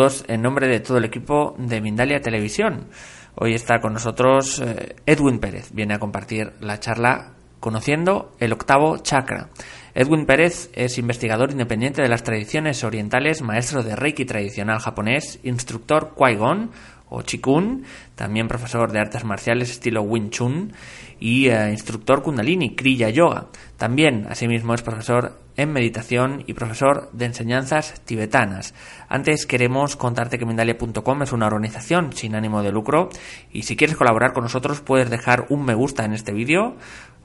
En 0.00 0.40
nombre 0.40 0.66
de 0.66 0.80
todo 0.80 0.96
el 0.96 1.04
equipo 1.04 1.54
de 1.58 1.82
Mindalia 1.82 2.22
Televisión. 2.22 2.86
Hoy 3.34 3.52
está 3.52 3.80
con 3.80 3.92
nosotros 3.92 4.58
eh, 4.60 4.96
Edwin 5.04 5.38
Pérez. 5.38 5.72
Viene 5.72 5.94
a 5.94 5.98
compartir 5.98 6.54
la 6.60 6.80
charla 6.80 7.32
Conociendo 7.60 8.32
el 8.40 8.54
octavo 8.54 8.96
chakra. 8.96 9.50
Edwin 9.94 10.24
Pérez 10.24 10.70
es 10.72 10.96
investigador 10.96 11.50
independiente 11.50 12.00
de 12.00 12.08
las 12.08 12.22
tradiciones 12.22 12.82
orientales, 12.82 13.42
maestro 13.42 13.82
de 13.82 13.94
Reiki 13.94 14.24
tradicional 14.24 14.78
japonés, 14.78 15.38
instructor 15.42 16.14
Qui-Gon 16.16 16.70
o 17.10 17.20
Chikun, 17.20 17.84
también 18.14 18.48
profesor 18.48 18.90
de 18.90 19.00
artes 19.00 19.24
marciales 19.24 19.70
estilo 19.70 20.00
Wing 20.00 20.30
Chun 20.30 20.72
y 21.18 21.48
eh, 21.48 21.68
instructor 21.70 22.22
Kundalini, 22.22 22.74
Kriya 22.74 23.10
Yoga. 23.10 23.48
También, 23.76 24.26
asimismo, 24.30 24.72
es 24.72 24.80
profesor 24.80 25.38
en 25.60 25.72
meditación 25.72 26.42
y 26.46 26.54
profesor 26.54 27.10
de 27.12 27.26
enseñanzas 27.26 28.00
tibetanas. 28.06 28.74
Antes 29.08 29.44
queremos 29.44 29.94
contarte 29.94 30.38
que 30.38 30.46
Mindalia.com 30.46 31.22
es 31.22 31.32
una 31.32 31.46
organización 31.46 32.14
sin 32.14 32.34
ánimo 32.34 32.62
de 32.62 32.72
lucro 32.72 33.10
y 33.52 33.64
si 33.64 33.76
quieres 33.76 33.96
colaborar 33.96 34.32
con 34.32 34.44
nosotros 34.44 34.80
puedes 34.80 35.10
dejar 35.10 35.44
un 35.50 35.66
me 35.66 35.74
gusta 35.74 36.06
en 36.06 36.14
este 36.14 36.32
vídeo 36.32 36.76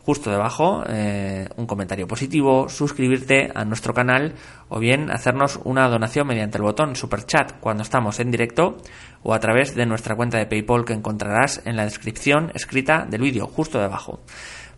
justo 0.05 0.29
debajo 0.29 0.83
eh, 0.87 1.49
un 1.55 1.65
comentario 1.65 2.07
positivo, 2.07 2.69
suscribirte 2.69 3.51
a 3.55 3.65
nuestro 3.65 3.93
canal 3.93 4.33
o 4.69 4.79
bien 4.79 5.09
hacernos 5.09 5.59
una 5.63 5.87
donación 5.87 6.27
mediante 6.27 6.57
el 6.57 6.63
botón 6.63 6.95
super 6.95 7.25
chat 7.25 7.53
cuando 7.59 7.81
estamos 7.81 8.19
en 8.19 8.29
directo 8.29 8.77
o 9.23 9.33
a 9.33 9.39
través 9.39 9.73
de 9.73 9.85
nuestra 9.87 10.15
cuenta 10.15 10.37
de 10.37 10.45
PayPal 10.45 10.85
que 10.85 10.93
encontrarás 10.93 11.61
en 11.65 11.75
la 11.75 11.85
descripción 11.85 12.51
escrita 12.53 13.07
del 13.09 13.21
vídeo 13.21 13.47
justo 13.47 13.79
debajo. 13.79 14.19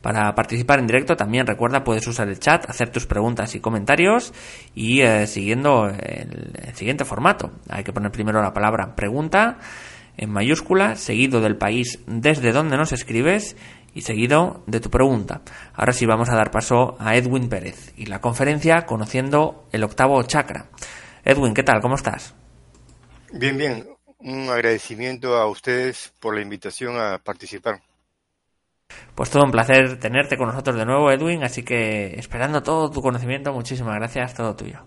Para 0.07 0.33
participar 0.35 0.79
en 0.79 0.87
directo 0.87 1.17
también 1.17 1.45
recuerda 1.45 1.83
puedes 1.83 2.07
usar 2.07 2.29
el 2.29 2.39
chat, 2.39 2.69
hacer 2.69 2.91
tus 2.91 3.05
preguntas 3.05 3.55
y 3.55 3.59
comentarios 3.59 4.33
y 4.73 5.01
eh, 5.01 5.27
siguiendo 5.27 5.89
el, 5.89 6.53
el 6.65 6.75
siguiente 6.75 7.03
formato. 7.03 7.51
Hay 7.67 7.83
que 7.83 7.91
poner 7.91 8.09
primero 8.09 8.41
la 8.41 8.53
palabra 8.53 8.95
pregunta 8.95 9.57
en 10.15 10.31
mayúscula, 10.31 10.95
seguido 10.95 11.41
del 11.41 11.57
país 11.57 11.99
desde 12.07 12.53
donde 12.53 12.77
nos 12.77 12.93
escribes 12.93 13.57
y 13.93 14.03
seguido 14.03 14.63
de 14.65 14.79
tu 14.79 14.89
pregunta. 14.89 15.41
Ahora 15.73 15.91
sí 15.91 16.05
vamos 16.05 16.29
a 16.29 16.37
dar 16.37 16.51
paso 16.51 16.95
a 17.01 17.17
Edwin 17.17 17.49
Pérez 17.49 17.91
y 17.97 18.05
la 18.05 18.21
conferencia 18.21 18.85
Conociendo 18.85 19.67
el 19.73 19.83
octavo 19.83 20.23
chakra. 20.23 20.69
Edwin, 21.25 21.53
¿qué 21.53 21.63
tal? 21.63 21.81
¿Cómo 21.81 21.95
estás? 21.95 22.33
Bien, 23.33 23.57
bien. 23.57 23.85
Un 24.19 24.49
agradecimiento 24.49 25.35
a 25.35 25.49
ustedes 25.49 26.13
por 26.21 26.33
la 26.33 26.39
invitación 26.39 26.97
a 26.97 27.17
participar. 27.17 27.81
Pues 29.15 29.29
todo 29.29 29.43
un 29.43 29.51
placer 29.51 29.99
tenerte 29.99 30.37
con 30.37 30.47
nosotros 30.47 30.77
de 30.77 30.85
nuevo, 30.85 31.11
Edwin, 31.11 31.43
así 31.43 31.63
que 31.63 32.19
esperando 32.19 32.61
todo 32.61 32.91
tu 32.91 33.01
conocimiento, 33.01 33.51
muchísimas 33.51 33.95
gracias, 33.95 34.33
todo 34.33 34.55
tuyo. 34.55 34.85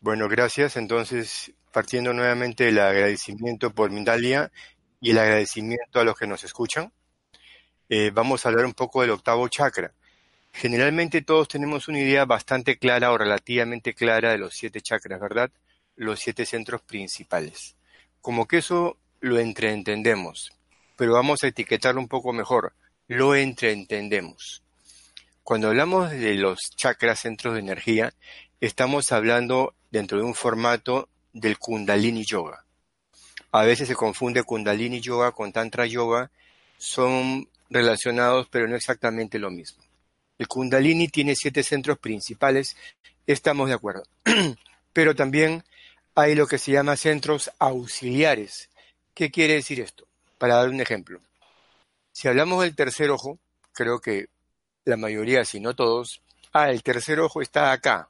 Bueno, 0.00 0.28
gracias. 0.28 0.76
Entonces, 0.76 1.52
partiendo 1.72 2.12
nuevamente 2.14 2.68
el 2.68 2.78
agradecimiento 2.78 3.70
por 3.70 3.90
Mindalia 3.90 4.50
y 5.00 5.10
el 5.10 5.18
agradecimiento 5.18 6.00
a 6.00 6.04
los 6.04 6.16
que 6.16 6.26
nos 6.26 6.42
escuchan, 6.42 6.90
eh, 7.88 8.10
vamos 8.12 8.44
a 8.44 8.48
hablar 8.48 8.64
un 8.64 8.72
poco 8.72 9.02
del 9.02 9.10
octavo 9.10 9.46
chakra. 9.48 9.92
Generalmente 10.52 11.22
todos 11.22 11.48
tenemos 11.48 11.86
una 11.88 12.00
idea 12.00 12.24
bastante 12.24 12.78
clara 12.78 13.12
o 13.12 13.18
relativamente 13.18 13.94
clara 13.94 14.30
de 14.32 14.38
los 14.38 14.54
siete 14.54 14.80
chakras, 14.80 15.20
¿verdad? 15.20 15.50
Los 15.96 16.20
siete 16.20 16.46
centros 16.46 16.82
principales. 16.82 17.76
Como 18.20 18.46
que 18.48 18.58
eso 18.58 18.96
lo 19.20 19.38
entreentendemos, 19.38 20.50
pero 21.00 21.14
vamos 21.14 21.42
a 21.42 21.46
etiquetarlo 21.46 21.98
un 21.98 22.08
poco 22.08 22.30
mejor. 22.34 22.74
Lo 23.08 23.34
entreentendemos. 23.34 24.62
Cuando 25.42 25.68
hablamos 25.68 26.10
de 26.10 26.34
los 26.34 26.58
chakras, 26.76 27.20
centros 27.20 27.54
de 27.54 27.60
energía, 27.60 28.12
estamos 28.60 29.10
hablando 29.10 29.72
dentro 29.90 30.18
de 30.18 30.24
un 30.24 30.34
formato 30.34 31.08
del 31.32 31.56
Kundalini 31.56 32.22
Yoga. 32.26 32.66
A 33.50 33.62
veces 33.62 33.88
se 33.88 33.94
confunde 33.94 34.42
Kundalini 34.42 35.00
Yoga 35.00 35.32
con 35.32 35.52
Tantra 35.52 35.86
Yoga, 35.86 36.30
son 36.76 37.48
relacionados 37.70 38.48
pero 38.50 38.68
no 38.68 38.76
exactamente 38.76 39.38
lo 39.38 39.50
mismo. 39.50 39.82
El 40.36 40.48
Kundalini 40.48 41.08
tiene 41.08 41.34
siete 41.34 41.62
centros 41.62 41.98
principales, 41.98 42.76
estamos 43.26 43.68
de 43.68 43.74
acuerdo. 43.74 44.02
pero 44.92 45.14
también 45.14 45.64
hay 46.14 46.34
lo 46.34 46.46
que 46.46 46.58
se 46.58 46.72
llama 46.72 46.98
centros 46.98 47.50
auxiliares. 47.58 48.68
¿Qué 49.14 49.30
quiere 49.30 49.54
decir 49.54 49.80
esto? 49.80 50.09
Para 50.40 50.54
dar 50.54 50.70
un 50.70 50.80
ejemplo. 50.80 51.20
Si 52.12 52.26
hablamos 52.26 52.62
del 52.62 52.74
tercer 52.74 53.10
ojo, 53.10 53.38
creo 53.72 54.00
que 54.00 54.30
la 54.86 54.96
mayoría, 54.96 55.44
si 55.44 55.60
no 55.60 55.76
todos, 55.76 56.22
ah, 56.54 56.70
el 56.70 56.82
tercer 56.82 57.20
ojo 57.20 57.42
está 57.42 57.72
acá. 57.72 58.08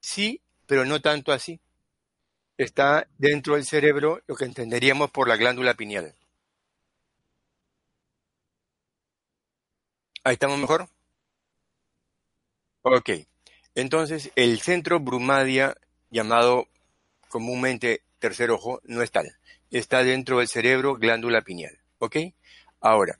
Sí, 0.00 0.40
pero 0.66 0.86
no 0.86 1.02
tanto 1.02 1.30
así. 1.30 1.60
Está 2.56 3.06
dentro 3.18 3.56
del 3.56 3.66
cerebro, 3.66 4.22
lo 4.26 4.34
que 4.34 4.46
entenderíamos 4.46 5.10
por 5.10 5.28
la 5.28 5.36
glándula 5.36 5.74
pineal. 5.74 6.14
Ahí 10.24 10.32
estamos 10.32 10.58
mejor. 10.58 10.88
Ok. 12.80 13.10
Entonces, 13.74 14.32
el 14.36 14.60
centro 14.62 15.00
brumadia, 15.00 15.76
llamado 16.10 16.66
comúnmente 17.28 18.00
tercer 18.18 18.50
ojo, 18.50 18.80
no 18.84 19.02
está. 19.02 19.20
Está 19.72 20.04
dentro 20.04 20.38
del 20.38 20.48
cerebro, 20.48 20.94
glándula 20.94 21.42
pineal. 21.42 21.76
¿Ok? 21.98 22.16
Ahora, 22.80 23.18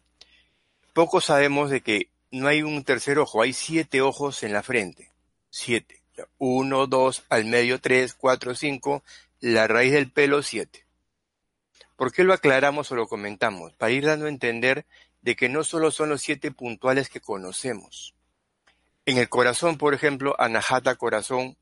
poco 0.93 1.21
sabemos 1.21 1.71
de 1.71 1.81
que 1.81 2.11
no 2.31 2.47
hay 2.47 2.63
un 2.63 2.85
tercer 2.85 3.19
ojo, 3.19 3.43
hay 3.43 3.53
siete 3.53 4.03
ojos 4.03 4.43
en 4.45 4.53
la 4.53 4.63
frente. 4.63 5.11
Siete. 5.51 6.03
Uno, 6.39 6.87
dos, 6.87 7.25
al 7.31 7.47
medio 7.47 7.81
tres, 7.81 8.15
cuatro, 8.15 8.55
cinco, 8.55 9.03
la 9.41 9.67
raíz 9.67 9.93
del 9.93 10.11
pelo 10.11 10.43
siete. 10.43 10.87
¿Por 11.97 12.13
qué 12.13 12.23
lo 12.23 12.35
aclaramos 12.35 12.93
o 12.93 12.97
lo 12.97 13.09
comentamos? 13.09 13.73
Para 13.75 13.93
ir 13.93 14.05
dando 14.05 14.27
a 14.27 14.29
entender 14.29 14.85
de 15.23 15.37
que 15.37 15.49
no 15.49 15.65
solo 15.65 15.91
son 15.91 16.11
los 16.11 16.21
siete 16.21 16.51
puntuales 16.51 17.09
que 17.09 17.21
conocemos. 17.21 18.15
En 19.07 19.19
el 19.19 19.29
corazón, 19.29 19.79
por 19.79 19.95
ejemplo, 19.95 20.35
Anahata 20.39 20.97
Corazón, 20.97 21.57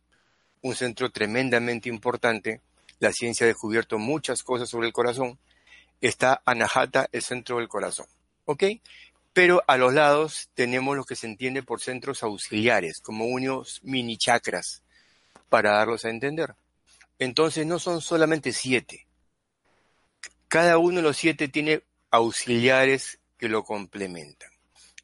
un 0.62 0.74
centro 0.74 1.10
tremendamente 1.10 1.88
importante, 1.88 2.60
la 3.00 3.12
ciencia 3.12 3.44
ha 3.44 3.48
descubierto 3.48 3.98
muchas 3.98 4.44
cosas 4.44 4.68
sobre 4.68 4.86
el 4.86 4.92
corazón, 4.92 5.38
está 6.00 6.42
Anahata, 6.44 7.08
el 7.10 7.22
centro 7.22 7.56
del 7.56 7.68
corazón. 7.68 8.06
¿Ok? 8.44 8.64
Pero 9.32 9.62
a 9.66 9.76
los 9.76 9.94
lados 9.94 10.50
tenemos 10.54 10.96
lo 10.96 11.04
que 11.04 11.16
se 11.16 11.26
entiende 11.26 11.62
por 11.62 11.80
centros 11.80 12.22
auxiliares, 12.22 13.00
como 13.00 13.26
unos 13.26 13.80
mini 13.82 14.16
chakras, 14.16 14.82
para 15.48 15.72
darlos 15.72 16.04
a 16.04 16.10
entender. 16.10 16.54
Entonces 17.18 17.66
no 17.66 17.78
son 17.78 18.00
solamente 18.00 18.52
siete. 18.52 19.06
Cada 20.48 20.78
uno 20.78 20.96
de 20.96 21.02
los 21.02 21.16
siete 21.16 21.48
tiene 21.48 21.82
auxiliares 22.10 23.18
que 23.38 23.48
lo 23.48 23.64
complementan. 23.64 24.50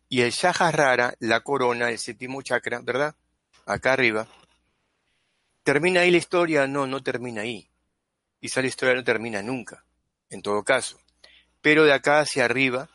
Y 0.08 0.20
el 0.20 0.32
rara, 0.32 1.14
la 1.20 1.40
corona, 1.40 1.90
el 1.90 1.98
séptimo 1.98 2.42
chakra, 2.42 2.80
¿verdad? 2.80 3.14
Acá 3.64 3.92
arriba. 3.92 4.28
¿Termina 5.62 6.00
ahí 6.00 6.10
la 6.10 6.18
historia? 6.18 6.66
No, 6.66 6.86
no 6.86 7.02
termina 7.02 7.42
ahí. 7.42 7.68
Quizá 8.46 8.62
la 8.62 8.68
historia 8.68 8.94
no 8.94 9.02
termina 9.02 9.42
nunca, 9.42 9.82
en 10.30 10.40
todo 10.40 10.62
caso. 10.62 11.00
Pero 11.60 11.82
de 11.82 11.92
acá 11.92 12.20
hacia 12.20 12.44
arriba 12.44 12.88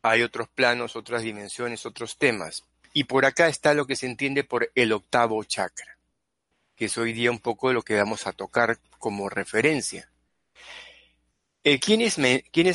hay 0.00 0.22
otros 0.22 0.46
planos, 0.46 0.94
otras 0.94 1.22
dimensiones, 1.22 1.84
otros 1.86 2.16
temas. 2.16 2.62
Y 2.92 3.02
por 3.02 3.24
acá 3.24 3.48
está 3.48 3.74
lo 3.74 3.84
que 3.84 3.96
se 3.96 4.06
entiende 4.06 4.44
por 4.44 4.70
el 4.76 4.92
octavo 4.92 5.42
chakra, 5.42 5.98
que 6.76 6.84
es 6.84 6.96
hoy 6.96 7.14
día 7.14 7.32
un 7.32 7.40
poco 7.40 7.72
lo 7.72 7.82
que 7.82 7.96
vamos 7.96 8.28
a 8.28 8.32
tocar 8.32 8.78
como 9.00 9.28
referencia. 9.28 10.08
Eh, 11.64 11.80
¿quiénes, 11.80 12.16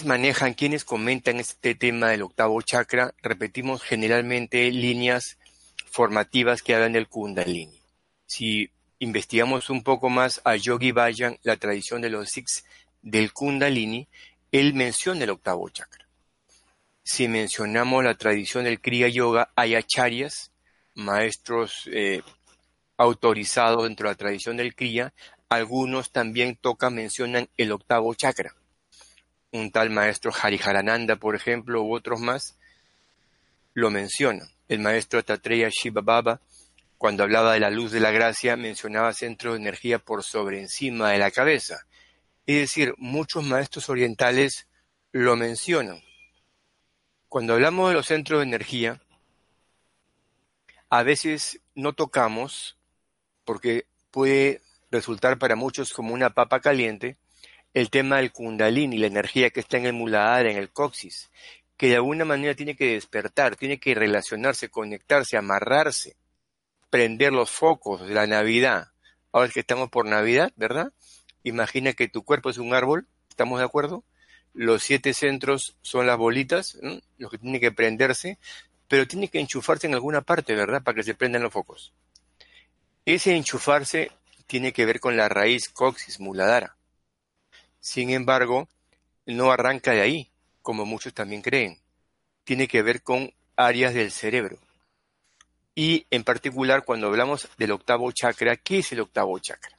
manejan, 0.03 0.53
quiénes 0.53 0.83
comentan 0.83 1.39
este 1.39 1.75
tema 1.75 2.09
del 2.09 2.23
octavo 2.23 2.61
chakra? 2.61 3.13
Repetimos 3.21 3.83
generalmente 3.83 4.69
líneas 4.69 5.37
formativas 5.89 6.61
que 6.61 6.75
hablan 6.75 6.91
del 6.91 7.07
Kundalini. 7.07 7.79
Si 8.25 8.69
investigamos 9.01 9.69
un 9.69 9.83
poco 9.83 10.09
más 10.09 10.41
a 10.45 10.55
Yogi 10.55 10.91
Bayan, 10.91 11.37
la 11.43 11.57
tradición 11.57 12.01
de 12.01 12.09
los 12.09 12.29
Sikhs 12.29 12.63
del 13.01 13.33
Kundalini, 13.33 14.07
él 14.51 14.73
menciona 14.73 15.25
el 15.25 15.29
octavo 15.29 15.69
chakra. 15.69 16.07
Si 17.03 17.27
mencionamos 17.27 18.03
la 18.03 18.15
tradición 18.15 18.63
del 18.63 18.79
Kriya 18.79 19.09
Yoga, 19.09 19.51
hay 19.55 19.75
acharyas, 19.75 20.51
maestros 20.95 21.89
eh, 21.91 22.21
autorizados 22.95 23.83
dentro 23.83 24.07
de 24.07 24.13
la 24.13 24.17
tradición 24.17 24.55
del 24.55 24.73
Kriya, 24.73 25.13
algunos 25.49 26.11
también 26.11 26.55
tocan, 26.55 26.95
mencionan 26.95 27.49
el 27.57 27.73
octavo 27.73 28.13
chakra 28.15 28.55
un 29.51 29.71
tal 29.71 29.89
maestro 29.89 30.31
Hariharananda, 30.31 31.17
por 31.17 31.35
ejemplo, 31.35 31.83
u 31.83 31.93
otros 31.93 32.19
más, 32.19 32.57
lo 33.73 33.89
menciona. 33.89 34.45
El 34.67 34.79
maestro 34.79 35.23
Tatreya 35.23 35.69
Shiva 35.69 36.01
Baba, 36.01 36.39
cuando 37.01 37.23
hablaba 37.23 37.53
de 37.53 37.59
la 37.59 37.71
luz 37.71 37.91
de 37.91 37.99
la 37.99 38.11
gracia, 38.11 38.55
mencionaba 38.55 39.11
centro 39.11 39.53
de 39.53 39.57
energía 39.57 39.97
por 39.97 40.21
sobre 40.21 40.59
encima 40.59 41.09
de 41.09 41.17
la 41.17 41.31
cabeza. 41.31 41.87
Es 42.45 42.57
decir, 42.57 42.93
muchos 42.99 43.43
maestros 43.43 43.89
orientales 43.89 44.67
lo 45.11 45.35
mencionan. 45.35 45.99
Cuando 47.27 47.53
hablamos 47.55 47.89
de 47.89 47.95
los 47.95 48.05
centros 48.05 48.39
de 48.41 48.45
energía, 48.45 49.01
a 50.91 51.01
veces 51.01 51.59
no 51.73 51.93
tocamos, 51.93 52.77
porque 53.45 53.87
puede 54.11 54.61
resultar 54.91 55.39
para 55.39 55.55
muchos 55.55 55.93
como 55.93 56.13
una 56.13 56.35
papa 56.35 56.59
caliente, 56.59 57.17
el 57.73 57.89
tema 57.89 58.17
del 58.17 58.31
kundalini, 58.31 58.99
la 58.99 59.07
energía 59.07 59.49
que 59.49 59.61
está 59.61 59.77
en 59.77 59.87
el 59.87 59.93
muladhara, 59.93 60.51
en 60.51 60.57
el 60.57 60.69
coxis, 60.69 61.31
que 61.77 61.87
de 61.87 61.95
alguna 61.95 62.25
manera 62.25 62.53
tiene 62.53 62.75
que 62.75 62.93
despertar, 62.93 63.55
tiene 63.55 63.79
que 63.79 63.95
relacionarse, 63.95 64.69
conectarse, 64.69 65.35
amarrarse, 65.35 66.20
prender 66.91 67.33
los 67.33 67.49
focos 67.49 68.07
de 68.07 68.13
la 68.13 68.27
Navidad. 68.27 68.91
Ahora 69.31 69.49
que 69.49 69.61
estamos 69.61 69.89
por 69.89 70.05
Navidad, 70.05 70.51
¿verdad? 70.55 70.91
Imagina 71.43 71.93
que 71.93 72.07
tu 72.07 72.23
cuerpo 72.23 72.51
es 72.51 72.59
un 72.59 72.75
árbol, 72.75 73.07
¿estamos 73.29 73.57
de 73.57 73.65
acuerdo? 73.65 74.03
Los 74.53 74.83
siete 74.83 75.13
centros 75.13 75.77
son 75.81 76.05
las 76.05 76.17
bolitas, 76.17 76.77
los 77.17 77.31
que 77.31 77.37
tienen 77.39 77.61
que 77.61 77.71
prenderse, 77.71 78.37
pero 78.87 79.07
tiene 79.07 79.29
que 79.29 79.39
enchufarse 79.39 79.87
en 79.87 79.93
alguna 79.93 80.21
parte, 80.21 80.53
¿verdad? 80.53 80.83
Para 80.83 80.95
que 80.95 81.03
se 81.03 81.15
prendan 81.15 81.41
los 81.41 81.53
focos. 81.53 81.93
Ese 83.05 83.35
enchufarse 83.35 84.11
tiene 84.45 84.73
que 84.73 84.85
ver 84.85 84.99
con 84.99 85.15
la 85.15 85.29
raíz 85.29 85.69
coxis 85.69 86.19
muladhara. 86.19 86.75
Sin 87.79 88.09
embargo, 88.09 88.67
no 89.25 89.51
arranca 89.51 89.93
de 89.93 90.01
ahí, 90.01 90.31
como 90.61 90.85
muchos 90.85 91.13
también 91.13 91.41
creen. 91.41 91.79
Tiene 92.43 92.67
que 92.67 92.81
ver 92.81 93.01
con 93.01 93.33
áreas 93.55 93.93
del 93.93 94.11
cerebro. 94.11 94.59
Y 95.73 96.05
en 96.11 96.23
particular, 96.23 96.83
cuando 96.83 97.07
hablamos 97.07 97.47
del 97.57 97.71
octavo 97.71 98.11
chakra, 98.11 98.57
¿qué 98.57 98.79
es 98.79 98.91
el 98.91 98.99
octavo 98.99 99.39
chakra? 99.39 99.77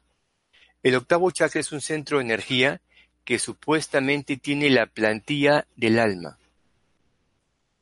El 0.83 0.97
octavo 0.97 1.31
chakra 1.31 1.61
es 1.61 1.71
un 1.73 1.81
centro 1.81 2.19
de 2.19 2.25
energía 2.25 2.81
que 3.25 3.39
supuestamente 3.39 4.37
tiene 4.37 4.71
la 4.71 4.87
plantilla 4.87 5.67
del 5.77 5.99
alma. 5.99 6.39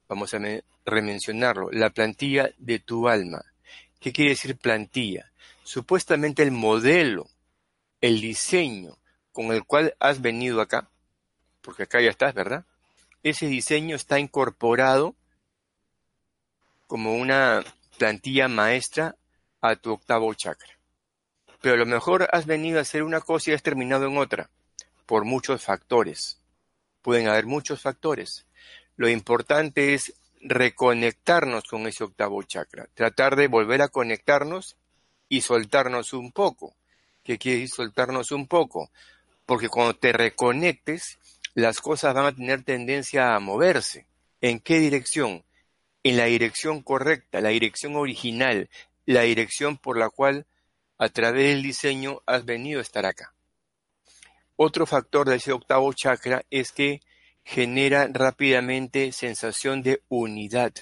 Vamos 0.09 0.35
a 0.35 0.41
remencionarlo, 0.85 1.71
la 1.71 1.91
plantilla 1.91 2.51
de 2.59 2.79
tu 2.81 3.09
alma. 3.09 3.45
¿Qué 4.01 4.13
quiere 4.13 4.31
decir 4.31 4.57
plantilla? 4.57 5.31
Supuestamente 5.63 6.43
el 6.43 6.51
modelo, 6.51 7.29
el 8.01 8.21
diseño 8.21 8.99
con 9.33 9.53
el 9.53 9.65
cual 9.65 9.95
has 10.01 10.21
venido 10.21 10.61
acá, 10.61 10.91
porque 11.61 11.85
acá 11.85 12.01
ya 12.01 12.11
estás, 12.11 12.35
¿verdad? 12.35 12.65
Ese 13.23 13.47
diseño 13.47 13.95
está 13.95 14.19
incorporado 14.19 15.15
como 16.87 17.15
una 17.15 17.63
plantilla 18.01 18.49
maestra 18.49 19.15
a 19.61 19.77
tu 19.77 19.93
octavo 19.93 20.33
chakra. 20.33 20.79
Pero 21.61 21.75
a 21.75 21.79
lo 21.79 21.85
mejor 21.85 22.27
has 22.33 22.47
venido 22.47 22.79
a 22.79 22.83
hacer 22.83 23.03
una 23.03 23.21
cosa 23.21 23.51
y 23.51 23.55
has 23.55 23.63
terminado 23.63 24.07
en 24.07 24.17
otra, 24.17 24.49
por 25.05 25.27
muchos 25.27 25.63
factores. 25.63 26.41
Pueden 27.03 27.29
haber 27.29 27.45
muchos 27.45 27.83
factores. 27.83 28.47
Lo 28.97 29.11
importante 29.11 29.93
es 29.93 30.15
reconectarnos 30.41 31.65
con 31.65 31.87
ese 31.87 32.05
octavo 32.05 32.43
chakra, 32.43 32.89
tratar 32.95 33.37
de 33.37 33.49
volver 33.49 33.83
a 33.83 33.89
conectarnos 33.89 34.79
y 35.29 35.43
soltarnos 35.43 36.15
un 36.15 36.33
poco. 36.33 36.75
¿Qué 37.23 37.37
quiere 37.37 37.61
decir 37.61 37.75
soltarnos 37.75 38.33
un 38.33 38.47
poco? 38.47 38.91
porque 39.51 39.69
cuando 39.69 39.97
te 39.97 40.13
reconectes, 40.13 41.19
las 41.55 41.81
cosas 41.81 42.15
van 42.15 42.27
a 42.27 42.33
tener 42.33 42.63
tendencia 42.63 43.35
a 43.35 43.41
moverse. 43.41 44.07
¿En 44.41 44.61
qué 44.61 44.79
dirección? 44.79 45.43
En 46.03 46.17
la 46.17 46.25
dirección 46.25 46.83
correcta, 46.83 47.41
la 47.41 47.51
dirección 47.51 47.97
original, 47.97 48.71
la 49.05 49.23
dirección 49.23 49.77
por 49.77 49.99
la 49.99 50.09
cual 50.09 50.47
a 50.99 51.09
través 51.09 51.49
del 51.49 51.63
diseño 51.63 52.23
has 52.27 52.45
venido 52.45 52.79
a 52.79 52.83
estar 52.83 53.07
acá. 53.07 53.35
Otro 54.57 54.87
factor 54.87 55.29
de 55.29 55.37
ese 55.37 55.53
octavo 55.53 55.93
chakra 55.93 56.43
es 56.51 56.73
que 56.73 57.01
genera 57.45 58.09
rápidamente 58.13 59.13
sensación 59.13 59.83
de 59.83 60.03
unidad. 60.09 60.73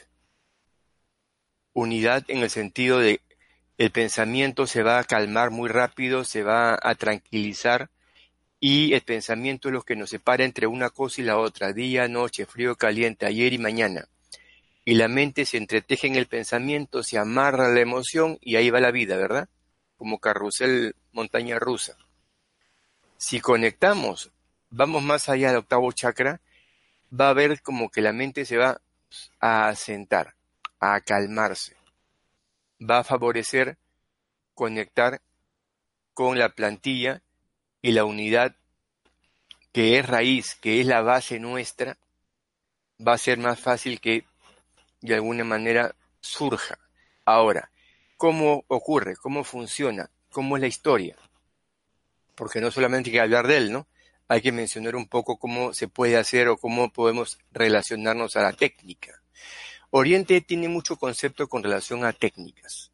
Unidad 1.72 2.24
en 2.28 2.38
el 2.38 2.50
sentido 2.50 2.98
de 2.98 3.20
el 3.76 3.92
pensamiento 3.92 4.66
se 4.66 4.82
va 4.82 4.98
a 4.98 5.04
calmar 5.04 5.50
muy 5.50 5.68
rápido, 5.68 6.24
se 6.24 6.42
va 6.42 6.76
a 6.82 6.94
tranquilizar 6.96 7.90
y 8.58 8.92
el 8.92 9.02
pensamiento 9.02 9.68
es 9.68 9.74
lo 9.74 9.82
que 9.82 9.94
nos 9.94 10.10
separa 10.10 10.44
entre 10.44 10.66
una 10.66 10.90
cosa 10.90 11.20
y 11.20 11.24
la 11.24 11.38
otra, 11.38 11.72
día, 11.72 12.08
noche, 12.08 12.44
frío, 12.44 12.74
caliente, 12.74 13.26
ayer 13.26 13.52
y 13.52 13.58
mañana. 13.58 14.08
Y 14.88 14.94
la 14.94 15.06
mente 15.06 15.44
se 15.44 15.58
entreteje 15.58 16.06
en 16.06 16.14
el 16.14 16.28
pensamiento, 16.28 17.02
se 17.02 17.18
amarra 17.18 17.68
la 17.68 17.80
emoción 17.80 18.38
y 18.40 18.56
ahí 18.56 18.70
va 18.70 18.80
la 18.80 18.90
vida, 18.90 19.18
¿verdad? 19.18 19.46
Como 19.98 20.18
carrusel 20.18 20.96
montaña 21.12 21.58
rusa. 21.58 21.98
Si 23.18 23.38
conectamos, 23.38 24.30
vamos 24.70 25.02
más 25.02 25.28
allá 25.28 25.48
del 25.48 25.58
octavo 25.58 25.92
chakra, 25.92 26.40
va 27.12 27.28
a 27.28 27.34
ver 27.34 27.60
como 27.60 27.90
que 27.90 28.00
la 28.00 28.14
mente 28.14 28.46
se 28.46 28.56
va 28.56 28.80
a 29.40 29.68
asentar, 29.68 30.34
a 30.80 30.98
calmarse. 31.02 31.76
Va 32.80 33.00
a 33.00 33.04
favorecer 33.04 33.76
conectar 34.54 35.20
con 36.14 36.38
la 36.38 36.48
plantilla 36.48 37.20
y 37.82 37.92
la 37.92 38.06
unidad 38.06 38.56
que 39.70 39.98
es 39.98 40.06
raíz, 40.06 40.54
que 40.54 40.80
es 40.80 40.86
la 40.86 41.02
base 41.02 41.38
nuestra, 41.38 41.98
va 43.06 43.12
a 43.12 43.18
ser 43.18 43.36
más 43.36 43.60
fácil 43.60 44.00
que 44.00 44.24
de 45.00 45.14
alguna 45.14 45.44
manera 45.44 45.94
surja. 46.20 46.78
Ahora, 47.24 47.70
¿cómo 48.16 48.64
ocurre? 48.68 49.16
¿Cómo 49.16 49.44
funciona? 49.44 50.10
¿Cómo 50.30 50.56
es 50.56 50.60
la 50.60 50.68
historia? 50.68 51.16
Porque 52.34 52.60
no 52.60 52.70
solamente 52.70 53.10
hay 53.10 53.14
que 53.14 53.20
hablar 53.20 53.46
de 53.46 53.56
él, 53.56 53.72
¿no? 53.72 53.86
Hay 54.28 54.42
que 54.42 54.52
mencionar 54.52 54.96
un 54.96 55.08
poco 55.08 55.38
cómo 55.38 55.72
se 55.72 55.88
puede 55.88 56.16
hacer 56.16 56.48
o 56.48 56.58
cómo 56.58 56.92
podemos 56.92 57.38
relacionarnos 57.50 58.36
a 58.36 58.42
la 58.42 58.52
técnica. 58.52 59.22
Oriente 59.90 60.40
tiene 60.40 60.68
mucho 60.68 60.96
concepto 60.96 61.48
con 61.48 61.62
relación 61.62 62.04
a 62.04 62.12
técnicas 62.12 62.92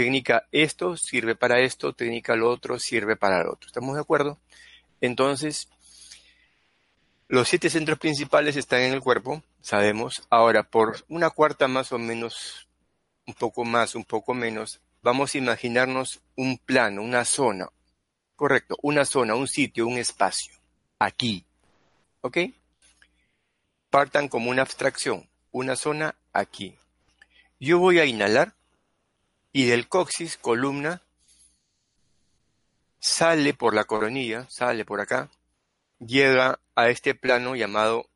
técnica 0.00 0.46
esto 0.50 0.96
sirve 0.96 1.34
para 1.34 1.60
esto, 1.60 1.92
técnica 1.92 2.34
lo 2.34 2.50
otro 2.50 2.78
sirve 2.78 3.16
para 3.16 3.44
lo 3.44 3.52
otro. 3.52 3.66
¿Estamos 3.66 3.94
de 3.96 4.00
acuerdo? 4.00 4.38
Entonces, 5.02 5.68
los 7.28 7.46
siete 7.46 7.68
centros 7.68 7.98
principales 7.98 8.56
están 8.56 8.80
en 8.80 8.94
el 8.94 9.02
cuerpo, 9.02 9.42
sabemos. 9.60 10.26
Ahora, 10.30 10.62
por 10.62 11.04
una 11.08 11.30
cuarta 11.30 11.68
más 11.68 11.92
o 11.92 11.98
menos, 11.98 12.68
un 13.26 13.34
poco 13.34 13.64
más, 13.64 13.94
un 13.94 14.04
poco 14.04 14.34
menos, 14.34 14.80
vamos 15.02 15.34
a 15.34 15.38
imaginarnos 15.38 16.20
un 16.36 16.58
plano, 16.58 17.02
una 17.02 17.24
zona. 17.24 17.68
Correcto, 18.36 18.76
una 18.82 19.04
zona, 19.04 19.34
un 19.34 19.48
sitio, 19.48 19.86
un 19.86 19.98
espacio. 19.98 20.54
Aquí. 20.98 21.44
¿Ok? 22.22 22.38
Partan 23.90 24.28
como 24.28 24.50
una 24.50 24.62
abstracción. 24.62 25.28
Una 25.52 25.76
zona 25.76 26.14
aquí. 26.32 26.76
Yo 27.58 27.78
voy 27.78 27.98
a 27.98 28.04
inhalar 28.04 28.54
y 29.52 29.66
del 29.66 29.88
coxis, 29.88 30.36
columna, 30.36 31.02
sale 33.00 33.54
por 33.54 33.74
la 33.74 33.84
coronilla, 33.84 34.48
sale 34.48 34.84
por 34.84 35.00
acá, 35.00 35.30
llega 35.98 36.60
a 36.74 36.88
este 36.88 37.14
plano 37.14 37.56
llamado 37.56 38.09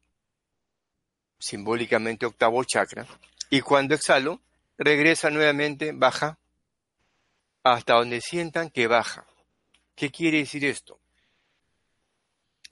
simbólicamente 1.45 2.25
octavo 2.25 2.65
chakra, 2.65 3.07
y 3.51 3.61
cuando 3.61 3.95
exhalo, 3.95 4.41
regresa 4.79 5.29
nuevamente, 5.29 5.93
baja, 5.93 6.39
hasta 7.63 7.95
donde 7.95 8.23
sientan 8.23 8.71
que 8.71 8.87
baja. 8.87 9.27
¿Qué 9.95 10.11
quiere 10.11 10.39
decir 10.39 10.65
esto? 10.65 10.99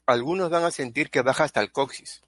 Algunos 0.06 0.48
van 0.48 0.64
a 0.64 0.70
sentir 0.70 1.10
que 1.10 1.20
baja 1.20 1.44
hasta 1.44 1.60
el 1.60 1.70
coxis. 1.70 2.22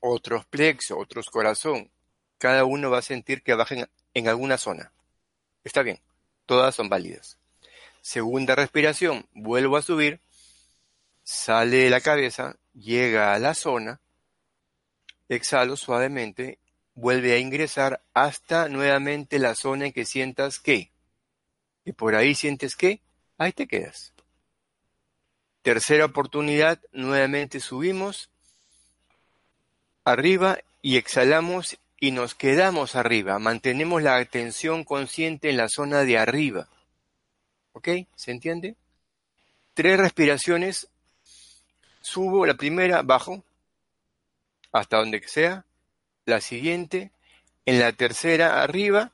otros 0.00 0.46
plexo, 0.46 0.98
otros 0.98 1.26
corazón. 1.26 1.90
Cada 2.38 2.64
uno 2.64 2.90
va 2.90 2.98
a 2.98 3.02
sentir 3.02 3.42
que 3.42 3.54
bajen 3.54 3.88
en 4.14 4.28
alguna 4.28 4.56
zona. 4.56 4.92
Está 5.62 5.82
bien, 5.82 6.00
todas 6.46 6.74
son 6.74 6.88
válidas. 6.88 7.38
Segunda 8.00 8.54
respiración, 8.54 9.26
vuelvo 9.34 9.76
a 9.76 9.82
subir, 9.82 10.20
sale 11.22 11.76
de 11.76 11.90
la 11.90 12.00
cabeza, 12.00 12.56
llega 12.72 13.34
a 13.34 13.38
la 13.38 13.54
zona, 13.54 14.00
exhalo 15.28 15.76
suavemente, 15.76 16.58
vuelve 16.94 17.34
a 17.34 17.38
ingresar 17.38 18.02
hasta 18.14 18.68
nuevamente 18.68 19.38
la 19.38 19.54
zona 19.54 19.86
en 19.86 19.92
que 19.92 20.04
sientas 20.04 20.58
que. 20.58 20.90
Y 21.84 21.92
por 21.92 22.14
ahí 22.14 22.34
sientes 22.34 22.74
que, 22.74 23.00
ahí 23.38 23.52
te 23.52 23.66
quedas. 23.66 24.12
Tercera 25.62 26.04
oportunidad, 26.04 26.80
nuevamente 26.92 27.60
subimos 27.60 28.30
arriba 30.04 30.58
y 30.82 30.96
exhalamos 30.96 31.78
y 31.98 32.12
nos 32.12 32.34
quedamos 32.34 32.94
arriba. 32.94 33.38
Mantenemos 33.38 34.02
la 34.02 34.16
atención 34.16 34.84
consciente 34.84 35.50
en 35.50 35.56
la 35.56 35.68
zona 35.68 36.02
de 36.04 36.18
arriba. 36.18 36.68
¿Ok? 37.72 37.88
¿Se 38.14 38.30
entiende? 38.30 38.76
Tres 39.74 39.98
respiraciones. 39.98 40.88
Subo 42.00 42.46
la 42.46 42.54
primera, 42.54 43.02
bajo, 43.02 43.42
hasta 44.72 44.98
donde 44.98 45.22
sea. 45.26 45.64
La 46.24 46.40
siguiente, 46.40 47.12
en 47.64 47.80
la 47.80 47.92
tercera, 47.92 48.62
arriba. 48.62 49.12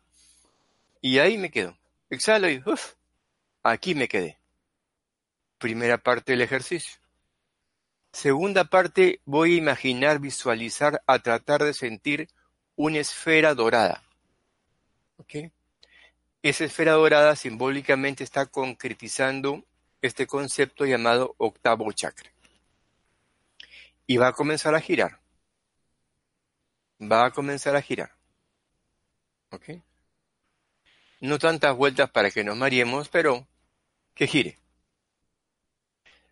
Y 1.01 1.19
ahí 1.19 1.39
me 1.39 1.51
quedo. 1.51 1.77
Exhalo 2.11 2.49
y 2.51 2.63
uf, 2.67 2.95
aquí 3.63 3.95
me 3.95 4.09
quedé 4.09 4.39
primera 5.63 5.97
parte 5.97 6.33
del 6.33 6.43
ejercicio. 6.43 7.01
Segunda 8.13 8.65
parte, 8.65 9.21
voy 9.25 9.55
a 9.55 9.59
imaginar, 9.59 10.19
visualizar, 10.19 11.03
a 11.07 11.21
tratar 11.21 11.63
de 11.63 11.73
sentir 11.73 12.29
una 12.75 12.99
esfera 12.99 13.55
dorada. 13.55 14.03
¿Ok? 15.19 15.53
Esa 16.43 16.65
esfera 16.65 16.93
dorada 16.93 17.37
simbólicamente 17.37 18.25
está 18.25 18.47
concretizando 18.47 19.65
este 20.03 20.27
concepto 20.27 20.85
llamado 20.85 21.37
octavo 21.39 21.91
chakra. 21.93 22.31
Y 24.09 24.17
va 24.17 24.29
a 24.29 24.33
comenzar 24.33 24.75
a 24.75 24.81
girar. 24.81 25.21
Va 27.03 27.27
a 27.27 27.31
comenzar 27.31 27.75
a 27.75 27.83
girar. 27.83 28.13
¿Ok? 29.51 29.71
No 31.21 31.39
tantas 31.39 31.77
vueltas 31.77 32.11
para 32.11 32.31
que 32.31 32.45
nos 32.45 32.57
mareemos, 32.57 33.09
pero 33.09 33.47
que 34.15 34.27
gire. 34.27 34.59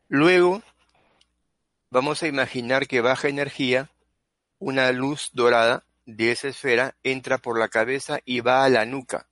Luego, 0.08 0.62
vamos 1.90 2.22
a 2.22 2.28
imaginar 2.28 2.86
que 2.86 3.00
baja 3.00 3.28
energía, 3.28 3.90
una 4.58 4.90
luz 4.92 5.30
dorada 5.32 5.84
de 6.06 6.32
esa 6.32 6.48
esfera 6.48 6.96
entra 7.02 7.38
por 7.38 7.58
la 7.58 7.68
cabeza 7.68 8.20
y 8.24 8.40
va 8.40 8.64
a 8.64 8.68
la 8.68 8.84
nuca, 8.84 9.28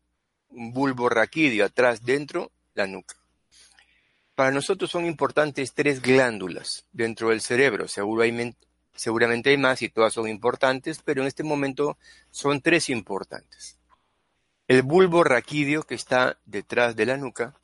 un 0.48 0.72
bulbo 0.72 1.08
raquídeo 1.08 1.64
atrás, 1.64 2.04
dentro, 2.04 2.52
la 2.74 2.86
nuca. 2.86 3.16
Para 4.34 4.52
nosotros 4.52 4.90
son 4.90 5.04
importantes 5.04 5.74
tres 5.74 6.00
glándulas 6.00 6.86
dentro 6.92 7.30
del 7.30 7.40
cerebro, 7.40 7.88
seguramente 8.98 9.50
hay 9.50 9.56
más 9.56 9.80
y 9.80 9.88
todas 9.88 10.12
son 10.12 10.28
importantes, 10.28 11.00
pero 11.04 11.22
en 11.22 11.28
este 11.28 11.44
momento 11.44 11.96
son 12.30 12.60
tres 12.60 12.88
importantes. 12.90 13.78
El 14.66 14.82
bulbo 14.82 15.22
raquídeo 15.22 15.84
que 15.84 15.94
está 15.94 16.38
detrás 16.44 16.96
de 16.96 17.06
la 17.06 17.16
nuca, 17.16 17.54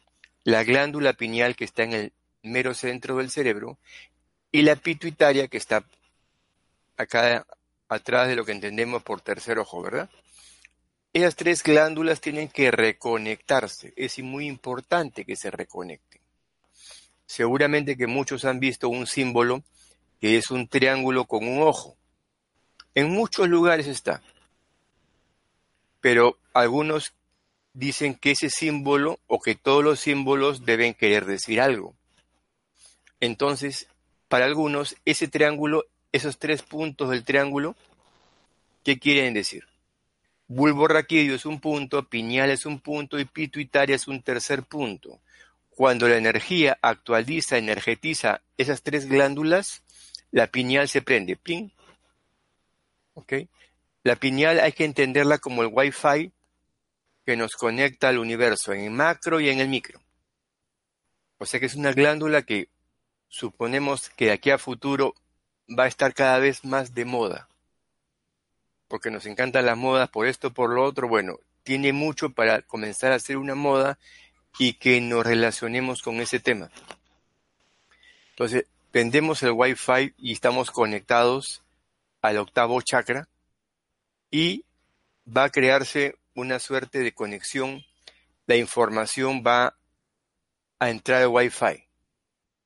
la 0.45 0.63
glándula 0.63 1.13
pineal 1.15 1.57
que 1.57 1.65
está 1.65 1.83
en 1.83 1.93
el 1.93 2.13
mero 2.43 2.73
centro 2.73 3.17
del 3.17 3.31
cerebro, 3.31 3.79
y 4.53 4.63
la 4.63 4.77
pituitaria 4.77 5.49
que 5.49 5.57
está 5.57 5.85
acá 6.97 7.45
atrás 7.89 8.29
de 8.29 8.37
lo 8.37 8.45
que 8.45 8.53
entendemos 8.53 9.03
por 9.03 9.21
tercer 9.21 9.59
ojo, 9.59 9.83
¿verdad? 9.83 10.09
Esas 11.13 11.35
tres 11.35 11.65
glándulas 11.65 12.21
tienen 12.21 12.49
que 12.49 12.71
reconectarse. 12.71 13.93
Es 13.97 14.19
muy 14.21 14.47
importante 14.47 15.25
que 15.25 15.35
se 15.35 15.51
reconecten. 15.51 16.23
Seguramente 17.27 17.97
que 17.97 18.07
muchos 18.07 18.45
han 18.45 18.61
visto 18.61 18.89
un 18.89 19.09
símbolo 19.09 19.65
que 20.21 20.37
es 20.37 20.51
un 20.51 20.69
triángulo 20.69 21.25
con 21.27 21.47
un 21.47 21.63
ojo. 21.63 21.97
En 22.95 23.11
muchos 23.11 23.49
lugares 23.49 23.87
está. 23.87 24.23
Pero 26.01 26.39
algunos 26.53 27.13
dicen 27.73 28.15
que 28.15 28.31
ese 28.33 28.51
símbolo 28.51 29.19
o 29.27 29.41
que 29.41 29.55
todos 29.55 29.83
los 29.83 30.01
símbolos 30.01 30.65
deben 30.65 30.95
querer 30.95 31.27
decir 31.27 31.61
algo. 31.61 31.95
Entonces, 33.21 33.89
para 34.29 34.47
algunos, 34.47 34.97
ese 35.05 35.29
triángulo, 35.29 35.85
esos 36.13 36.39
tres 36.39 36.63
puntos 36.63 37.11
del 37.11 37.25
triángulo, 37.25 37.77
¿qué 38.83 38.99
quieren 38.99 39.35
decir? 39.35 39.65
Bulbo 40.47 40.89
raquídeo 40.89 41.35
es 41.37 41.47
un 41.47 41.61
punto, 41.61 42.09
pineal 42.09 42.51
es 42.51 42.67
un 42.67 42.81
punto 42.81 43.19
y 43.19 43.25
pituitaria 43.25 43.97
es 43.97 44.09
un 44.09 44.23
tercer 44.23 44.63
punto. 44.63 45.21
Cuando 45.71 46.07
la 46.07 46.17
energía 46.17 46.79
actualiza, 46.83 47.59
energetiza 47.59 48.43
esas 48.59 48.83
tres 48.83 49.09
glándulas, 49.09 49.84
la 50.35 50.49
pineal 50.49 50.89
se 50.89 51.01
prende. 51.01 51.37
¡Ping! 51.37 51.71
¿Ok? 53.15 53.35
La 54.03 54.17
pineal 54.17 54.59
hay 54.59 54.73
que 54.73 54.85
entenderla 54.85 55.39
como 55.39 55.63
el 55.63 55.71
Wi-Fi 55.73 56.33
que 57.25 57.37
nos 57.37 57.53
conecta 57.53 58.09
al 58.09 58.19
universo 58.19 58.73
en 58.73 58.81
el 58.81 58.91
macro 58.91 59.39
y 59.39 59.49
en 59.49 59.61
el 59.61 59.69
micro. 59.69 60.01
O 61.39 61.47
sea 61.47 61.61
que 61.61 61.67
es 61.67 61.77
una 61.77 61.93
glándula 61.93 62.43
que 62.43 62.69
suponemos 63.29 64.11
que 64.11 64.27
de 64.27 64.33
aquí 64.33 64.51
a 64.51 64.59
futuro 64.59 65.15
va 65.71 65.85
a 65.85 65.89
estar 65.89 66.13
cada 66.13 66.41
vez 66.41 66.65
más 66.65 66.95
de 66.95 67.05
moda. 67.05 67.49
Porque 68.89 69.13
nos 69.13 69.27
encantan 69.27 69.67
las 69.67 69.77
modas 69.77 70.11
por 70.11 70.27
esto, 70.27 70.53
por 70.53 70.71
lo 70.71 70.83
otro. 70.83 71.07
Bueno, 71.07 71.39
tiene 71.63 71.93
mucho 71.93 72.31
para 72.31 72.63
comenzar 72.63 73.13
a 73.13 73.17
hacer 73.17 73.37
una 73.37 73.55
moda 73.55 74.01
y 74.59 74.73
que 74.75 75.01
nos 75.01 75.25
relacionemos 75.25 76.03
con 76.03 76.17
ese 76.17 76.41
tema. 76.41 76.73
Entonces, 78.31 78.67
vendemos 78.95 79.43
el 79.43 79.51
Wi-Fi 79.51 80.15
y 80.19 80.33
estamos 80.33 80.71
conectados 80.71 81.65
al 82.23 82.39
octavo 82.39 82.81
chakra 82.81 83.29
y 84.31 84.65
va 85.27 85.45
a 85.45 85.51
crearse 85.51 86.17
una 86.35 86.61
suerte 86.61 87.01
de 87.01 87.13
conexión. 87.13 87.85
La 88.47 88.55
información 88.55 89.43
va 89.45 89.77
a 90.79 90.91
entrar 90.91 91.23
al 91.23 91.29
Wi-Fi. 91.29 91.89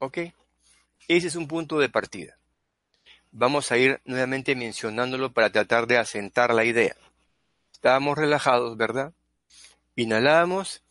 ¿Ok? 0.01 0.19
Ese 1.09 1.29
es 1.29 1.35
un 1.35 1.49
punto 1.49 1.79
de 1.79 1.89
partida. 1.89 2.37
Vamos 3.31 3.73
a 3.73 3.79
ir 3.79 4.03
nuevamente 4.05 4.55
mencionándolo 4.55 5.33
para 5.33 5.51
tratar 5.51 5.87
de 5.87 5.97
asentar 5.97 6.53
la 6.53 6.67
idea. 6.67 6.95
Estábamos 7.73 8.19
relajados, 8.19 8.77
¿verdad? 8.77 9.15
Inhalábamos, 9.97 10.83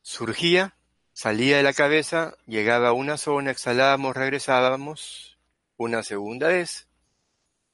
surgía, 0.00 0.74
salía 1.18 1.56
de 1.56 1.64
la 1.64 1.72
cabeza, 1.72 2.36
llegaba 2.46 2.90
a 2.90 2.92
una 2.92 3.16
zona, 3.16 3.50
exhalábamos, 3.50 4.14
regresábamos 4.14 5.36
una 5.76 6.04
segunda 6.04 6.46
vez, 6.46 6.86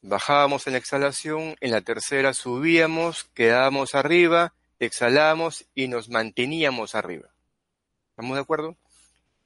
bajábamos 0.01 0.67
en 0.67 0.73
la 0.73 0.79
exhalación, 0.79 1.55
en 1.61 1.71
la 1.71 1.83
tercera 1.83 2.33
subíamos, 2.33 3.25
quedábamos 3.35 3.95
arriba, 3.95 4.55
exhalábamos 4.81 5.67
y 5.75 5.89
nos 5.89 6.09
manteníamos 6.09 6.95
arriba. 6.95 7.29
¿Estamos 8.13 8.35
de 8.35 8.41
acuerdo? 8.41 8.77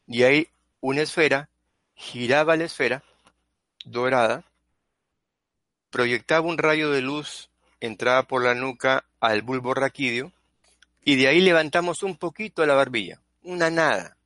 Y 0.07 0.23
ahí 0.23 0.47
una 0.81 1.02
esfera, 1.02 1.49
giraba 1.97 2.57
la 2.57 2.67
esfera, 2.67 3.02
dorada, 3.85 4.45
proyectaba 5.90 6.47
un 6.47 6.59
rayo 6.59 6.93
de 6.93 7.00
luz, 7.00 7.50
entraba 7.81 8.23
por 8.23 8.45
la 8.45 8.55
nuca 8.55 9.05
al 9.19 9.43
bulbo 9.43 9.75
raquídeo, 9.75 10.31
y 11.02 11.17
de 11.17 11.26
ahí 11.26 11.40
levantamos 11.40 12.05
un 12.05 12.17
poquito 12.17 12.64
la 12.64 12.75
barbilla, 12.76 13.21
una 13.49 13.71
nada. 13.71 14.19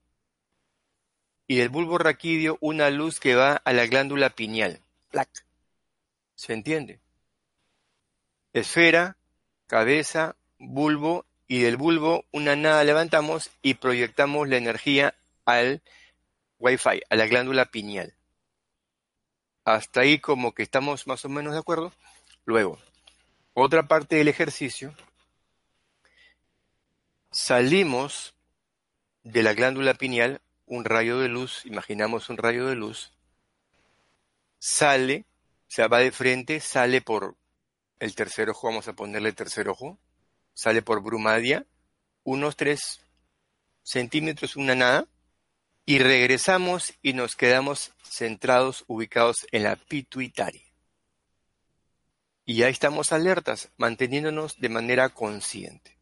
Y 1.47 1.57
del 1.57 1.69
bulbo 1.69 1.97
raquídeo 1.97 2.59
una 2.61 2.91
luz 2.91 3.21
que 3.21 3.37
va 3.37 3.55
a 3.55 3.73
la 3.73 3.87
glándula 3.87 4.31
pineal. 4.31 4.81
¡Plac! 5.11 5.29
¿Se 6.35 6.53
entiende? 6.53 6.99
Esfera, 8.53 9.17
cabeza, 9.69 10.35
bulbo, 10.59 11.25
y 11.47 11.61
del 11.61 11.77
bulbo 11.77 12.25
una 12.33 12.57
nada 12.57 12.83
levantamos 12.83 13.51
y 13.63 13.75
proyectamos 13.75 14.49
la 14.49 14.57
energía 14.57 15.15
al 15.45 15.83
Wi-Fi, 16.59 17.03
a 17.09 17.15
la 17.15 17.27
glándula 17.27 17.67
pineal. 17.67 18.15
Hasta 19.65 20.01
ahí 20.01 20.19
como 20.19 20.53
que 20.53 20.65
estamos 20.65 21.07
más 21.07 21.25
o 21.25 21.29
menos 21.29 21.53
de 21.53 21.61
acuerdo. 21.61 21.93
Luego, 22.45 22.81
otra 23.55 23.87
parte 23.87 24.17
del 24.17 24.27
ejercicio, 24.27 24.97
salimos 27.31 28.35
de 29.25 29.43
la 29.43 29.55
glándula 29.55 29.95
pineal, 29.95 30.41
un 30.67 30.85
rayo 30.85 31.19
de 31.19 31.29
luz, 31.29 31.65
imaginamos 31.67 32.29
un 32.29 32.37
rayo 32.37 32.67
de 32.67 32.75
luz, 32.75 33.13
sale, 34.59 35.27
se 35.67 35.87
va 35.87 35.99
de 35.99 36.13
frente, 36.13 36.61
sale 36.61 37.01
por 37.01 37.37
el 37.99 38.15
tercer 38.15 38.51
ojo, 38.51 38.69
vamos 38.69 38.89
a 38.89 38.95
ponerle 38.95 39.33
tercer 39.33 39.69
ojo, 39.69 39.99
sale 40.55 40.83
por 40.83 41.03
brumadia, 41.03 41.67
unos 42.25 42.57
tres 42.57 43.01
centímetros, 43.83 44.57
una 44.57 44.75
nada, 44.75 45.07
y 45.85 45.99
regresamos 45.99 46.95
y 47.03 47.13
nos 47.13 47.35
quedamos 47.35 47.93
centrados, 48.03 48.85
ubicados 48.87 49.47
en 49.51 49.65
la 49.65 49.77
pituitaria. 49.77 50.63
Y 52.45 52.63
ahí 52.63 52.73
estamos 52.73 53.13
alertas, 53.13 53.71
manteniéndonos 53.77 54.59
de 54.61 54.69
manera 54.69 55.09
consciente. 55.09 55.97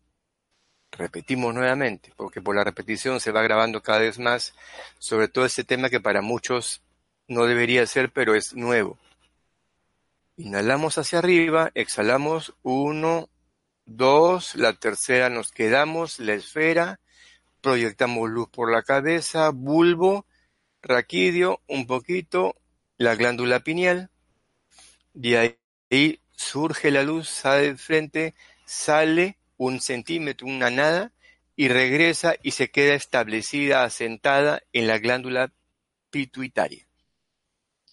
Repetimos 1.00 1.54
nuevamente, 1.54 2.12
porque 2.14 2.42
por 2.42 2.54
la 2.54 2.62
repetición 2.62 3.21
se 3.21 3.33
va 3.33 3.40
grabando 3.40 3.83
cada 3.83 4.00
vez 4.00 4.19
más, 4.19 4.52
sobre 4.99 5.28
todo 5.28 5.47
este 5.47 5.64
tema 5.64 5.88
que 5.88 5.99
para 5.99 6.21
muchos 6.21 6.83
no 7.26 7.47
debería 7.47 7.87
ser, 7.87 8.12
pero 8.12 8.35
es 8.35 8.52
nuevo. 8.52 8.99
Inhalamos 10.37 10.99
hacia 10.99 11.21
arriba, 11.21 11.71
exhalamos 11.75 12.52
uno, 12.61 13.30
dos, 13.87 14.54
la 14.57 14.75
tercera 14.75 15.30
nos 15.30 15.52
quedamos, 15.52 16.19
la 16.19 16.35
esfera, 16.35 17.00
proyectamos 17.62 18.28
luz 18.28 18.50
por 18.50 18.71
la 18.71 18.83
cabeza, 18.83 19.49
bulbo, 19.54 20.26
raquidio, 20.83 21.62
un 21.66 21.87
poquito, 21.87 22.57
la 22.99 23.14
glándula 23.14 23.61
pineal, 23.61 24.11
de 25.14 25.59
ahí 25.90 26.21
surge 26.37 26.90
la 26.90 27.04
luz, 27.04 27.26
sale 27.26 27.69
de 27.69 27.76
frente, 27.78 28.35
sale 28.66 29.39
un 29.60 29.78
centímetro, 29.78 30.46
una 30.46 30.70
nada, 30.70 31.12
y 31.54 31.68
regresa 31.68 32.34
y 32.42 32.52
se 32.52 32.70
queda 32.70 32.94
establecida, 32.94 33.84
asentada 33.84 34.62
en 34.72 34.86
la 34.86 34.96
glándula 34.96 35.52
pituitaria. 36.08 36.86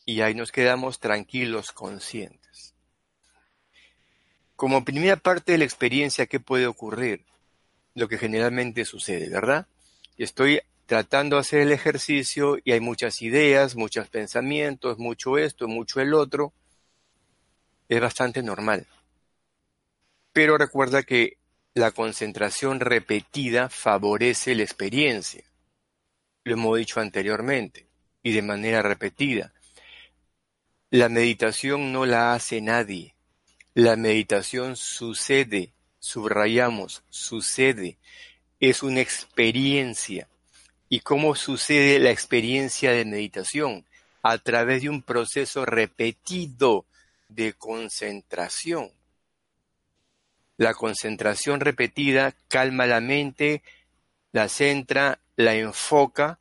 Y 0.06 0.22
ahí 0.22 0.34
nos 0.34 0.54
quedamos 0.54 1.02
tranquilos, 1.02 1.74
conscientes. 1.74 2.74
Como 4.56 4.86
primera 4.86 5.18
parte 5.18 5.52
de 5.52 5.58
la 5.58 5.66
experiencia, 5.66 6.26
¿qué 6.26 6.40
puede 6.40 6.68
ocurrir? 6.68 7.26
Lo 7.96 8.08
que 8.08 8.18
generalmente 8.18 8.86
sucede, 8.86 9.28
¿verdad? 9.28 9.68
Estoy 10.18 10.62
tratando 10.86 11.36
de 11.36 11.42
hacer 11.42 11.60
el 11.60 11.74
ejercicio 11.74 12.60
y 12.64 12.72
hay 12.72 12.80
muchas 12.80 13.22
ideas, 13.22 13.76
muchos 13.76 14.08
pensamientos, 14.08 15.00
mucho 15.00 15.38
esto, 15.38 15.68
mucho 15.68 16.00
el 16.00 16.14
otro, 16.14 16.54
es 17.90 18.00
bastante 18.00 18.42
normal. 18.42 18.88
Pero 20.32 20.58
recuerda 20.58 21.04
que 21.04 21.37
la 21.78 21.92
concentración 21.92 22.80
repetida 22.80 23.70
favorece 23.70 24.56
la 24.56 24.64
experiencia. 24.64 25.44
Lo 26.44 26.54
hemos 26.54 26.78
dicho 26.78 27.00
anteriormente 27.00 27.88
y 28.24 28.32
de 28.32 28.42
manera 28.42 28.82
repetida. 28.82 29.54
La 30.90 31.08
meditación 31.08 31.92
no 31.92 32.06
la 32.06 32.34
hace 32.34 32.62
nadie. 32.62 33.14
La 33.76 33.96
meditación 33.96 34.76
sucede, 34.76 35.72
subrayamos, 36.00 37.04
sucede. 37.10 37.98
Es 38.60 38.82
una 38.82 39.02
experiencia. 39.02 40.28
¿Y 40.90 41.02
cómo 41.02 41.36
sucede 41.36 42.00
la 42.00 42.10
experiencia 42.10 42.92
de 42.92 43.06
meditación? 43.06 43.86
A 44.24 44.40
través 44.40 44.82
de 44.82 44.90
un 44.90 45.04
proceso 45.04 45.64
repetido 45.64 46.86
de 47.30 47.54
concentración. 47.54 48.97
La 50.58 50.74
concentración 50.74 51.60
repetida 51.60 52.36
calma 52.48 52.86
la 52.86 53.00
mente, 53.00 53.64
la 54.32 54.50
centra, 54.50 55.20
la 55.36 55.56
enfoca 55.56 56.40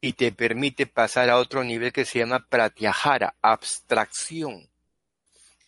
y 0.00 0.14
te 0.14 0.32
permite 0.32 0.86
pasar 0.86 1.30
a 1.30 1.38
otro 1.38 1.64
nivel 1.64 1.92
que 1.92 2.04
se 2.04 2.18
llama 2.18 2.46
pratyahara, 2.48 3.34
abstracción. 3.40 4.68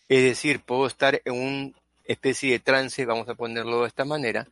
Es 0.09 0.23
decir, 0.23 0.61
puedo 0.61 0.87
estar 0.87 1.23
en 1.25 1.35
una 1.35 1.73
especie 2.05 2.53
de 2.53 2.59
trance, 2.59 3.07
vamos 3.07 3.29
a 3.29 3.35
ponerlo 3.35 3.83
de 3.83 3.89
esta 3.89 4.05
manera, 4.05 4.47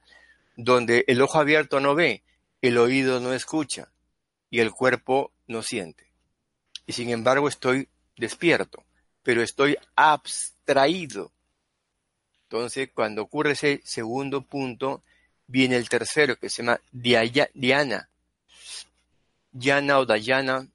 donde 0.57 1.05
el 1.09 1.21
ojo 1.21 1.39
abierto 1.39 1.81
no 1.81 1.95
ve, 1.95 2.23
el 2.63 2.79
oído 2.79 3.21
no 3.21 3.33
escucha 3.33 3.93
y 4.51 4.61
el 4.61 4.73
cuerpo 4.73 5.33
no 5.47 5.63
siente. 5.63 6.07
Y 6.87 6.93
sin 6.93 7.11
embargo 7.11 7.49
estoy 7.49 7.89
despierto 8.17 8.85
pero 9.25 9.43
estoy 9.43 9.77
abstraído. 9.97 11.33
Entonces, 12.55 12.89
cuando 12.95 13.23
ocurre 13.23 13.51
ese 13.51 13.81
segundo 13.83 14.43
punto, 14.43 15.03
viene 15.49 15.75
el 15.75 15.89
tercero, 15.89 16.39
que 16.39 16.49
se 16.49 16.63
llama 16.63 16.81
Diana. 16.93 18.09
Diana 19.51 19.99
o 19.99 20.07
Dayana, 20.07 20.69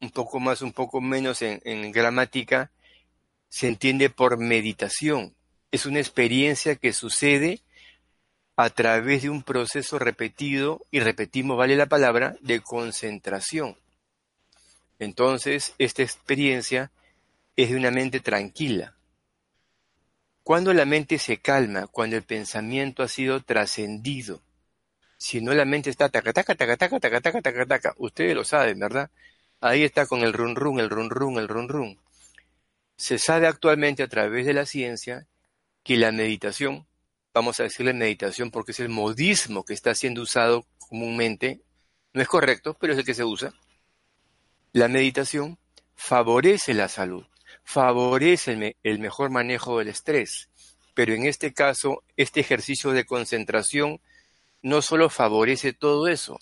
un 0.00 0.10
poco 0.12 0.38
más, 0.38 0.62
un 0.62 0.72
poco 0.72 1.00
menos 1.00 1.42
en, 1.42 1.60
en 1.64 1.90
gramática, 1.90 2.70
se 3.48 3.66
entiende 3.66 4.10
por 4.10 4.38
meditación. 4.38 5.34
Es 5.72 5.86
una 5.86 5.98
experiencia 5.98 6.76
que 6.76 6.92
sucede 6.92 7.60
a 8.54 8.70
través 8.70 9.22
de 9.22 9.30
un 9.30 9.42
proceso 9.42 9.98
repetido, 9.98 10.86
y 10.92 11.00
repetimos, 11.00 11.58
vale 11.58 11.74
la 11.74 11.86
palabra, 11.86 12.36
de 12.42 12.60
concentración. 12.60 13.76
Entonces, 15.00 15.74
esta 15.78 16.04
experiencia 16.04 16.92
es 17.56 17.70
de 17.70 17.76
una 17.76 17.90
mente 17.90 18.20
tranquila. 18.20 18.94
Cuando 20.44 20.74
la 20.74 20.84
mente 20.84 21.18
se 21.18 21.38
calma, 21.38 21.86
cuando 21.86 22.16
el 22.16 22.22
pensamiento 22.22 23.02
ha 23.02 23.08
sido 23.08 23.42
trascendido, 23.42 24.42
si 25.16 25.40
no 25.40 25.54
la 25.54 25.64
mente 25.64 25.88
está 25.88 26.10
taca 26.10 26.34
taca 26.34 26.54
taca 26.54 26.76
taca 26.76 27.00
taca 27.00 27.20
taca 27.22 27.40
taca 27.40 27.66
taca, 27.66 27.94
ustedes 27.96 28.34
lo 28.34 28.44
saben, 28.44 28.78
¿verdad? 28.78 29.10
Ahí 29.62 29.84
está 29.84 30.04
con 30.04 30.20
el 30.20 30.34
run 30.34 30.54
run, 30.54 30.80
el 30.80 30.90
run 30.90 31.08
run, 31.08 31.38
el 31.38 31.48
run 31.48 31.70
run. 31.70 31.98
Se 32.98 33.18
sabe 33.18 33.46
actualmente 33.46 34.02
a 34.02 34.08
través 34.08 34.44
de 34.44 34.52
la 34.52 34.66
ciencia 34.66 35.26
que 35.82 35.96
la 35.96 36.12
meditación, 36.12 36.86
vamos 37.32 37.58
a 37.58 37.62
decirle 37.62 37.94
meditación 37.94 38.50
porque 38.50 38.72
es 38.72 38.80
el 38.80 38.90
modismo 38.90 39.64
que 39.64 39.72
está 39.72 39.94
siendo 39.94 40.20
usado 40.20 40.66
comúnmente, 40.76 41.62
no 42.12 42.20
es 42.20 42.28
correcto, 42.28 42.76
pero 42.78 42.92
es 42.92 42.98
el 42.98 43.06
que 43.06 43.14
se 43.14 43.24
usa. 43.24 43.54
La 44.72 44.88
meditación 44.88 45.58
favorece 45.94 46.74
la 46.74 46.88
salud 46.88 47.24
favorece 47.64 48.76
el, 48.82 48.98
mejor 48.98 49.30
manejo 49.30 49.78
del 49.78 49.88
estrés. 49.88 50.48
Pero 50.94 51.14
en 51.14 51.26
este 51.26 51.52
caso, 51.52 52.04
este 52.16 52.40
ejercicio 52.40 52.92
de 52.92 53.04
concentración 53.04 54.00
no 54.62 54.80
solo 54.80 55.10
favorece 55.10 55.72
todo 55.72 56.06
eso, 56.06 56.38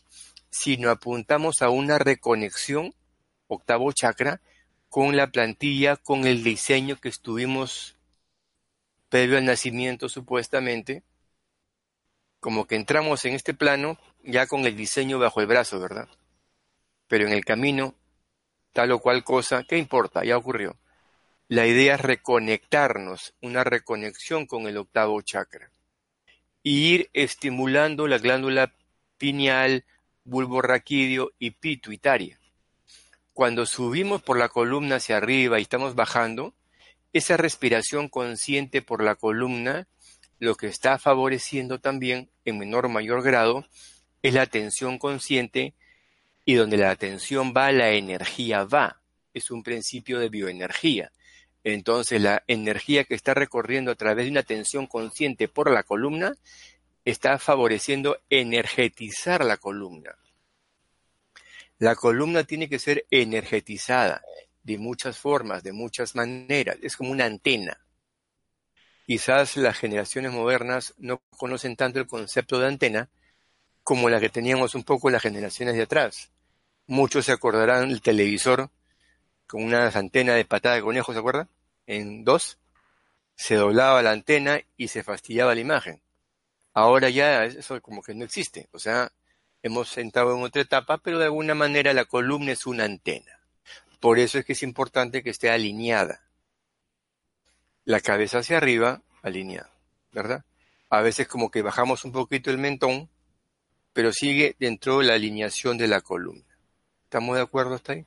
sino 0.51 0.91
apuntamos 0.91 1.63
a 1.63 1.71
una 1.71 1.99
reconexión, 1.99 2.95
octavo 3.47 3.93
chakra, 3.93 4.43
con 4.91 5.17
la 5.17 5.29
plantilla, 5.29 5.97
con 5.97 6.27
el 6.27 6.45
diseño 6.45 6.97
que 7.01 7.09
estuvimos 7.09 7.97
previo 9.09 9.39
al 9.39 9.47
nacimiento 9.47 10.09
supuestamente, 10.09 11.03
como 12.41 12.67
que 12.67 12.77
entramos 12.77 13.25
en 13.25 13.35
este 13.35 13.55
plano 13.55 13.99
ya 14.23 14.47
con 14.47 14.67
el 14.67 14.77
diseño 14.77 15.19
bajo 15.19 15.41
el 15.41 15.47
brazo, 15.47 15.81
¿verdad? 15.81 16.09
Pero 17.09 17.27
en 17.27 17.33
el 17.33 17.45
camino, 17.45 17.95
tal 18.73 18.93
o 18.93 18.99
cual 18.99 19.25
cosa, 19.25 19.65
¿qué 19.65 19.79
importa? 19.79 20.25
Ya 20.25 20.37
ocurrió. 20.37 20.77
La 21.49 21.67
idea 21.67 21.97
es 21.97 22.01
reconectarnos, 22.01 23.35
una 23.41 23.65
reconexión 23.65 24.47
con 24.47 24.67
el 24.67 24.77
octavo 24.77 25.21
chakra. 25.23 25.71
Y 26.63 26.95
ir 26.95 27.11
estimulando 27.13 28.07
la 28.07 28.19
glándula 28.19 28.75
pineal, 29.19 29.85
bulbo 30.25 30.63
raquídeo 30.63 31.33
y 31.39 31.51
pituitaria. 31.51 32.39
Cuando 33.33 33.67
subimos 33.67 34.23
por 34.23 34.39
la 34.39 34.49
columna 34.49 34.97
hacia 34.97 35.17
arriba 35.17 35.59
y 35.59 35.63
estamos 35.63 35.95
bajando, 35.95 36.55
esa 37.13 37.37
respiración 37.37 38.09
consciente 38.09 38.83
por 38.83 39.03
la 39.03 39.17
columna 39.17 39.87
lo 40.43 40.57
que 40.57 40.67
está 40.67 40.99
favoreciendo 40.99 41.79
también 41.79 42.29
en 42.45 42.59
menor 42.59 42.87
o 42.87 42.89
mayor 42.89 43.23
grado 43.23 43.65
es 44.23 44.35
la 44.35 44.43
atención 44.43 44.99
consciente 44.99 45.75
y 46.45 46.55
donde 46.55 46.79
la 46.79 46.91
atención 46.91 47.55
va, 47.57 47.71
la 47.71 47.93
energía 47.93 48.65
va. 48.65 49.03
Es 49.35 49.53
un 49.53 49.63
principio 49.63 50.19
de 50.19 50.29
bioenergía. 50.29 51.13
Entonces 51.65 52.21
la 52.21 52.43
energía 52.47 53.05
que 53.05 53.15
está 53.15 53.35
recorriendo 53.35 53.93
a 53.93 53.95
través 53.95 54.25
de 54.27 54.31
una 54.33 54.43
tensión 54.43 54.87
consciente 54.87 55.49
por 55.49 55.71
la 55.71 55.83
columna 55.83 56.35
está 57.05 57.39
favoreciendo 57.39 58.19
energetizar 58.31 59.45
la 59.45 59.57
columna. 59.57 60.17
La 61.79 61.97
columna 61.97 62.45
tiene 62.45 62.69
que 62.69 62.79
ser 62.79 63.07
energetizada 63.11 64.23
de 64.63 64.79
muchas 64.79 65.19
formas, 65.19 65.63
de 65.63 65.73
muchas 65.73 66.15
maneras. 66.15 66.77
Es 66.83 66.97
como 66.97 67.11
una 67.11 67.25
antena. 67.25 67.79
Quizás 69.07 69.57
las 69.57 69.77
generaciones 69.77 70.33
modernas 70.33 70.95
no 70.99 71.21
conocen 71.31 71.75
tanto 71.75 71.99
el 71.99 72.07
concepto 72.07 72.61
de 72.61 72.69
antena 72.69 73.11
como 73.83 74.09
la 74.09 74.21
que 74.21 74.29
teníamos 74.29 74.77
un 74.77 74.85
poco 74.85 75.11
las 75.11 75.23
generaciones 75.23 75.75
de 75.75 75.83
atrás. 75.83 76.31
Muchos 76.87 77.27
se 77.27 77.33
acordarán 77.33 77.89
del 77.89 78.01
televisor 78.01 78.71
con 79.53 79.65
unas 79.65 79.95
antenas 79.97 80.37
de 80.37 80.47
patada 80.47 80.77
de 80.77 80.81
conejo, 80.81 81.13
¿se 81.13 81.19
acuerdan? 81.19 81.47
En 81.87 82.25
dos, 82.25 82.57
se 83.35 83.57
doblaba 83.57 84.01
la 84.01 84.13
antena 84.13 84.59
y 84.79 84.89
se 84.89 85.03
fastidiaba 85.03 85.55
la 85.55 85.61
imagen. 85.61 86.01
Ahora 86.73 87.11
ya 87.11 87.45
eso 87.45 87.79
como 87.83 88.01
que 88.01 88.15
no 88.15 88.25
existe. 88.25 88.71
O 88.73 88.79
sea, 88.79 89.13
hemos 89.63 89.91
sentado 89.91 90.35
en 90.35 90.43
otra 90.43 90.63
etapa, 90.63 90.97
pero 90.97 91.19
de 91.19 91.27
alguna 91.27 91.55
manera 91.55 91.93
la 91.93 92.07
columna 92.07 92.53
es 92.53 92.65
una 92.65 92.85
antena. 92.85 93.41
Por 94.01 94.19
eso 94.19 94.39
es 94.39 94.47
que 94.47 94.55
es 94.55 94.63
importante 94.63 95.23
que 95.23 95.29
esté 95.29 95.51
alineada. 95.51 96.23
La 97.85 98.01
cabeza 98.01 98.39
hacia 98.39 98.57
arriba, 98.57 99.03
alineada, 99.21 99.71
¿verdad? 100.13 100.47
A 100.89 101.03
veces 101.03 101.29
como 101.29 101.51
que 101.51 101.61
bajamos 101.61 102.07
un 102.07 102.13
poquito 102.13 102.51
el 102.51 102.57
mentón, 102.57 103.11
pero 103.93 104.15
sigue 104.15 104.57
dentro 104.59 105.01
de 105.01 105.05
la 105.05 105.15
alineación 105.15 105.77
de 105.77 105.89
la 105.89 106.01
columna. 106.01 106.57
¿Estamos 107.05 107.37
de 107.37 107.43
acuerdo 107.43 107.75
hasta 107.75 107.93
ahí? 107.93 108.07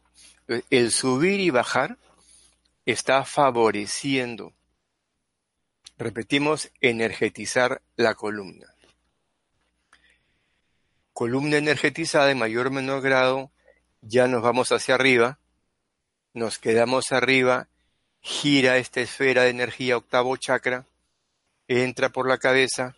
El 0.70 0.92
subir 0.92 1.40
y 1.40 1.50
bajar 1.50 1.98
está 2.86 3.26
favoreciendo 3.26 4.54
Repetimos, 5.98 6.72
energetizar 6.82 7.82
la 7.96 8.16
columna. 8.16 8.68
Columna 11.14 11.56
energetizada 11.56 12.32
en 12.32 12.38
mayor 12.38 12.68
o 12.68 12.72
menor 12.72 13.02
grado, 13.02 13.50
ya 14.02 14.28
nos 14.28 14.42
vamos 14.42 14.74
hacia 14.74 14.96
arriba, 14.96 15.40
nos 16.34 16.60
quedamos 16.60 17.14
arriba, 17.14 17.70
gira 18.20 18.76
esta 18.76 19.00
esfera 19.00 19.44
de 19.44 19.52
energía 19.52 19.96
octavo 19.96 20.36
chakra, 20.36 20.86
entra 21.70 22.10
por 22.10 22.28
la 22.28 22.40
cabeza, 22.40 22.98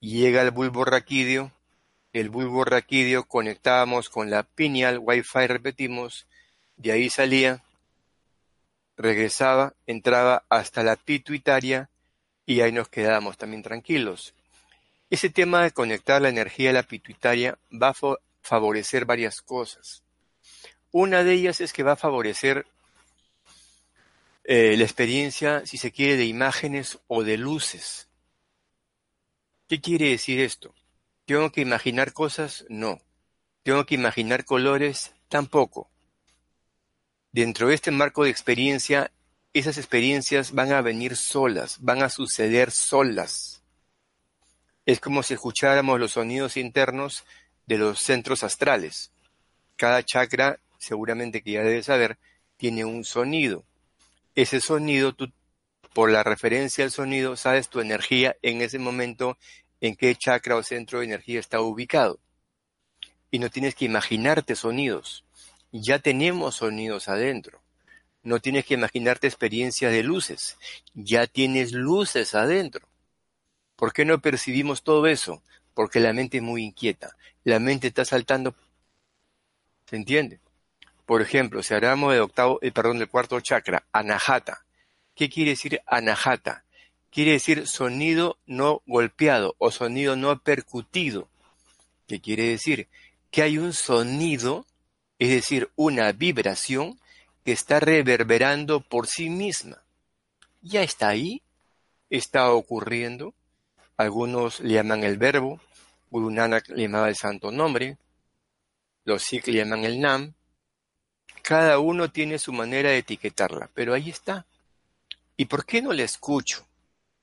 llega 0.00 0.40
al 0.40 0.50
bulbo 0.50 0.84
raquídeo, 0.84 1.52
el 2.12 2.30
bulbo 2.30 2.64
raquídeo 2.64 3.28
conectábamos 3.28 4.08
con 4.08 4.28
la 4.28 4.42
pineal, 4.42 4.98
wifi 4.98 5.46
repetimos, 5.46 6.26
de 6.78 6.92
ahí 6.92 7.10
salía, 7.10 7.62
regresaba, 8.96 9.74
entraba 9.86 10.44
hasta 10.48 10.82
la 10.82 10.96
pituitaria 10.96 11.90
y 12.46 12.60
ahí 12.60 12.72
nos 12.72 12.88
quedábamos 12.88 13.36
también 13.36 13.62
tranquilos. 13.62 14.34
Ese 15.10 15.28
tema 15.28 15.62
de 15.62 15.72
conectar 15.72 16.22
la 16.22 16.28
energía 16.28 16.70
a 16.70 16.74
la 16.74 16.82
pituitaria 16.82 17.58
va 17.70 17.88
a 17.88 18.16
favorecer 18.42 19.04
varias 19.04 19.42
cosas. 19.42 20.02
Una 20.90 21.22
de 21.22 21.34
ellas 21.34 21.60
es 21.60 21.72
que 21.72 21.82
va 21.82 21.92
a 21.92 21.96
favorecer 21.96 22.66
eh, 24.44 24.76
la 24.76 24.84
experiencia, 24.84 25.66
si 25.66 25.76
se 25.76 25.92
quiere, 25.92 26.16
de 26.16 26.24
imágenes 26.24 26.98
o 27.06 27.22
de 27.22 27.36
luces. 27.36 28.08
¿Qué 29.68 29.80
quiere 29.80 30.08
decir 30.10 30.40
esto? 30.40 30.74
¿Tengo 31.26 31.52
que 31.52 31.60
imaginar 31.60 32.14
cosas? 32.14 32.64
No. 32.70 32.98
¿Tengo 33.62 33.84
que 33.84 33.94
imaginar 33.94 34.46
colores? 34.46 35.12
Tampoco. 35.28 35.90
Dentro 37.32 37.68
de 37.68 37.74
este 37.74 37.90
marco 37.90 38.24
de 38.24 38.30
experiencia, 38.30 39.12
esas 39.52 39.76
experiencias 39.76 40.52
van 40.52 40.72
a 40.72 40.80
venir 40.80 41.16
solas, 41.16 41.76
van 41.80 42.02
a 42.02 42.08
suceder 42.08 42.70
solas. 42.70 43.62
Es 44.86 44.98
como 44.98 45.22
si 45.22 45.34
escucháramos 45.34 46.00
los 46.00 46.12
sonidos 46.12 46.56
internos 46.56 47.24
de 47.66 47.76
los 47.76 48.00
centros 48.00 48.42
astrales. 48.42 49.12
Cada 49.76 50.02
chakra, 50.02 50.58
seguramente 50.78 51.42
que 51.42 51.52
ya 51.52 51.62
debes 51.62 51.86
saber, 51.86 52.18
tiene 52.56 52.86
un 52.86 53.04
sonido. 53.04 53.64
Ese 54.34 54.62
sonido, 54.62 55.14
tú, 55.14 55.30
por 55.92 56.10
la 56.10 56.22
referencia 56.22 56.84
al 56.84 56.90
sonido, 56.90 57.36
sabes 57.36 57.68
tu 57.68 57.80
energía 57.80 58.36
en 58.40 58.62
ese 58.62 58.78
momento 58.78 59.36
en 59.82 59.96
qué 59.96 60.14
chakra 60.14 60.56
o 60.56 60.62
centro 60.62 61.00
de 61.00 61.04
energía 61.04 61.40
está 61.40 61.60
ubicado. 61.60 62.20
Y 63.30 63.38
no 63.38 63.50
tienes 63.50 63.74
que 63.74 63.84
imaginarte 63.84 64.56
sonidos. 64.56 65.26
Ya 65.72 65.98
tenemos 65.98 66.56
sonidos 66.56 67.08
adentro. 67.08 67.62
No 68.22 68.40
tienes 68.40 68.64
que 68.64 68.74
imaginarte 68.74 69.26
experiencias 69.26 69.92
de 69.92 70.02
luces. 70.02 70.56
Ya 70.94 71.26
tienes 71.26 71.72
luces 71.72 72.34
adentro. 72.34 72.88
¿Por 73.76 73.92
qué 73.92 74.04
no 74.04 74.20
percibimos 74.20 74.82
todo 74.82 75.06
eso? 75.06 75.42
Porque 75.74 76.00
la 76.00 76.12
mente 76.12 76.38
es 76.38 76.42
muy 76.42 76.64
inquieta. 76.64 77.16
La 77.44 77.58
mente 77.58 77.88
está 77.88 78.04
saltando. 78.04 78.54
¿Se 79.86 79.96
entiende? 79.96 80.40
Por 81.06 81.22
ejemplo, 81.22 81.62
si 81.62 81.74
hablamos 81.74 82.12
de 82.12 82.20
octavo, 82.20 82.58
eh, 82.60 82.72
perdón, 82.72 82.98
del 82.98 83.08
cuarto 83.08 83.40
chakra, 83.40 83.84
anahata. 83.92 84.64
¿Qué 85.14 85.28
quiere 85.28 85.50
decir 85.50 85.80
anahata? 85.86 86.64
quiere 87.10 87.32
decir 87.32 87.66
sonido 87.66 88.38
no 88.46 88.82
golpeado 88.86 89.54
o 89.58 89.70
sonido 89.70 90.16
no 90.16 90.38
percutido. 90.40 91.28
¿Qué 92.06 92.20
quiere 92.20 92.44
decir? 92.44 92.88
Que 93.30 93.42
hay 93.42 93.58
un 93.58 93.72
sonido, 93.72 94.66
es 95.18 95.30
decir, 95.30 95.70
una 95.76 96.12
vibración 96.12 96.98
que 97.44 97.52
está 97.52 97.80
reverberando 97.80 98.80
por 98.80 99.06
sí 99.06 99.30
misma. 99.30 99.82
Ya 100.60 100.82
está 100.82 101.08
ahí, 101.08 101.42
está 102.10 102.52
ocurriendo. 102.52 103.34
Algunos 103.96 104.60
le 104.60 104.74
llaman 104.74 105.02
el 105.02 105.18
verbo, 105.18 105.60
Guru 106.10 106.30
le 106.30 106.62
llamaba 106.76 107.08
el 107.08 107.16
santo 107.16 107.50
nombre, 107.50 107.98
los 109.04 109.22
Sikh 109.22 109.48
le 109.48 109.58
llaman 109.58 109.84
el 109.84 110.00
Nam. 110.00 110.34
Cada 111.42 111.78
uno 111.78 112.10
tiene 112.10 112.38
su 112.38 112.52
manera 112.52 112.90
de 112.90 112.98
etiquetarla, 112.98 113.70
pero 113.74 113.94
ahí 113.94 114.10
está. 114.10 114.46
¿Y 115.36 115.46
por 115.46 115.64
qué 115.64 115.82
no 115.82 115.92
la 115.92 116.04
escucho? 116.04 116.66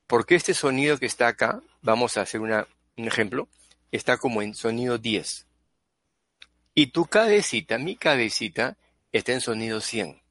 Porque 0.07 0.35
este 0.35 0.53
sonido 0.53 0.97
que 0.97 1.05
está 1.05 1.27
acá, 1.27 1.61
vamos 1.81 2.17
a 2.17 2.21
hacer 2.21 2.41
un 2.41 2.65
ejemplo, 2.97 3.47
está 3.91 4.17
como 4.17 4.41
en 4.41 4.53
sonido 4.53 4.97
10. 4.97 5.45
Y 6.77 6.87
tu 6.87 7.05
cabecita, 7.05 7.77
mi 7.77 7.95
cabecita, 7.95 8.75
está 9.13 9.31
en 9.31 9.39
sonido 9.39 9.79
100. 9.79 10.21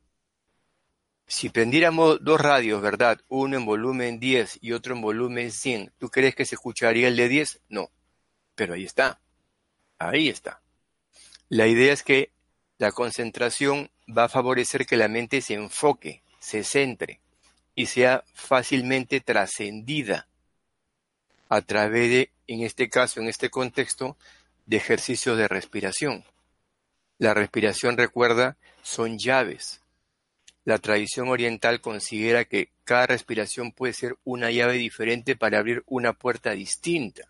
Si 1.26 1.48
prendiéramos 1.48 2.22
dos 2.22 2.38
radios, 2.38 2.82
¿verdad? 2.82 3.18
Uno 3.28 3.56
en 3.56 3.64
volumen 3.64 4.20
10 4.20 4.58
y 4.60 4.72
otro 4.72 4.94
en 4.94 5.00
volumen 5.00 5.50
100, 5.50 5.92
¿tú 5.98 6.10
crees 6.10 6.34
que 6.34 6.44
se 6.44 6.56
escucharía 6.56 7.08
el 7.08 7.16
de 7.16 7.30
10? 7.30 7.62
No. 7.70 7.90
Pero 8.54 8.74
ahí 8.74 8.84
está. 8.84 9.22
Ahí 9.98 10.28
está. 10.28 10.60
La 11.48 11.66
idea 11.66 11.94
es 11.94 12.02
que 12.02 12.30
la 12.76 12.92
concentración 12.92 13.90
va 14.06 14.24
a 14.24 14.28
favorecer 14.28 14.84
que 14.84 14.98
la 14.98 15.08
mente 15.08 15.40
se 15.40 15.54
enfoque, 15.54 16.22
se 16.40 16.62
centre 16.62 17.20
y 17.74 17.86
sea 17.86 18.22
fácilmente 18.34 19.20
trascendida 19.20 20.28
a 21.48 21.62
través 21.62 22.10
de, 22.10 22.30
en 22.48 22.60
este 22.60 22.90
caso, 22.90 23.20
en 23.20 23.28
este 23.28 23.48
contexto, 23.48 24.18
de 24.66 24.76
ejercicios 24.76 25.38
de 25.38 25.48
respiración. 25.48 26.24
La 27.18 27.34
respiración, 27.34 27.96
recuerda, 27.96 28.56
son 28.82 29.18
llaves. 29.18 29.80
La 30.64 30.78
tradición 30.78 31.28
oriental 31.28 31.80
considera 31.80 32.44
que 32.44 32.70
cada 32.84 33.06
respiración 33.06 33.72
puede 33.72 33.92
ser 33.92 34.16
una 34.24 34.50
llave 34.50 34.74
diferente 34.74 35.36
para 35.36 35.58
abrir 35.58 35.82
una 35.86 36.12
puerta 36.12 36.52
distinta. 36.52 37.28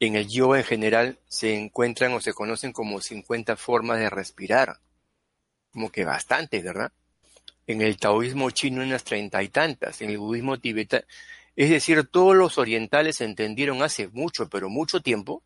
En 0.00 0.16
el 0.16 0.28
yoga 0.28 0.58
en 0.58 0.64
general 0.64 1.18
se 1.28 1.56
encuentran 1.56 2.12
o 2.12 2.20
se 2.20 2.32
conocen 2.32 2.72
como 2.72 3.00
50 3.00 3.56
formas 3.56 3.98
de 3.98 4.10
respirar. 4.10 4.78
Como 5.72 5.90
que 5.90 6.04
bastante, 6.04 6.62
¿verdad? 6.62 6.92
en 7.66 7.80
el 7.80 7.96
taoísmo 7.98 8.50
chino 8.50 8.82
unas 8.82 9.04
treinta 9.04 9.42
y 9.42 9.48
tantas, 9.48 10.02
en 10.02 10.10
el 10.10 10.18
budismo 10.18 10.58
tibetano. 10.58 11.04
Es 11.56 11.70
decir, 11.70 12.04
todos 12.04 12.34
los 12.34 12.58
orientales 12.58 13.20
entendieron 13.20 13.82
hace 13.82 14.08
mucho, 14.08 14.48
pero 14.48 14.68
mucho 14.68 15.00
tiempo, 15.00 15.42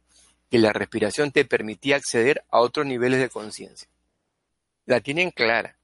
que 0.50 0.58
la 0.58 0.72
respiración 0.72 1.30
te 1.30 1.44
permitía 1.44 1.96
acceder 1.96 2.44
a 2.50 2.61
otros 2.61 2.87
niveles 2.87 3.20
de 3.20 3.28
conciencia. 3.28 3.88
La 4.87 5.00
tienen 5.00 5.30
clara. 5.30 5.76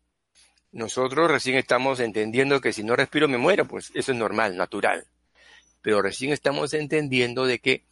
Nosotros 0.73 1.31
recién 1.31 1.57
estamos 1.57 2.01
entendiendo 2.01 2.61
que 2.61 2.73
si 2.73 2.83
no 2.83 2.97
respiro 2.97 3.29
me 3.29 3.39
muero, 3.39 3.67
pues 3.67 3.91
eso 3.95 4.13
es 4.13 4.19
normal, 4.19 4.57
natural. 4.57 5.07
Pero 5.83 6.03
recién 6.03 6.33
estamos 6.33 6.73
entendiendo 6.75 7.47
de 7.47 7.59
que 7.59 7.85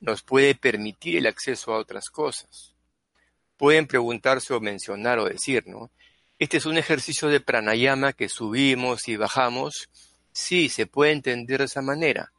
nos 0.00 0.22
puede 0.22 0.54
permitir 0.54 1.16
el 1.16 1.26
acceso 1.26 1.72
a 1.72 1.78
otras 1.78 2.10
cosas. 2.10 2.74
Pueden 3.56 3.86
preguntarse 3.86 4.52
o 4.52 4.60
mencionar 4.60 5.18
o 5.18 5.28
decir, 5.28 5.66
¿no? 5.66 5.90
Este 6.38 6.58
es 6.58 6.66
un 6.66 6.76
ejercicio 6.76 7.28
de 7.28 7.40
pranayama 7.40 8.12
que 8.12 8.28
subimos 8.28 9.08
y 9.08 9.16
bajamos. 9.16 9.88
Sí, 10.32 10.68
se 10.68 10.86
puede 10.86 11.12
entender 11.12 11.60
de 11.60 11.64
esa 11.64 11.80
manera, 11.80 12.32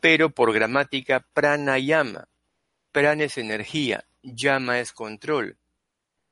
pero 0.00 0.28
por 0.28 0.52
gramática 0.52 1.24
pranayama. 1.32 2.28
Prana 2.94 3.24
es 3.24 3.38
energía, 3.38 4.04
llama 4.22 4.78
es 4.78 4.92
control. 4.92 5.56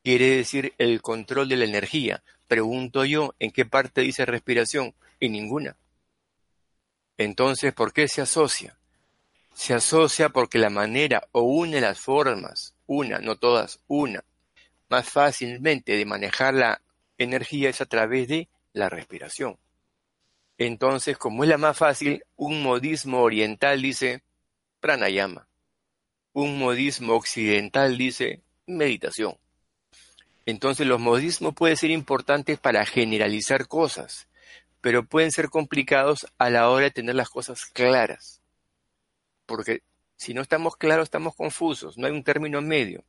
Quiere 0.04 0.36
decir 0.36 0.74
el 0.78 1.02
control 1.02 1.48
de 1.48 1.56
la 1.56 1.64
energía. 1.64 2.22
Pregunto 2.46 3.04
yo, 3.04 3.34
¿en 3.40 3.50
qué 3.50 3.66
parte 3.66 4.02
dice 4.02 4.24
respiración? 4.26 4.94
En 5.18 5.32
ninguna. 5.32 5.76
Entonces, 7.18 7.74
¿por 7.74 7.92
qué 7.92 8.06
se 8.06 8.20
asocia? 8.22 8.78
Se 9.52 9.74
asocia 9.74 10.28
porque 10.28 10.60
la 10.60 10.70
manera 10.70 11.26
o 11.32 11.42
une 11.42 11.80
las 11.80 11.98
formas, 11.98 12.76
una, 12.86 13.18
no 13.18 13.34
todas, 13.34 13.80
una, 13.88 14.22
más 14.88 15.08
fácilmente 15.08 15.96
de 15.96 16.04
manejar 16.04 16.54
la 16.54 16.80
energía 17.18 17.70
es 17.70 17.80
a 17.80 17.86
través 17.86 18.28
de 18.28 18.48
la 18.72 18.88
respiración. 18.88 19.58
Entonces, 20.58 21.18
como 21.18 21.42
es 21.42 21.50
la 21.50 21.58
más 21.58 21.76
fácil, 21.76 22.22
un 22.36 22.62
modismo 22.62 23.20
oriental 23.22 23.82
dice 23.82 24.22
pranayama. 24.78 25.48
Un 26.34 26.58
modismo 26.58 27.14
occidental 27.14 27.98
dice 27.98 28.40
meditación. 28.66 29.36
Entonces 30.46 30.86
los 30.86 30.98
modismos 30.98 31.54
pueden 31.54 31.76
ser 31.76 31.90
importantes 31.90 32.58
para 32.58 32.86
generalizar 32.86 33.68
cosas, 33.68 34.28
pero 34.80 35.04
pueden 35.04 35.30
ser 35.30 35.50
complicados 35.50 36.26
a 36.38 36.48
la 36.48 36.70
hora 36.70 36.84
de 36.84 36.90
tener 36.90 37.16
las 37.16 37.28
cosas 37.28 37.66
claras. 37.66 38.40
Porque 39.44 39.82
si 40.16 40.32
no 40.32 40.40
estamos 40.40 40.76
claros, 40.76 41.04
estamos 41.04 41.34
confusos, 41.34 41.98
no 41.98 42.06
hay 42.06 42.12
un 42.14 42.24
término 42.24 42.62
medio. 42.62 43.04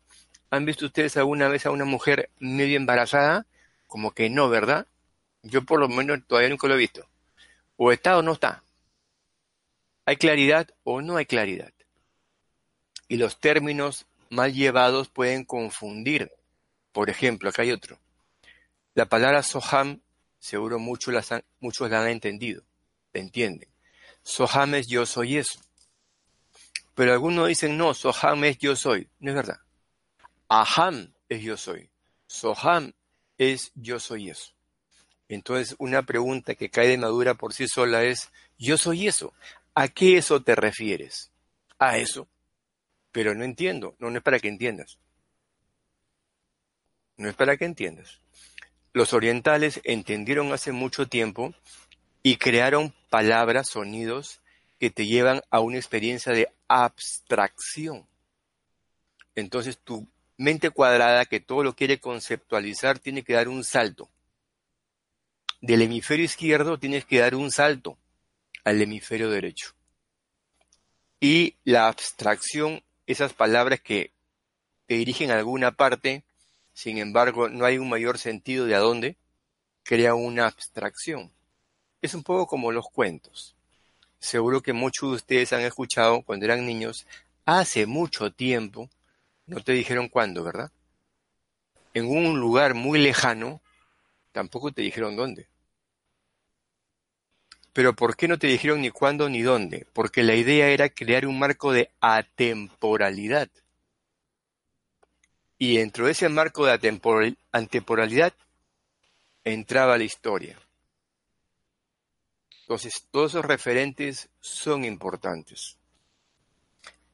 ¿Han 0.49 0.65
visto 0.65 0.85
ustedes 0.85 1.15
alguna 1.15 1.47
vez 1.47 1.65
a 1.65 1.71
una 1.71 1.85
mujer 1.85 2.29
medio 2.39 2.75
embarazada? 2.75 3.45
Como 3.87 4.11
que 4.11 4.29
no, 4.29 4.49
¿verdad? 4.49 4.85
Yo 5.43 5.63
por 5.63 5.79
lo 5.79 5.87
menos 5.87 6.19
todavía 6.27 6.49
nunca 6.49 6.67
lo 6.67 6.73
he 6.73 6.77
visto. 6.77 7.07
O 7.77 7.93
está 7.93 8.17
o 8.17 8.21
no 8.21 8.33
está. 8.33 8.63
¿Hay 10.05 10.17
claridad 10.17 10.67
o 10.83 11.01
no 11.01 11.15
hay 11.15 11.25
claridad? 11.25 11.71
Y 13.07 13.17
los 13.17 13.39
términos 13.39 14.05
mal 14.29 14.53
llevados 14.53 15.09
pueden 15.09 15.45
confundir. 15.45 16.31
Por 16.91 17.09
ejemplo, 17.09 17.49
acá 17.49 17.61
hay 17.61 17.71
otro. 17.71 17.99
La 18.95 19.05
palabra 19.05 19.43
soham, 19.43 20.01
seguro 20.39 20.79
muchos 20.79 21.13
la 21.13 21.23
han, 21.29 21.43
muchos 21.59 21.89
la 21.89 22.01
han 22.01 22.09
entendido, 22.09 22.63
¿se 23.11 23.19
entienden? 23.19 23.69
Soham 24.21 24.75
es 24.75 24.87
yo 24.87 25.05
soy 25.05 25.37
eso. 25.37 25.59
Pero 26.95 27.13
algunos 27.13 27.47
dicen, 27.47 27.77
no, 27.77 27.93
Soham 27.93 28.43
es 28.43 28.57
yo 28.59 28.75
soy. 28.75 29.09
No 29.19 29.31
es 29.31 29.35
verdad. 29.35 29.59
Aham 30.47 31.13
es 31.29 31.41
yo 31.41 31.57
soy. 31.57 31.89
Soham 32.27 32.93
es 33.37 33.71
yo 33.75 33.99
soy 33.99 34.29
eso. 34.29 34.53
Entonces, 35.27 35.75
una 35.79 36.03
pregunta 36.03 36.53
que 36.53 36.69
cae 36.69 36.89
de 36.89 36.97
madura 36.97 37.33
por 37.33 37.53
sí 37.53 37.67
sola 37.67 38.03
es, 38.03 38.29
yo 38.57 38.77
soy 38.77 39.07
eso. 39.07 39.33
¿A 39.73 39.87
qué 39.87 40.17
eso 40.17 40.43
te 40.43 40.55
refieres? 40.55 41.31
A 41.79 41.97
eso. 41.97 42.27
Pero 43.13 43.33
no 43.33 43.45
entiendo. 43.45 43.95
No, 43.99 44.09
no 44.09 44.17
es 44.17 44.23
para 44.23 44.39
que 44.39 44.49
entiendas. 44.49 44.99
No 47.15 47.29
es 47.29 47.35
para 47.35 47.55
que 47.55 47.63
entiendas. 47.63 48.19
Los 48.91 49.13
orientales 49.13 49.79
entendieron 49.85 50.51
hace 50.51 50.73
mucho 50.73 51.07
tiempo 51.07 51.53
y 52.21 52.35
crearon 52.35 52.93
palabras, 53.09 53.69
sonidos 53.69 54.41
que 54.79 54.89
te 54.89 55.05
llevan 55.05 55.41
a 55.49 55.61
una 55.61 55.77
experiencia 55.77 56.33
de 56.33 56.49
abstracción. 56.67 58.05
Entonces 59.35 59.79
tu 59.79 60.07
mente 60.37 60.71
cuadrada 60.71 61.25
que 61.25 61.39
todo 61.39 61.63
lo 61.63 61.75
quiere 61.75 61.99
conceptualizar 61.99 62.99
tiene 62.99 63.23
que 63.23 63.33
dar 63.33 63.47
un 63.47 63.63
salto. 63.63 64.09
Del 65.61 65.83
hemisferio 65.83 66.25
izquierdo 66.25 66.77
tienes 66.77 67.05
que 67.05 67.19
dar 67.19 67.35
un 67.35 67.51
salto 67.51 67.97
al 68.63 68.81
hemisferio 68.81 69.29
derecho. 69.29 69.73
Y 71.19 71.55
la 71.63 71.87
abstracción, 71.87 72.83
esas 73.07 73.33
palabras 73.33 73.81
que 73.81 74.11
te 74.85 74.95
dirigen 74.95 75.31
a 75.31 75.37
alguna 75.37 75.71
parte, 75.71 76.23
sin 76.73 76.97
embargo 76.97 77.49
no 77.49 77.65
hay 77.65 77.77
un 77.77 77.89
mayor 77.89 78.17
sentido 78.17 78.65
de 78.65 78.75
a 78.75 78.79
dónde, 78.79 79.17
crea 79.83 80.15
una 80.15 80.47
abstracción. 80.47 81.31
Es 82.01 82.13
un 82.13 82.23
poco 82.23 82.47
como 82.47 82.71
los 82.71 82.85
cuentos. 82.91 83.55
Seguro 84.19 84.61
que 84.61 84.73
muchos 84.73 85.09
de 85.09 85.15
ustedes 85.15 85.53
han 85.53 85.61
escuchado 85.61 86.21
cuando 86.21 86.45
eran 86.45 86.65
niños, 86.65 87.05
hace 87.45 87.85
mucho 87.85 88.31
tiempo, 88.31 88.89
no 89.45 89.61
te 89.61 89.73
dijeron 89.73 90.07
cuándo, 90.07 90.43
¿verdad? 90.43 90.71
En 91.93 92.05
un 92.05 92.39
lugar 92.39 92.73
muy 92.73 92.99
lejano, 92.99 93.61
tampoco 94.31 94.71
te 94.71 94.81
dijeron 94.81 95.15
dónde. 95.15 95.47
Pero 97.73 97.95
¿por 97.95 98.15
qué 98.15 98.27
no 98.27 98.37
te 98.37 98.47
dijeron 98.47 98.81
ni 98.81 98.91
cuándo 98.91 99.27
ni 99.29 99.41
dónde? 99.41 99.87
Porque 99.93 100.23
la 100.23 100.35
idea 100.35 100.69
era 100.69 100.89
crear 100.89 101.25
un 101.25 101.39
marco 101.39 101.71
de 101.73 101.89
atemporalidad. 101.99 103.49
Y 105.57 105.77
dentro 105.77 106.05
de 106.05 106.11
ese 106.11 106.29
marco 106.29 106.65
de 106.65 106.73
atemporalidad 107.51 108.33
entraba 109.43 109.97
la 109.97 110.03
historia. 110.03 110.57
Entonces, 112.61 113.07
todos 113.11 113.31
esos 113.31 113.45
referentes 113.45 114.29
son 114.39 114.85
importantes. 114.85 115.77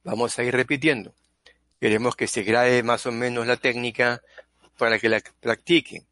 Vamos 0.04 0.38
a 0.38 0.44
ir 0.44 0.54
repitiendo. 0.54 1.14
Queremos 1.80 2.16
que 2.16 2.28
se 2.28 2.44
grabe 2.44 2.84
más 2.84 3.06
o 3.06 3.12
menos 3.12 3.48
la 3.48 3.58
técnica 3.58 4.22
para 4.78 5.00
que 5.00 5.10
la 5.10 5.22
practiquen. 5.40 6.06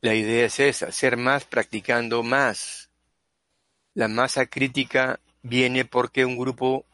La 0.00 0.14
idea 0.14 0.46
es 0.46 0.60
esa, 0.60 0.92
ser 0.92 1.16
más 1.16 1.44
practicando 1.44 2.22
más. 2.22 2.85
La 3.96 4.08
masa 4.08 4.44
crítica 4.44 5.20
viene 5.40 5.86
porque 5.86 6.26
un 6.26 6.36
grupo 6.36 6.84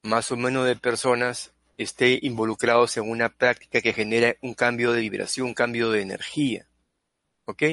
más 0.00 0.32
o 0.32 0.38
menos 0.38 0.64
de 0.64 0.74
personas 0.74 1.52
esté 1.76 2.18
involucrados 2.22 2.96
en 2.96 3.10
una 3.10 3.28
práctica 3.28 3.82
que 3.82 3.92
genera 3.92 4.34
un 4.40 4.54
cambio 4.54 4.92
de 4.92 5.02
vibración, 5.02 5.48
un 5.48 5.54
cambio 5.54 5.90
de 5.90 6.00
energía. 6.00 6.66
¿Ok? 7.44 7.64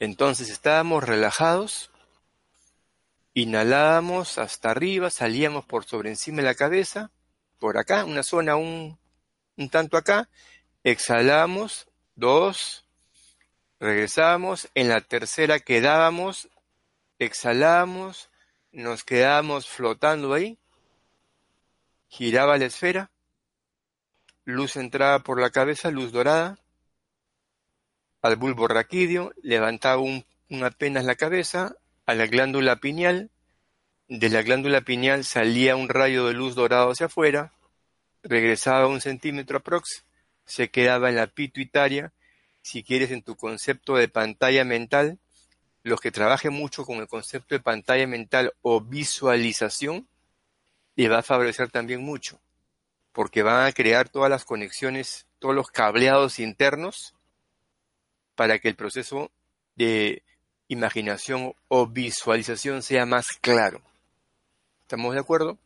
Entonces 0.00 0.50
estábamos 0.50 1.04
relajados, 1.04 1.92
inhalábamos 3.34 4.38
hasta 4.38 4.72
arriba, 4.72 5.08
salíamos 5.08 5.64
por 5.64 5.84
sobre 5.84 6.10
encima 6.10 6.38
de 6.38 6.48
la 6.48 6.56
cabeza, 6.56 7.12
por 7.60 7.78
acá, 7.78 8.04
una 8.04 8.24
zona 8.24 8.56
un, 8.56 8.98
un 9.56 9.70
tanto 9.70 9.96
acá, 9.96 10.28
exhalamos, 10.82 11.86
dos, 12.16 12.84
regresamos, 13.78 14.68
en 14.74 14.88
la 14.88 15.00
tercera 15.02 15.60
quedábamos, 15.60 16.48
exhalamos, 17.18 18.30
nos 18.72 19.04
quedábamos 19.04 19.68
flotando 19.68 20.32
ahí, 20.34 20.58
giraba 22.08 22.58
la 22.58 22.66
esfera, 22.66 23.10
luz 24.44 24.76
entraba 24.76 25.20
por 25.20 25.40
la 25.40 25.50
cabeza, 25.50 25.90
luz 25.90 26.12
dorada, 26.12 26.58
al 28.22 28.36
bulbo 28.36 28.68
raquídeo, 28.68 29.32
levantaba 29.42 30.00
un, 30.00 30.24
apenas 30.62 31.04
la 31.04 31.16
cabeza, 31.16 31.76
a 32.06 32.14
la 32.14 32.26
glándula 32.26 32.76
pineal, 32.76 33.30
de 34.08 34.30
la 34.30 34.42
glándula 34.42 34.80
pineal 34.80 35.24
salía 35.24 35.76
un 35.76 35.88
rayo 35.88 36.26
de 36.26 36.34
luz 36.34 36.54
dorado 36.54 36.90
hacia 36.90 37.06
afuera, 37.06 37.52
regresaba 38.22 38.86
un 38.86 39.00
centímetro 39.00 39.58
aprox, 39.58 40.04
se 40.46 40.70
quedaba 40.70 41.10
en 41.10 41.16
la 41.16 41.26
pituitaria, 41.26 42.12
si 42.62 42.82
quieres 42.82 43.10
en 43.10 43.22
tu 43.22 43.36
concepto 43.36 43.96
de 43.96 44.08
pantalla 44.08 44.64
mental, 44.64 45.18
los 45.88 46.00
que 46.00 46.10
trabajen 46.10 46.52
mucho 46.52 46.84
con 46.84 46.98
el 46.98 47.08
concepto 47.08 47.54
de 47.54 47.60
pantalla 47.60 48.06
mental 48.06 48.52
o 48.62 48.80
visualización, 48.80 50.08
les 50.96 51.10
va 51.10 51.18
a 51.18 51.22
favorecer 51.22 51.70
también 51.70 52.02
mucho, 52.02 52.40
porque 53.12 53.42
van 53.42 53.66
a 53.66 53.72
crear 53.72 54.08
todas 54.08 54.30
las 54.30 54.44
conexiones, 54.44 55.26
todos 55.38 55.54
los 55.54 55.68
cableados 55.68 56.38
internos 56.38 57.14
para 58.34 58.58
que 58.58 58.68
el 58.68 58.76
proceso 58.76 59.30
de 59.74 60.22
imaginación 60.68 61.54
o 61.68 61.86
visualización 61.86 62.82
sea 62.82 63.06
más 63.06 63.28
claro. 63.40 63.80
¿Estamos 64.82 65.14
de 65.14 65.20
acuerdo? 65.20 65.58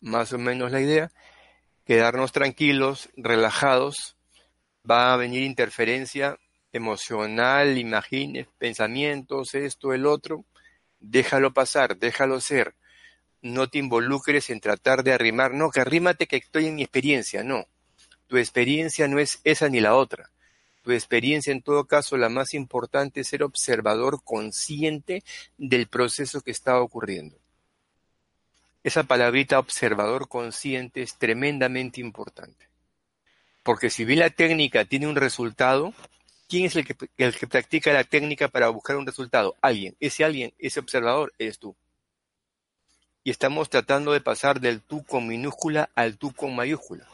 Más 0.00 0.32
o 0.32 0.38
menos 0.38 0.70
la 0.70 0.80
idea. 0.80 1.10
Quedarnos 1.84 2.32
tranquilos, 2.32 3.08
relajados. 3.16 4.16
Va 4.88 5.12
a 5.12 5.16
venir 5.16 5.42
interferencia 5.42 6.38
emocional, 6.72 7.78
imagines, 7.78 8.46
pensamientos, 8.58 9.54
esto, 9.54 9.92
el 9.92 10.06
otro. 10.06 10.44
Déjalo 11.00 11.52
pasar, 11.52 11.98
déjalo 11.98 12.40
ser. 12.40 12.74
No 13.42 13.68
te 13.68 13.78
involucres 13.78 14.50
en 14.50 14.60
tratar 14.60 15.02
de 15.02 15.12
arrimar. 15.12 15.54
No, 15.54 15.70
que 15.70 15.80
arrímate 15.80 16.26
que 16.26 16.36
estoy 16.36 16.66
en 16.66 16.76
mi 16.76 16.82
experiencia. 16.82 17.42
No. 17.42 17.66
Tu 18.26 18.36
experiencia 18.36 19.08
no 19.08 19.18
es 19.18 19.40
esa 19.44 19.68
ni 19.68 19.80
la 19.80 19.94
otra 19.96 20.30
tu 20.82 20.92
experiencia, 20.92 21.52
en 21.52 21.62
todo 21.62 21.84
caso, 21.84 22.16
la 22.16 22.28
más 22.28 22.54
importante 22.54 23.20
es 23.20 23.28
ser 23.28 23.42
observador 23.42 24.22
consciente 24.24 25.22
del 25.58 25.88
proceso 25.88 26.40
que 26.40 26.50
está 26.50 26.80
ocurriendo. 26.80 27.36
Esa 28.82 29.02
palabrita 29.02 29.58
observador 29.58 30.28
consciente 30.28 31.02
es 31.02 31.18
tremendamente 31.18 32.00
importante. 32.00 32.68
Porque 33.62 33.90
si 33.90 34.06
bien 34.06 34.20
la 34.20 34.30
técnica 34.30 34.86
tiene 34.86 35.06
un 35.06 35.16
resultado, 35.16 35.92
¿quién 36.50 36.66
es 36.66 36.74
el 36.74 36.84
que, 36.84 36.96
el 37.16 37.36
que 37.36 37.46
practica 37.46 37.92
la 37.92 38.04
técnica 38.04 38.48
para 38.48 38.68
buscar 38.68 38.96
un 38.96 39.06
resultado? 39.06 39.56
Alguien. 39.62 39.96
Ese 40.00 40.24
alguien, 40.24 40.52
ese 40.58 40.80
observador, 40.80 41.32
eres 41.38 41.58
tú. 41.58 41.76
Y 43.22 43.30
estamos 43.30 43.70
tratando 43.70 44.12
de 44.12 44.20
pasar 44.20 44.60
del 44.60 44.82
tú 44.82 45.04
con 45.04 45.28
minúscula 45.28 45.90
al 45.94 46.18
tú 46.18 46.32
con 46.32 46.54
mayúscula. 46.56 47.06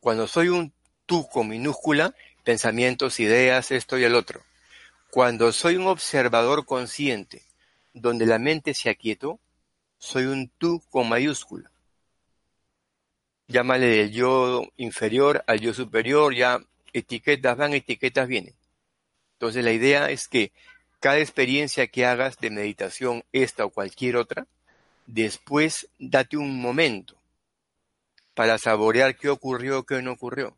Cuando 0.00 0.26
soy 0.26 0.48
un 0.48 0.72
tú 1.06 1.28
con 1.28 1.48
minúscula, 1.48 2.14
pensamientos, 2.42 3.20
ideas, 3.20 3.70
esto 3.70 3.98
y 3.98 4.04
el 4.04 4.14
otro. 4.14 4.42
Cuando 5.10 5.52
soy 5.52 5.76
un 5.76 5.88
observador 5.88 6.64
consciente, 6.64 7.44
donde 7.92 8.26
la 8.26 8.38
mente 8.38 8.72
se 8.74 8.88
aquietó, 8.88 9.40
soy 9.98 10.24
un 10.24 10.50
tú 10.56 10.82
con 10.90 11.08
mayúscula. 11.08 11.70
Llámale 13.48 13.86
del 13.88 14.12
yo 14.12 14.62
inferior 14.76 15.42
al 15.46 15.60
yo 15.60 15.74
superior, 15.74 16.34
ya 16.34 16.60
etiquetas 16.92 17.56
van, 17.56 17.74
etiquetas 17.74 18.28
vienen. 18.28 18.54
Entonces 19.34 19.64
la 19.64 19.72
idea 19.72 20.10
es 20.10 20.28
que 20.28 20.52
cada 21.00 21.18
experiencia 21.18 21.86
que 21.86 22.06
hagas 22.06 22.38
de 22.38 22.50
meditación, 22.50 23.24
esta 23.32 23.64
o 23.64 23.70
cualquier 23.70 24.16
otra, 24.16 24.46
después 25.06 25.88
date 25.98 26.36
un 26.36 26.60
momento 26.60 27.16
para 28.34 28.58
saborear 28.58 29.16
qué 29.16 29.28
ocurrió, 29.28 29.84
qué 29.84 30.02
no 30.02 30.12
ocurrió 30.12 30.56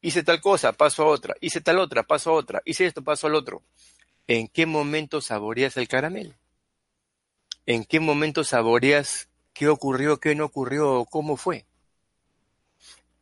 hice 0.00 0.22
tal 0.22 0.40
cosa, 0.40 0.72
paso 0.72 1.02
a 1.02 1.06
otra, 1.06 1.34
hice 1.40 1.60
tal 1.60 1.78
otra, 1.78 2.02
paso 2.02 2.30
a 2.30 2.34
otra, 2.34 2.62
hice 2.64 2.86
esto, 2.86 3.02
paso 3.02 3.26
al 3.26 3.34
otro. 3.34 3.62
¿En 4.26 4.48
qué 4.48 4.66
momento 4.66 5.20
saboreas 5.20 5.76
el 5.76 5.88
caramelo? 5.88 6.34
¿En 7.66 7.84
qué 7.84 8.00
momento 8.00 8.44
saboreas 8.44 9.28
qué 9.52 9.68
ocurrió, 9.68 10.18
qué 10.18 10.34
no 10.34 10.46
ocurrió, 10.46 11.04
cómo 11.04 11.36
fue? 11.36 11.66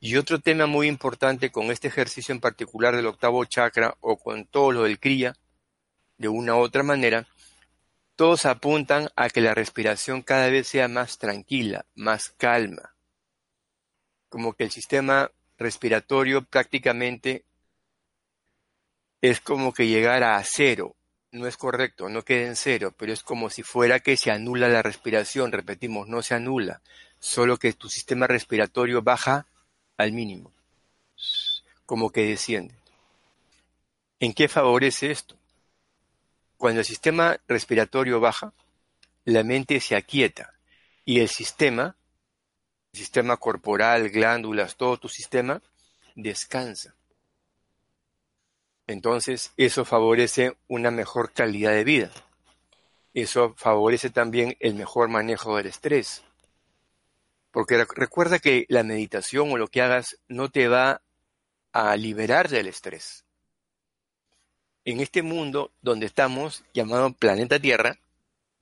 Y 0.01 0.17
otro 0.17 0.39
tema 0.39 0.67
muy 0.67 0.87
importante 0.87 1.51
con 1.51 1.71
este 1.73 1.89
ejercicio 1.89 2.33
en 2.33 2.41
particular 2.41 2.95
del 2.95 3.07
octavo 3.07 3.45
chakra 3.45 3.97
o 4.01 4.17
con 4.17 4.45
todo 4.47 4.71
lo 4.71 4.83
del 4.85 5.01
cría, 5.01 5.35
de 6.19 6.29
una 6.29 6.55
u 6.55 6.59
otra 6.59 6.83
manera, 6.83 7.27
todos 8.15 8.47
apuntan 8.47 9.09
a 9.17 9.29
que 9.29 9.41
la 9.41 9.55
respiración 9.55 10.23
cada 10.23 10.49
vez 10.51 10.69
sea 10.69 10.89
más 10.89 11.19
tranquila, 11.19 11.85
más 11.95 12.31
calma. 12.31 12.95
Como 14.29 14.55
que 14.55 14.65
el 14.65 14.71
sistema 14.71 15.31
respiratorio 15.57 16.45
prácticamente 16.45 17.45
es 19.21 19.41
como 19.41 19.73
que 19.73 19.89
llegar 19.89 20.23
a 20.23 20.43
cero, 20.45 20.95
no 21.33 21.47
es 21.47 21.57
correcto, 21.57 22.09
no 22.09 22.23
queda 22.23 22.47
en 22.47 22.57
cero, 22.57 22.95
pero 22.97 23.13
es 23.13 23.23
como 23.23 23.51
si 23.51 23.63
fuera 23.63 24.01
que 24.01 24.17
se 24.17 24.31
anula 24.31 24.69
la 24.69 24.83
respiración, 24.83 25.51
repetimos, 25.51 26.09
no 26.09 26.23
se 26.23 26.35
anula, 26.35 26.83
solo 27.19 27.57
que 27.57 27.73
tu 27.73 27.89
sistema 27.89 28.27
respiratorio 28.29 29.03
baja 29.03 29.47
al 29.99 30.13
mínimo, 30.13 30.51
como 31.85 32.11
que 32.11 32.25
desciende. 32.27 32.75
¿En 34.21 34.33
qué 34.33 34.49
favorece 34.49 35.11
esto? 35.11 35.37
Cuando 36.57 36.81
el 36.81 36.87
sistema 36.87 37.39
respiratorio 37.47 38.21
baja, 38.21 38.53
la 39.25 39.45
mente 39.45 39.81
se 39.81 39.95
aquieta 39.95 40.55
y 41.05 41.21
el 41.21 41.29
sistema, 41.29 41.97
el 42.93 42.99
sistema 42.99 43.37
corporal, 43.37 44.09
glándulas, 44.09 44.77
todo 44.77 44.97
tu 44.97 45.09
sistema, 45.09 45.61
descansa. 46.15 46.95
Entonces, 48.87 49.53
eso 49.57 49.85
favorece 49.85 50.57
una 50.67 50.91
mejor 50.91 51.33
calidad 51.33 51.73
de 51.73 51.85
vida. 51.85 52.11
Eso 53.15 53.55
favorece 53.57 54.11
también 54.11 54.57
el 54.61 54.75
mejor 54.75 55.09
manejo 55.09 55.57
del 55.57 55.67
estrés. 55.67 56.23
Porque 57.51 57.85
recuerda 57.85 58.39
que 58.39 58.67
la 58.69 58.83
meditación 58.83 59.51
o 59.51 59.57
lo 59.57 59.69
que 59.69 59.83
hagas 59.83 60.19
no 60.29 60.51
te 60.51 60.69
va 60.69 61.03
a 61.73 61.97
liberar 61.97 62.49
del 62.49 62.67
estrés. 62.67 63.25
En 64.85 65.01
este 65.01 65.23
mundo 65.23 65.71
donde 65.83 66.07
estamos, 66.07 66.65
llamado 66.73 67.13
planeta 67.13 67.59
Tierra, 67.59 67.99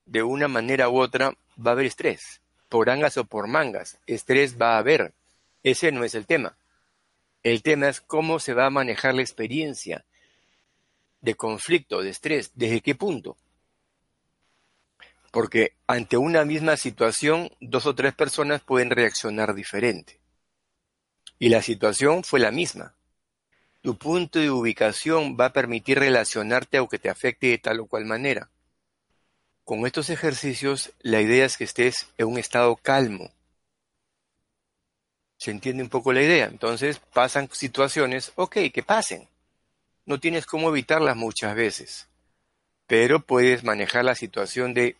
de 0.07 0.23
una 0.23 0.49
manera 0.49 0.89
u 0.89 0.99
otra 0.99 1.37
va 1.59 1.71
a 1.71 1.75
haber 1.75 1.87
estrés. 1.87 2.41
Por 2.69 2.91
angas 2.91 3.17
o 3.17 3.25
por 3.25 3.47
mangas, 3.47 3.99
estrés 4.07 4.61
va 4.61 4.75
a 4.75 4.79
haber. 4.79 5.13
Ese 5.63 5.93
no 5.93 6.05
es 6.05 6.15
el 6.15 6.27
tema. 6.27 6.57
El 7.43 7.63
tema 7.63 7.89
es 7.89 8.01
cómo 8.01 8.41
se 8.41 8.55
va 8.55 8.67
a 8.67 8.71
manejar 8.71 9.15
la 9.15 9.23
experiencia 9.23 10.05
de 11.21 11.35
conflicto, 11.35 12.03
de 12.03 12.11
estrés, 12.11 12.53
¿desde 12.55 12.81
qué 12.81 12.95
punto? 12.95 13.37
Porque 15.31 15.75
ante 15.87 16.17
una 16.17 16.45
misma 16.45 16.77
situación, 16.77 17.51
dos 17.61 17.87
o 17.87 17.95
tres 17.95 18.15
personas 18.15 18.63
pueden 18.63 18.91
reaccionar 18.91 19.55
diferente. 19.55 20.21
Y 21.39 21.49
la 21.49 21.63
situación 21.63 22.25
fue 22.25 22.41
la 22.41 22.51
misma. 22.51 22.95
Tu 23.83 23.97
punto 23.99 24.39
de 24.39 24.51
ubicación 24.51 25.37
va 25.39 25.47
a 25.47 25.53
permitir 25.53 25.99
relacionarte 25.99 26.81
o 26.81 26.89
que 26.89 26.99
te 26.99 27.11
afecte 27.11 27.49
de 27.49 27.59
tal 27.59 27.81
o 27.81 27.87
cual 27.87 28.05
manera. 28.05 28.51
Con 29.65 29.87
estos 29.87 30.11
ejercicios, 30.11 30.93
la 31.01 31.21
idea 31.21 31.45
es 31.45 31.57
que 31.57 31.65
estés 31.65 32.09
en 32.19 32.29
un 32.29 32.39
estado 32.39 32.77
calmo. 32.77 33.31
¿Se 35.39 35.51
entiende 35.51 35.83
un 35.83 35.91
poco 35.91 36.13
la 36.13 36.23
idea? 36.23 36.47
Entonces 36.47 36.99
pasan 37.13 37.49
situaciones, 37.53 38.33
ok, 38.37 38.57
que 38.73 38.83
pasen 38.83 39.29
no 40.07 40.21
tienes 40.21 40.47
cómo 40.47 40.71
evitarlas 40.71 41.17
muchas 41.17 41.55
veces, 41.55 42.07
pero 42.87 43.21
puedes 43.21 43.65
manejar 43.65 44.05
la 44.05 44.15
situación 44.15 44.73
de 44.73 44.97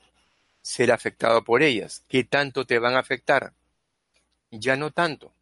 ser 0.67 0.91
afectado 0.91 1.45
por 1.45 1.63
ellas. 1.63 2.03
¿Qué 2.09 2.25
tanto 2.25 2.65
te 2.65 2.81
van 2.81 2.97
a 2.97 2.99
afectar? 2.99 3.53
Ya 4.51 4.75
no 4.75 4.91
tanto. 4.91 5.33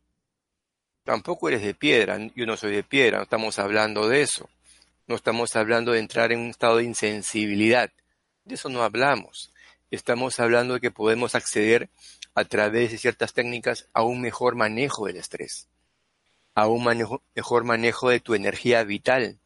Tampoco 1.02 1.48
eres 1.48 1.62
de 1.62 1.74
piedra, 1.74 2.18
yo 2.36 2.44
no 2.44 2.58
soy 2.58 2.72
de 2.72 2.82
piedra, 2.82 3.16
no 3.16 3.24
estamos 3.24 3.58
hablando 3.58 4.06
de 4.06 4.20
eso. 4.20 4.50
No 5.06 5.16
estamos 5.16 5.56
hablando 5.56 5.92
de 5.92 6.00
entrar 6.00 6.30
en 6.30 6.40
un 6.40 6.50
estado 6.50 6.76
de 6.76 6.84
insensibilidad. 6.84 7.90
De 8.44 8.56
eso 8.56 8.68
no 8.68 8.82
hablamos. 8.82 9.50
Estamos 9.90 10.40
hablando 10.40 10.74
de 10.74 10.80
que 10.80 10.90
podemos 10.90 11.34
acceder 11.34 11.88
a 12.34 12.44
través 12.44 12.90
de 12.90 12.98
ciertas 12.98 13.32
técnicas 13.32 13.88
a 13.94 14.02
un 14.02 14.20
mejor 14.20 14.56
manejo 14.56 15.06
del 15.06 15.16
estrés, 15.16 15.68
a 16.54 16.66
un 16.66 16.84
mejor 17.34 17.64
manejo 17.64 18.10
de 18.10 18.20
tu 18.20 18.34
energía 18.34 18.82
vital, 18.84 19.38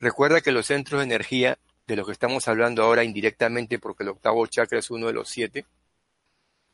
Recuerda 0.00 0.40
que 0.40 0.50
los 0.50 0.66
centros 0.66 1.00
de 1.00 1.04
energía, 1.04 1.58
de 1.90 1.96
los 1.96 2.06
que 2.06 2.12
estamos 2.12 2.46
hablando 2.46 2.84
ahora 2.84 3.02
indirectamente 3.02 3.80
porque 3.80 4.04
el 4.04 4.10
octavo 4.10 4.46
chakra 4.46 4.78
es 4.78 4.92
uno 4.92 5.08
de 5.08 5.12
los 5.12 5.28
siete, 5.28 5.66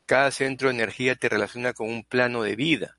cada 0.05 0.29
centro 0.29 0.69
de 0.69 0.75
energía 0.75 1.15
te 1.15 1.27
relaciona 1.27 1.73
con 1.73 1.89
un 1.89 2.03
plano 2.03 2.43
de 2.43 2.55
vida. 2.55 2.97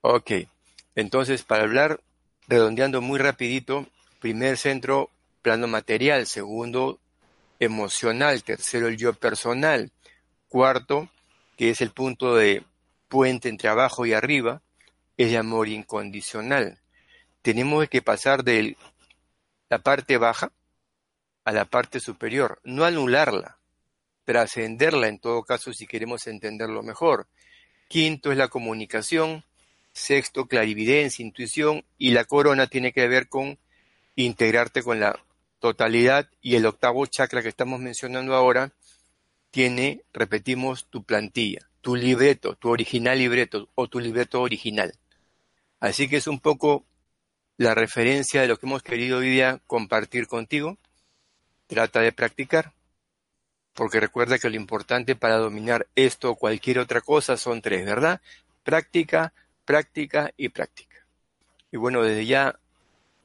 Ok, 0.00 0.30
entonces 0.94 1.42
para 1.42 1.64
hablar, 1.64 2.00
redondeando 2.48 3.02
muy 3.02 3.18
rapidito, 3.18 3.86
primer 4.20 4.56
centro, 4.56 5.10
plano 5.42 5.66
material, 5.66 6.26
segundo, 6.26 6.98
emocional, 7.60 8.42
tercero, 8.42 8.88
el 8.88 8.96
yo 8.96 9.12
personal, 9.12 9.92
cuarto, 10.48 11.10
que 11.58 11.68
es 11.68 11.82
el 11.82 11.90
punto 11.90 12.34
de 12.34 12.64
puente 13.08 13.50
entre 13.50 13.68
abajo 13.68 14.06
y 14.06 14.14
arriba, 14.14 14.62
es 15.18 15.30
de 15.30 15.36
amor 15.36 15.68
incondicional. 15.68 16.80
Tenemos 17.44 17.86
que 17.90 18.00
pasar 18.00 18.42
de 18.42 18.74
la 19.68 19.78
parte 19.80 20.16
baja 20.16 20.50
a 21.44 21.52
la 21.52 21.66
parte 21.66 22.00
superior, 22.00 22.58
no 22.64 22.86
anularla, 22.86 23.58
trascenderla 24.24 25.08
en 25.08 25.18
todo 25.18 25.42
caso 25.42 25.74
si 25.74 25.86
queremos 25.86 26.26
entenderlo 26.26 26.82
mejor. 26.82 27.28
Quinto 27.86 28.32
es 28.32 28.38
la 28.38 28.48
comunicación, 28.48 29.44
sexto 29.92 30.46
clarividencia, 30.46 31.22
intuición 31.22 31.84
y 31.98 32.12
la 32.12 32.24
corona 32.24 32.66
tiene 32.66 32.94
que 32.94 33.06
ver 33.08 33.28
con 33.28 33.58
integrarte 34.16 34.82
con 34.82 34.98
la 34.98 35.22
totalidad 35.58 36.30
y 36.40 36.56
el 36.56 36.64
octavo 36.64 37.04
chakra 37.04 37.42
que 37.42 37.50
estamos 37.50 37.78
mencionando 37.78 38.34
ahora 38.34 38.72
tiene, 39.50 40.00
repetimos, 40.14 40.86
tu 40.86 41.04
plantilla, 41.04 41.68
tu 41.82 41.94
libreto, 41.94 42.54
tu 42.54 42.70
original 42.70 43.18
libreto 43.18 43.68
o 43.74 43.86
tu 43.86 44.00
libreto 44.00 44.40
original. 44.40 44.94
Así 45.78 46.08
que 46.08 46.16
es 46.16 46.26
un 46.26 46.40
poco 46.40 46.86
la 47.56 47.74
referencia 47.74 48.40
de 48.42 48.48
lo 48.48 48.58
que 48.58 48.66
hemos 48.66 48.82
querido 48.82 49.18
hoy 49.18 49.30
día 49.30 49.60
compartir 49.66 50.26
contigo. 50.26 50.78
Trata 51.66 52.00
de 52.00 52.12
practicar, 52.12 52.72
porque 53.72 54.00
recuerda 54.00 54.38
que 54.38 54.50
lo 54.50 54.56
importante 54.56 55.16
para 55.16 55.36
dominar 55.36 55.86
esto 55.94 56.30
o 56.30 56.36
cualquier 56.36 56.78
otra 56.78 57.00
cosa 57.00 57.36
son 57.36 57.62
tres, 57.62 57.84
¿verdad? 57.86 58.20
Práctica, 58.62 59.32
práctica 59.64 60.32
y 60.36 60.50
práctica. 60.50 61.06
Y 61.72 61.76
bueno, 61.76 62.02
desde 62.02 62.26
ya 62.26 62.58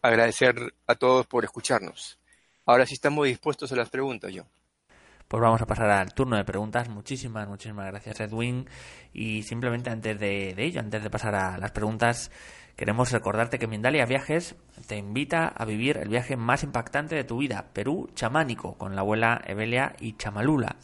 agradecer 0.02 0.74
a 0.88 0.96
todos 0.96 1.28
por 1.28 1.44
escucharnos. 1.44 2.18
Ahora 2.66 2.86
sí 2.86 2.94
estamos 2.94 3.26
dispuestos 3.26 3.72
a 3.72 3.76
las 3.76 3.90
preguntas, 3.90 4.34
yo. 4.34 4.46
Pues 5.28 5.42
vamos 5.42 5.62
a 5.62 5.68
pasar 5.68 5.92
al 5.92 6.14
turno 6.14 6.38
de 6.38 6.44
preguntas. 6.44 6.90
Muchísimas, 6.90 7.48
muchísimas 7.48 7.86
gracias 7.86 8.20
Edwin. 8.20 8.68
Y 9.14 9.44
simplemente 9.44 9.92
antes 9.92 10.20
de, 10.20 10.56
ello, 10.58 10.80
antes 10.80 11.04
de 11.04 11.10
pasar 11.12 11.36
a 11.36 11.58
las 11.60 11.72
preguntas, 11.72 12.32
queremos 12.80 13.12
recordarte 13.12 13.60
que 13.60 13.68
Mindalia 13.68 14.06
Viajes 14.06 14.56
te 14.88 14.96
invita 14.96 15.50
a 15.50 15.66
vivir 15.66 15.98
el 15.98 16.08
viaje 16.08 16.38
más 16.38 16.64
impactante 16.64 17.14
de 17.14 17.26
tu 17.26 17.40
vida, 17.40 17.66
Perú 17.74 18.10
chamánico, 18.16 18.78
con 18.78 18.96
la 18.96 19.02
abuela 19.02 19.42
Evelia 19.46 19.98
y 20.00 20.16
Chamalula. 20.16 20.78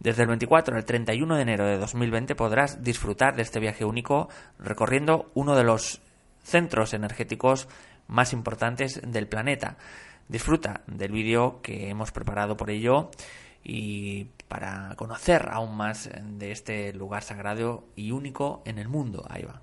Desde 0.00 0.22
el 0.22 0.28
24 0.28 0.74
al 0.74 0.84
31 0.84 1.36
de 1.36 1.42
enero 1.42 1.64
de 1.66 1.78
2020 1.78 2.34
podrás 2.34 2.82
disfrutar 2.82 3.36
de 3.36 3.42
este 3.42 3.60
viaje 3.60 3.84
único 3.84 4.28
recorriendo 4.58 5.30
uno 5.34 5.54
de 5.54 5.62
los 5.62 6.00
centros 6.42 6.94
energéticos 6.94 7.68
más 8.08 8.32
importantes 8.32 9.00
del 9.06 9.28
planeta. 9.28 9.76
Disfruta 10.26 10.80
del 10.88 11.12
vídeo 11.12 11.62
que 11.62 11.90
hemos 11.90 12.10
preparado 12.10 12.56
por 12.56 12.70
ello 12.70 13.12
y 13.62 14.24
para 14.48 14.96
conocer 14.96 15.48
aún 15.52 15.76
más 15.76 16.10
de 16.20 16.50
este 16.50 16.92
lugar 16.92 17.22
sagrado 17.22 17.84
y 17.94 18.10
único 18.10 18.64
en 18.64 18.80
el 18.80 18.88
mundo. 18.88 19.24
Ahí 19.30 19.44
va. 19.44 19.62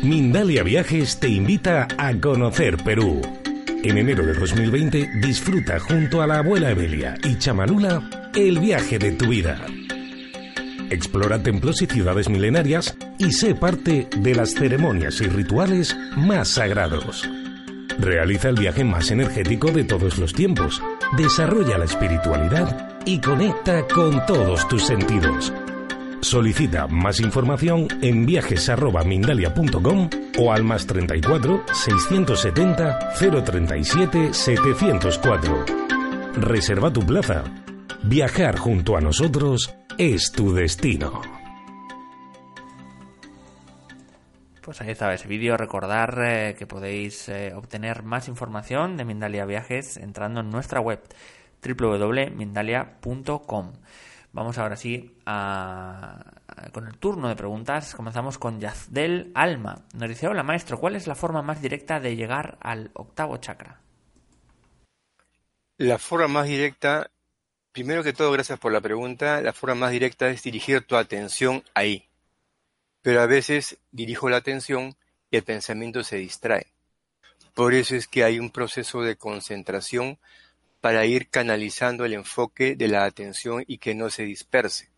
Mindalia 0.00 0.62
Viajes 0.62 1.18
te 1.18 1.28
invita 1.28 1.88
a 1.98 2.14
conocer 2.14 2.76
Perú. 2.78 3.20
En 3.82 3.98
enero 3.98 4.24
de 4.24 4.34
2020 4.34 5.10
disfruta 5.20 5.78
junto 5.80 6.22
a 6.22 6.26
la 6.26 6.38
abuela 6.38 6.70
Evelia 6.70 7.16
y 7.24 7.36
Chamalula 7.36 8.30
el 8.34 8.58
viaje 8.58 8.98
de 8.98 9.12
tu 9.12 9.28
vida. 9.28 9.60
Explora 10.90 11.42
templos 11.42 11.82
y 11.82 11.86
ciudades 11.86 12.28
milenarias 12.28 12.96
y 13.18 13.32
sé 13.32 13.54
parte 13.54 14.08
de 14.16 14.34
las 14.34 14.54
ceremonias 14.54 15.20
y 15.20 15.24
rituales 15.24 15.96
más 16.16 16.48
sagrados. 16.48 17.28
Realiza 17.98 18.48
el 18.48 18.56
viaje 18.56 18.84
más 18.84 19.10
energético 19.10 19.70
de 19.70 19.84
todos 19.84 20.18
los 20.18 20.32
tiempos 20.32 20.82
desarrolla 21.16 21.78
la 21.78 21.84
espiritualidad 21.84 22.88
y 23.04 23.20
conecta 23.20 23.86
con 23.86 24.24
todos 24.26 24.66
tus 24.68 24.84
sentidos. 24.84 25.52
Solicita 26.22 26.86
más 26.86 27.18
información 27.18 27.88
en 28.00 28.24
viajes@mindalia.com 28.24 30.08
o 30.38 30.52
al 30.52 30.62
más 30.62 30.86
34 30.86 31.64
670 31.72 33.14
037 33.44 34.32
704. 34.32 35.64
Reserva 36.34 36.92
tu 36.92 37.04
plaza. 37.04 37.42
Viajar 38.04 38.56
junto 38.56 38.96
a 38.96 39.00
nosotros 39.00 39.74
es 39.98 40.30
tu 40.30 40.54
destino. 40.54 41.22
Pues 44.62 44.80
ahí 44.80 44.90
estaba 44.90 45.14
ese 45.14 45.26
vídeo. 45.26 45.56
Recordar 45.56 46.22
eh, 46.24 46.54
que 46.56 46.68
podéis 46.68 47.28
eh, 47.28 47.52
obtener 47.52 48.04
más 48.04 48.28
información 48.28 48.96
de 48.96 49.04
Mindalia 49.04 49.44
Viajes 49.44 49.96
entrando 49.96 50.38
en 50.40 50.50
nuestra 50.50 50.80
web 50.80 51.00
www.mindalia.com. 51.66 53.72
Vamos 54.32 54.56
ahora 54.56 54.76
sí 54.76 55.14
a, 55.26 56.24
con 56.72 56.86
el 56.86 56.96
turno 56.96 57.28
de 57.28 57.36
preguntas. 57.36 57.94
Comenzamos 57.94 58.38
con 58.38 58.60
Yazdel 58.60 59.30
Alma. 59.34 59.84
Nos 59.94 60.08
dice, 60.08 60.26
hola 60.26 60.42
maestro, 60.42 60.78
¿cuál 60.78 60.96
es 60.96 61.06
la 61.06 61.14
forma 61.14 61.42
más 61.42 61.60
directa 61.60 62.00
de 62.00 62.16
llegar 62.16 62.56
al 62.60 62.90
octavo 62.94 63.36
chakra? 63.36 63.80
La 65.76 65.98
forma 65.98 66.28
más 66.28 66.46
directa, 66.46 67.10
primero 67.72 68.02
que 68.02 68.14
todo, 68.14 68.32
gracias 68.32 68.58
por 68.58 68.72
la 68.72 68.80
pregunta, 68.80 69.42
la 69.42 69.52
forma 69.52 69.74
más 69.74 69.90
directa 69.90 70.28
es 70.28 70.42
dirigir 70.42 70.86
tu 70.86 70.96
atención 70.96 71.62
ahí. 71.74 72.08
Pero 73.02 73.20
a 73.20 73.26
veces 73.26 73.78
dirijo 73.90 74.30
la 74.30 74.38
atención 74.38 74.94
y 75.30 75.36
el 75.36 75.42
pensamiento 75.42 76.04
se 76.04 76.16
distrae. 76.16 76.72
Por 77.52 77.74
eso 77.74 77.96
es 77.96 78.08
que 78.08 78.24
hay 78.24 78.38
un 78.38 78.50
proceso 78.50 79.02
de 79.02 79.16
concentración 79.16 80.18
para 80.82 81.06
ir 81.06 81.30
canalizando 81.30 82.04
el 82.04 82.12
enfoque 82.12 82.74
de 82.74 82.88
la 82.88 83.04
atención 83.04 83.62
y 83.68 83.78
que 83.78 83.94
no 83.94 84.10
se 84.10 84.24
disperse. 84.24 84.90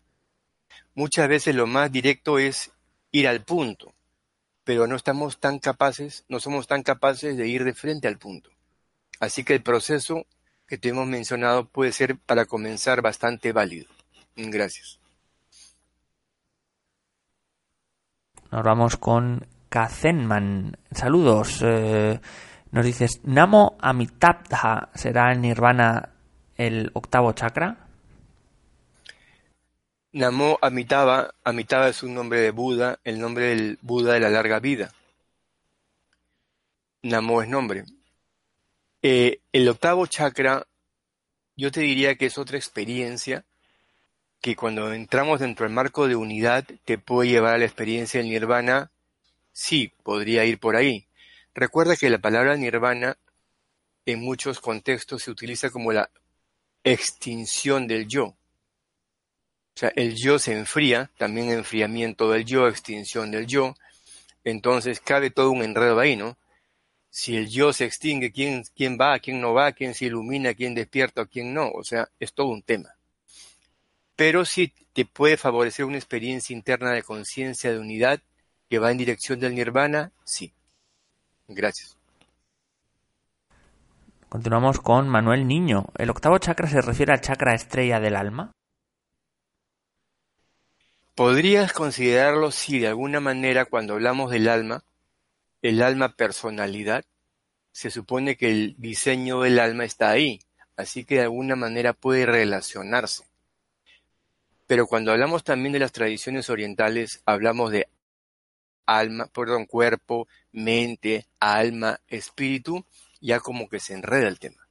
Muchas 0.95 1.29
veces 1.29 1.53
lo 1.53 1.67
más 1.67 1.91
directo 1.91 2.39
es 2.39 2.71
ir 3.11 3.27
al 3.27 3.43
punto, 3.43 3.93
pero 4.63 4.87
no 4.87 4.95
estamos 4.95 5.39
tan 5.39 5.59
capaces, 5.59 6.25
no 6.27 6.39
somos 6.39 6.65
tan 6.65 6.81
capaces 6.81 7.37
de 7.37 7.47
ir 7.47 7.63
de 7.63 7.75
frente 7.75 8.07
al 8.07 8.17
punto. 8.17 8.49
Así 9.19 9.43
que 9.43 9.53
el 9.53 9.61
proceso 9.61 10.25
que 10.67 10.79
te 10.79 10.89
hemos 10.89 11.05
mencionado 11.05 11.69
puede 11.69 11.91
ser 11.91 12.17
para 12.17 12.45
comenzar 12.45 13.03
bastante 13.03 13.51
válido. 13.53 13.87
Gracias. 14.35 14.99
Nos 18.51 18.63
vamos 18.63 18.97
con 18.97 19.45
Kazenman. 19.69 20.77
Saludos. 20.91 21.59
Eh, 21.63 22.19
nos 22.75 22.83
dices, 22.83 23.21
Namo 23.23 23.77
Amitabha 23.79 24.89
será 24.95 25.31
el 25.31 25.39
nirvana 25.39 26.09
el 26.57 26.91
octavo 26.93 27.31
chakra. 27.31 27.87
Namo 30.11 30.59
Amitabha, 30.61 31.33
Amitabha 31.45 31.87
es 31.87 32.03
un 32.03 32.13
nombre 32.13 32.41
de 32.41 32.51
Buda, 32.51 32.99
el 33.05 33.17
nombre 33.17 33.45
del 33.45 33.79
Buda 33.81 34.11
de 34.15 34.19
la 34.19 34.29
larga 34.29 34.59
vida. 34.59 34.91
Namo 37.01 37.41
es 37.41 37.47
nombre. 37.47 37.85
Eh, 39.01 39.39
el 39.53 39.69
octavo 39.69 40.05
chakra, 40.07 40.67
yo 41.55 41.71
te 41.71 41.79
diría 41.79 42.15
que 42.15 42.25
es 42.25 42.37
otra 42.37 42.57
experiencia 42.57 43.45
que 44.41 44.57
cuando 44.57 44.91
entramos 44.91 45.39
dentro 45.39 45.65
del 45.65 45.73
marco 45.73 46.09
de 46.09 46.17
unidad 46.17 46.65
te 46.83 46.97
puede 46.97 47.29
llevar 47.29 47.55
a 47.55 47.57
la 47.57 47.65
experiencia 47.65 48.19
del 48.19 48.27
nirvana. 48.27 48.91
Sí, 49.53 49.93
podría 50.03 50.43
ir 50.43 50.59
por 50.59 50.75
ahí. 50.75 51.04
Recuerda 51.55 51.95
que 51.95 52.09
la 52.09 52.19
palabra 52.19 52.57
nirvana 52.57 53.17
en 54.05 54.19
muchos 54.19 54.59
contextos 54.59 55.23
se 55.23 55.31
utiliza 55.31 55.69
como 55.69 55.93
la 55.93 56.11
extinción 56.83 57.87
del 57.87 58.09
yo. 58.09 58.25
O 58.25 59.77
sea, 59.77 59.93
el 59.95 60.15
yo 60.15 60.37
se 60.37 60.51
enfría, 60.51 61.11
también 61.17 61.49
enfriamiento 61.49 62.29
del 62.29 62.43
yo, 62.43 62.67
extinción 62.67 63.31
del 63.31 63.47
yo. 63.47 63.73
Entonces 64.43 64.99
cabe 64.99 65.31
todo 65.31 65.51
un 65.51 65.63
enredo 65.63 65.97
ahí, 65.97 66.17
¿no? 66.17 66.37
Si 67.09 67.37
el 67.37 67.47
yo 67.47 67.71
se 67.71 67.85
extingue, 67.85 68.33
¿quién, 68.33 68.63
quién 68.75 68.97
va, 68.99 69.17
quién 69.19 69.39
no 69.39 69.53
va, 69.53 69.71
quién 69.71 69.93
se 69.93 70.05
ilumina, 70.05 70.53
quién 70.55 70.75
despierta, 70.75 71.25
quién 71.25 71.53
no? 71.53 71.71
O 71.71 71.85
sea, 71.85 72.09
es 72.19 72.33
todo 72.33 72.47
un 72.47 72.63
tema. 72.63 72.95
Pero 74.17 74.43
sí 74.43 74.73
te 74.91 75.05
puede 75.05 75.37
favorecer 75.37 75.85
una 75.85 75.97
experiencia 75.97 76.53
interna 76.53 76.91
de 76.91 77.03
conciencia 77.03 77.71
de 77.71 77.79
unidad 77.79 78.21
que 78.69 78.79
va 78.79 78.91
en 78.91 78.97
dirección 78.97 79.39
del 79.39 79.55
nirvana, 79.55 80.11
sí. 80.25 80.51
Gracias. 81.47 81.97
Continuamos 84.29 84.79
con 84.79 85.07
Manuel 85.07 85.47
Niño. 85.47 85.85
¿El 85.97 86.09
octavo 86.09 86.37
chakra 86.39 86.67
se 86.67 86.81
refiere 86.81 87.13
al 87.13 87.21
chakra 87.21 87.53
estrella 87.53 87.99
del 87.99 88.15
alma? 88.15 88.51
Podrías 91.15 91.71
considerarlo 91.71 92.51
si 92.51 92.79
de 92.79 92.87
alguna 92.87 93.21
manera 93.21 93.65
cuando 93.65 93.93
hablamos 93.93 94.31
del 94.31 94.49
alma, 94.49 94.83
el 95.61 95.81
alma 95.81 96.15
personalidad, 96.15 97.05
se 97.71 97.89
supone 97.89 98.35
que 98.35 98.51
el 98.51 98.75
diseño 98.77 99.41
del 99.41 99.59
alma 99.59 99.85
está 99.85 100.09
ahí, 100.09 100.41
así 100.75 101.05
que 101.05 101.15
de 101.15 101.23
alguna 101.23 101.55
manera 101.55 101.93
puede 101.93 102.25
relacionarse. 102.25 103.23
Pero 104.67 104.87
cuando 104.87 105.11
hablamos 105.11 105.43
también 105.43 105.71
de 105.73 105.79
las 105.79 105.91
tradiciones 105.91 106.49
orientales, 106.49 107.21
hablamos 107.25 107.71
de 107.71 107.87
alma, 108.85 109.27
perdón, 109.27 109.65
cuerpo, 109.65 110.27
mente, 110.51 111.27
alma, 111.39 111.99
espíritu, 112.07 112.85
ya 113.21 113.39
como 113.39 113.69
que 113.69 113.79
se 113.79 113.93
enreda 113.93 114.27
el 114.27 114.39
tema. 114.39 114.67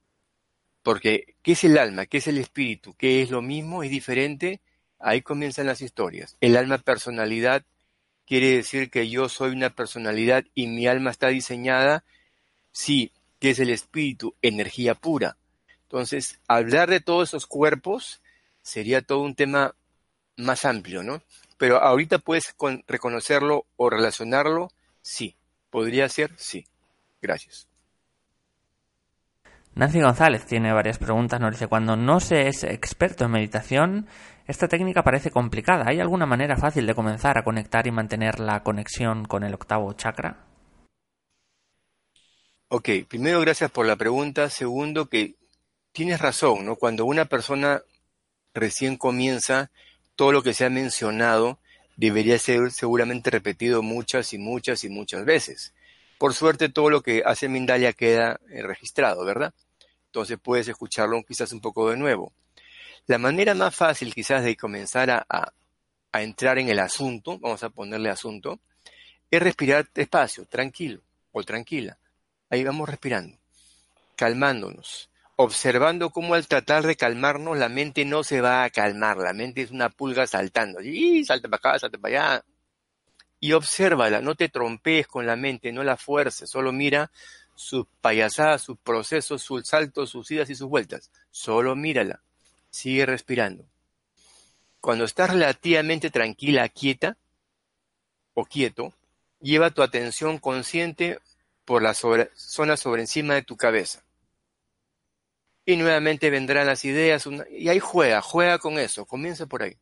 Porque, 0.83 1.35
¿qué 1.41 1.53
es 1.53 1.63
el 1.63 1.77
alma? 1.77 2.05
¿Qué 2.05 2.17
es 2.17 2.27
el 2.27 2.37
espíritu? 2.37 2.93
¿Qué 2.95 3.21
es 3.21 3.31
lo 3.31 3.41
mismo? 3.41 3.83
¿Es 3.83 3.89
diferente? 3.89 4.61
Ahí 4.99 5.21
comienzan 5.21 5.65
las 5.65 5.81
historias. 5.81 6.37
El 6.41 6.55
alma 6.55 6.77
personalidad 6.77 7.63
quiere 8.25 8.55
decir 8.55 8.89
que 8.89 9.09
yo 9.09 9.29
soy 9.29 9.51
una 9.51 9.71
personalidad 9.71 10.45
y 10.53 10.67
mi 10.67 10.87
alma 10.87 11.11
está 11.11 11.27
diseñada, 11.27 12.03
sí, 12.71 13.11
¿qué 13.39 13.51
es 13.51 13.59
el 13.59 13.69
espíritu? 13.69 14.35
Energía 14.41 14.95
pura. 14.95 15.37
Entonces, 15.83 16.39
hablar 16.47 16.89
de 16.89 16.99
todos 16.99 17.29
esos 17.29 17.45
cuerpos 17.45 18.21
sería 18.61 19.01
todo 19.01 19.21
un 19.21 19.35
tema 19.35 19.75
más 20.37 20.65
amplio, 20.65 21.03
¿no? 21.03 21.21
Pero 21.57 21.81
ahorita 21.81 22.19
puedes 22.19 22.55
reconocerlo 22.87 23.65
o 23.77 23.89
relacionarlo, 23.89 24.71
sí. 25.01 25.35
¿Podría 25.69 26.07
ser? 26.09 26.31
Sí. 26.37 26.65
Gracias. 27.21 27.67
Nancy 29.75 29.99
González 29.99 30.45
tiene 30.45 30.71
varias 30.71 30.97
preguntas. 30.97 31.39
Nos 31.39 31.51
dice, 31.51 31.67
cuando 31.67 31.97
no 31.97 32.21
se 32.21 32.47
es 32.47 32.63
experto 32.63 33.25
en 33.25 33.31
meditación, 33.31 34.07
esta 34.47 34.67
técnica 34.67 35.03
parece 35.03 35.31
complicada. 35.31 35.85
¿Hay 35.87 35.99
alguna 35.99 36.25
manera 36.25 36.55
fácil 36.55 36.85
de 36.87 36.95
comenzar 36.95 37.37
a 37.37 37.43
conectar 37.43 37.85
y 37.85 37.91
mantener 37.91 38.39
la 38.39 38.63
conexión 38.63 39.25
con 39.25 39.43
el 39.43 39.53
octavo 39.53 39.91
chakra? 39.93 40.45
Ok, 42.69 42.89
primero 43.07 43.41
gracias 43.41 43.69
por 43.69 43.85
la 43.85 43.97
pregunta. 43.97 44.49
Segundo, 44.49 45.07
que 45.07 45.35
tienes 45.91 46.21
razón, 46.21 46.65
¿no? 46.65 46.77
Cuando 46.77 47.05
una 47.05 47.25
persona 47.25 47.81
recién 48.53 48.95
comienza, 48.95 49.71
todo 50.15 50.31
lo 50.31 50.43
que 50.43 50.53
se 50.53 50.65
ha 50.65 50.69
mencionado 50.69 51.59
debería 51.95 52.37
ser 52.39 52.71
seguramente 52.71 53.29
repetido 53.29 53.81
muchas 53.81 54.33
y 54.33 54.37
muchas 54.37 54.83
y 54.83 54.89
muchas 54.89 55.25
veces. 55.25 55.73
Por 56.17 56.33
suerte 56.33 56.69
todo 56.69 56.89
lo 56.89 57.01
que 57.01 57.23
hace 57.25 57.49
Mindalia 57.49 57.93
queda 57.93 58.39
eh, 58.49 58.61
registrado, 58.61 59.25
¿verdad? 59.25 59.53
Entonces 60.07 60.37
puedes 60.41 60.67
escucharlo 60.67 61.21
quizás 61.23 61.51
un 61.51 61.61
poco 61.61 61.89
de 61.89 61.97
nuevo. 61.97 62.33
La 63.07 63.17
manera 63.17 63.53
más 63.53 63.75
fácil 63.75 64.13
quizás 64.13 64.43
de 64.43 64.55
comenzar 64.55 65.09
a, 65.11 65.25
a 66.11 66.23
entrar 66.23 66.57
en 66.57 66.69
el 66.69 66.79
asunto, 66.79 67.37
vamos 67.39 67.63
a 67.63 67.69
ponerle 67.69 68.09
asunto, 68.09 68.59
es 69.29 69.41
respirar 69.41 69.89
despacio, 69.93 70.45
tranquilo 70.45 71.01
o 71.31 71.43
tranquila. 71.43 71.97
Ahí 72.49 72.63
vamos 72.63 72.87
respirando, 72.87 73.37
calmándonos 74.15 75.09
observando 75.35 76.11
cómo 76.11 76.33
al 76.33 76.47
tratar 76.47 76.85
de 76.85 76.95
calmarnos 76.95 77.57
la 77.57 77.69
mente 77.69 78.05
no 78.05 78.23
se 78.23 78.41
va 78.41 78.63
a 78.63 78.69
calmar, 78.69 79.17
la 79.17 79.33
mente 79.33 79.61
es 79.61 79.71
una 79.71 79.89
pulga 79.89 80.27
saltando, 80.27 80.81
y 80.81 81.25
salta 81.25 81.49
para 81.49 81.71
acá, 81.71 81.79
salta 81.79 81.97
para 81.97 82.33
allá. 82.33 82.45
Y 83.39 83.51
obsérvala, 83.51 84.21
no 84.21 84.35
te 84.35 84.49
trompees 84.49 85.07
con 85.07 85.25
la 85.25 85.35
mente, 85.35 85.71
no 85.71 85.83
la 85.83 85.97
fuerces, 85.97 86.49
solo 86.49 86.71
mira 86.71 87.11
sus 87.53 87.85
payasadas, 88.01 88.61
sus 88.61 88.77
procesos, 88.77 89.41
sus 89.41 89.67
saltos, 89.67 90.09
sus 90.09 90.29
idas 90.31 90.49
y 90.49 90.55
sus 90.55 90.67
vueltas. 90.67 91.11
Solo 91.31 91.75
mírala, 91.75 92.21
sigue 92.69 93.05
respirando. 93.05 93.65
Cuando 94.81 95.05
estás 95.05 95.31
relativamente 95.31 96.09
tranquila, 96.11 96.69
quieta 96.69 97.17
o 98.33 98.45
quieto, 98.45 98.93
lleva 99.41 99.71
tu 99.71 99.83
atención 99.83 100.37
consciente 100.37 101.19
por 101.65 101.81
la 101.81 101.93
zona 101.93 102.77
sobre 102.77 103.01
encima 103.01 103.33
de 103.35 103.43
tu 103.43 103.57
cabeza 103.57 104.04
y 105.65 105.77
nuevamente 105.77 106.29
vendrán 106.29 106.67
las 106.67 106.85
ideas, 106.85 107.27
y 107.51 107.69
ahí 107.69 107.79
juega, 107.79 108.21
juega 108.21 108.59
con 108.59 108.77
eso, 108.77 109.05
comienza 109.05 109.47
por 109.47 109.63
ahí. 109.63 109.77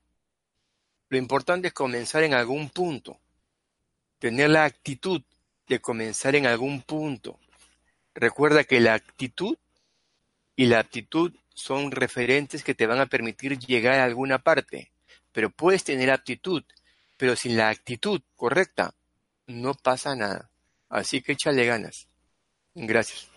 Lo 1.09 1.17
importante 1.17 1.67
es 1.67 1.73
comenzar 1.73 2.23
en 2.23 2.33
algún 2.33 2.69
punto, 2.69 3.19
tener 4.19 4.49
la 4.49 4.63
actitud 4.63 5.21
de 5.67 5.79
comenzar 5.79 6.35
en 6.35 6.47
algún 6.47 6.81
punto. 6.81 7.39
Recuerda 8.13 8.63
que 8.63 8.79
la 8.79 8.93
actitud 8.93 9.57
y 10.55 10.67
la 10.67 10.79
aptitud 10.79 11.33
son 11.53 11.91
referentes 11.91 12.63
que 12.63 12.75
te 12.75 12.87
van 12.87 12.99
a 12.99 13.07
permitir 13.07 13.59
llegar 13.59 13.99
a 13.99 14.05
alguna 14.05 14.39
parte, 14.39 14.91
pero 15.31 15.49
puedes 15.49 15.83
tener 15.83 16.09
aptitud, 16.11 16.63
pero 17.17 17.35
sin 17.35 17.57
la 17.57 17.69
actitud 17.69 18.21
correcta 18.35 18.93
no 19.47 19.73
pasa 19.73 20.15
nada. 20.15 20.49
Así 20.89 21.21
que 21.21 21.33
échale 21.33 21.65
ganas. 21.65 22.07
Gracias. 22.75 23.32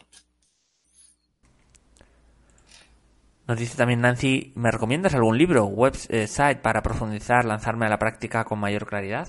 Nos 3.46 3.60
dice 3.60 3.76
también 3.76 4.00
Nancy, 4.00 4.52
¿me 4.56 4.72
recomiendas 4.72 5.14
algún 5.14 5.38
libro, 5.38 5.66
website 5.66 6.60
para 6.62 6.82
profundizar, 6.82 7.44
lanzarme 7.44 7.86
a 7.86 7.88
la 7.88 7.98
práctica 7.98 8.44
con 8.44 8.58
mayor 8.58 8.86
claridad? 8.86 9.28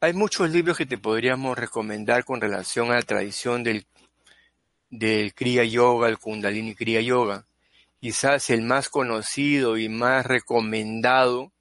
Hay 0.00 0.14
muchos 0.14 0.50
libros 0.50 0.78
que 0.78 0.86
te 0.86 0.96
podríamos 0.96 1.58
recomendar 1.58 2.24
con 2.24 2.40
relación 2.40 2.90
a 2.90 2.94
la 2.94 3.02
tradición 3.02 3.62
del, 3.62 3.86
del 4.88 5.34
Kriya 5.34 5.64
Yoga, 5.64 6.08
el 6.08 6.18
Kundalini 6.18 6.74
Kriya 6.74 7.02
Yoga. 7.02 7.44
quizás 8.00 8.48
el 8.48 8.62
más 8.62 8.88
conocido 8.88 9.76
y 9.76 9.90
más 9.90 10.24
recomendado 10.24 11.52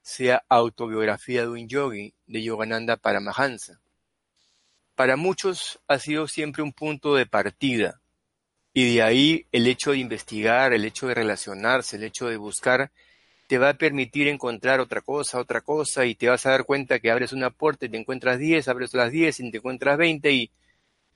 sea 0.00 0.44
Autobiografía 0.48 1.42
de 1.42 1.48
un 1.48 1.68
Yogi 1.68 2.14
de 2.26 2.42
Yogananda 2.42 2.96
Paramahansa. 2.96 3.80
Para 4.94 5.16
muchos 5.16 5.80
ha 5.88 5.98
sido 5.98 6.28
siempre 6.28 6.62
un 6.62 6.72
punto 6.72 7.16
de 7.16 7.26
partida 7.26 8.01
y 8.74 8.94
de 8.94 9.02
ahí 9.02 9.46
el 9.52 9.66
hecho 9.66 9.92
de 9.92 9.98
investigar, 9.98 10.72
el 10.72 10.84
hecho 10.84 11.08
de 11.08 11.14
relacionarse, 11.14 11.96
el 11.96 12.04
hecho 12.04 12.26
de 12.26 12.36
buscar 12.36 12.90
te 13.46 13.58
va 13.58 13.68
a 13.68 13.74
permitir 13.74 14.28
encontrar 14.28 14.80
otra 14.80 15.02
cosa, 15.02 15.38
otra 15.38 15.60
cosa, 15.60 16.06
y 16.06 16.14
te 16.14 16.26
vas 16.26 16.46
a 16.46 16.52
dar 16.52 16.64
cuenta 16.64 17.00
que 17.00 17.10
abres 17.10 17.34
una 17.34 17.50
puerta 17.50 17.84
y 17.84 17.90
te 17.90 17.98
encuentras 17.98 18.38
10, 18.38 18.66
abres 18.68 18.94
las 18.94 19.12
10 19.12 19.40
y 19.40 19.50
te 19.50 19.58
encuentras 19.58 19.98
20, 19.98 20.32
y, 20.32 20.50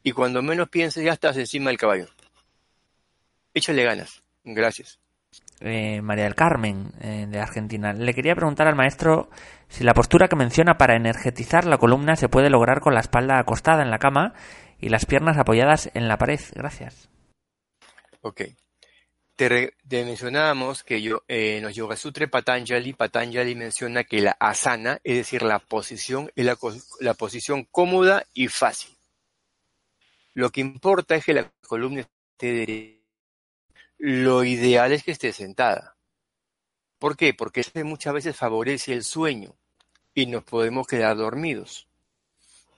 y 0.02 0.12
cuando 0.12 0.42
menos 0.42 0.68
pienses 0.68 1.02
ya 1.02 1.14
estás 1.14 1.38
encima 1.38 1.70
del 1.70 1.78
caballo. 1.78 2.08
Échale 3.54 3.84
ganas. 3.84 4.22
Gracias. 4.44 5.00
Eh, 5.60 6.02
María 6.02 6.24
del 6.24 6.34
Carmen, 6.34 6.92
eh, 7.00 7.26
de 7.26 7.40
Argentina. 7.40 7.94
Le 7.94 8.12
quería 8.12 8.34
preguntar 8.34 8.68
al 8.68 8.76
maestro 8.76 9.30
si 9.68 9.82
la 9.82 9.94
postura 9.94 10.28
que 10.28 10.36
menciona 10.36 10.76
para 10.76 10.94
energetizar 10.94 11.64
la 11.64 11.78
columna 11.78 12.16
se 12.16 12.28
puede 12.28 12.50
lograr 12.50 12.80
con 12.80 12.92
la 12.92 13.00
espalda 13.00 13.38
acostada 13.38 13.82
en 13.82 13.90
la 13.90 13.98
cama 13.98 14.34
y 14.78 14.90
las 14.90 15.06
piernas 15.06 15.38
apoyadas 15.38 15.90
en 15.94 16.06
la 16.06 16.18
pared. 16.18 16.40
Gracias. 16.54 17.08
Ok. 18.26 18.42
Te, 19.36 19.72
mencionábamos 19.88 20.82
que 20.82 21.00
yo, 21.00 21.22
eh, 21.28 21.58
en 21.58 21.62
los 21.62 21.76
Yoga 21.76 21.94
Sutra 21.94 22.26
Patanjali, 22.26 22.92
Patanjali 22.92 23.54
menciona 23.54 24.02
que 24.02 24.20
la 24.20 24.32
asana, 24.40 24.98
es 25.04 25.16
decir, 25.18 25.42
la 25.42 25.60
posición, 25.60 26.32
es 26.34 26.44
la, 26.44 26.58
la 26.98 27.14
posición 27.14 27.68
cómoda 27.70 28.26
y 28.34 28.48
fácil. 28.48 28.96
Lo 30.34 30.50
que 30.50 30.60
importa 30.60 31.14
es 31.14 31.24
que 31.24 31.34
la 31.34 31.52
columna 31.68 32.00
esté 32.00 32.52
derecha. 32.52 33.00
Lo 33.98 34.42
ideal 34.42 34.90
es 34.90 35.04
que 35.04 35.12
esté 35.12 35.32
sentada. 35.32 35.96
¿Por 36.98 37.16
qué? 37.16 37.32
Porque 37.32 37.60
eso 37.60 37.70
muchas 37.84 38.12
veces 38.12 38.34
favorece 38.34 38.92
el 38.92 39.04
sueño 39.04 39.54
y 40.14 40.26
nos 40.26 40.42
podemos 40.42 40.88
quedar 40.88 41.16
dormidos. 41.16 41.86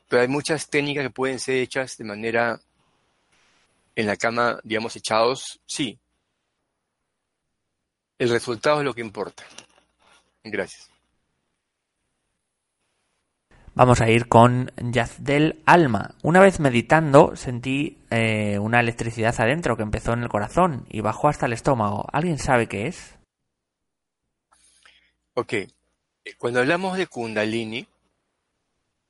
Pero 0.08 0.20
hay 0.20 0.28
muchas 0.28 0.68
técnicas 0.68 1.04
que 1.04 1.10
pueden 1.10 1.38
ser 1.38 1.56
hechas 1.56 1.96
de 1.96 2.04
manera 2.04 2.60
en 3.98 4.06
la 4.06 4.16
cama, 4.16 4.60
digamos, 4.62 4.94
echados, 4.94 5.58
sí, 5.66 5.98
el 8.16 8.30
resultado 8.30 8.78
es 8.78 8.84
lo 8.84 8.94
que 8.94 9.00
importa. 9.00 9.42
Gracias. 10.44 10.88
Vamos 13.74 14.00
a 14.00 14.08
ir 14.08 14.28
con 14.28 14.70
Yazdel 14.76 15.62
Alma. 15.66 16.14
Una 16.22 16.38
vez 16.38 16.60
meditando 16.60 17.34
sentí 17.34 17.98
eh, 18.10 18.60
una 18.60 18.78
electricidad 18.78 19.34
adentro 19.40 19.76
que 19.76 19.82
empezó 19.82 20.12
en 20.12 20.22
el 20.22 20.28
corazón 20.28 20.86
y 20.88 21.00
bajó 21.00 21.26
hasta 21.26 21.46
el 21.46 21.52
estómago. 21.52 22.06
¿Alguien 22.12 22.38
sabe 22.38 22.68
qué 22.68 22.86
es? 22.86 23.18
Ok. 25.34 25.54
Cuando 26.38 26.60
hablamos 26.60 26.96
de 26.96 27.08
Kundalini, 27.08 27.88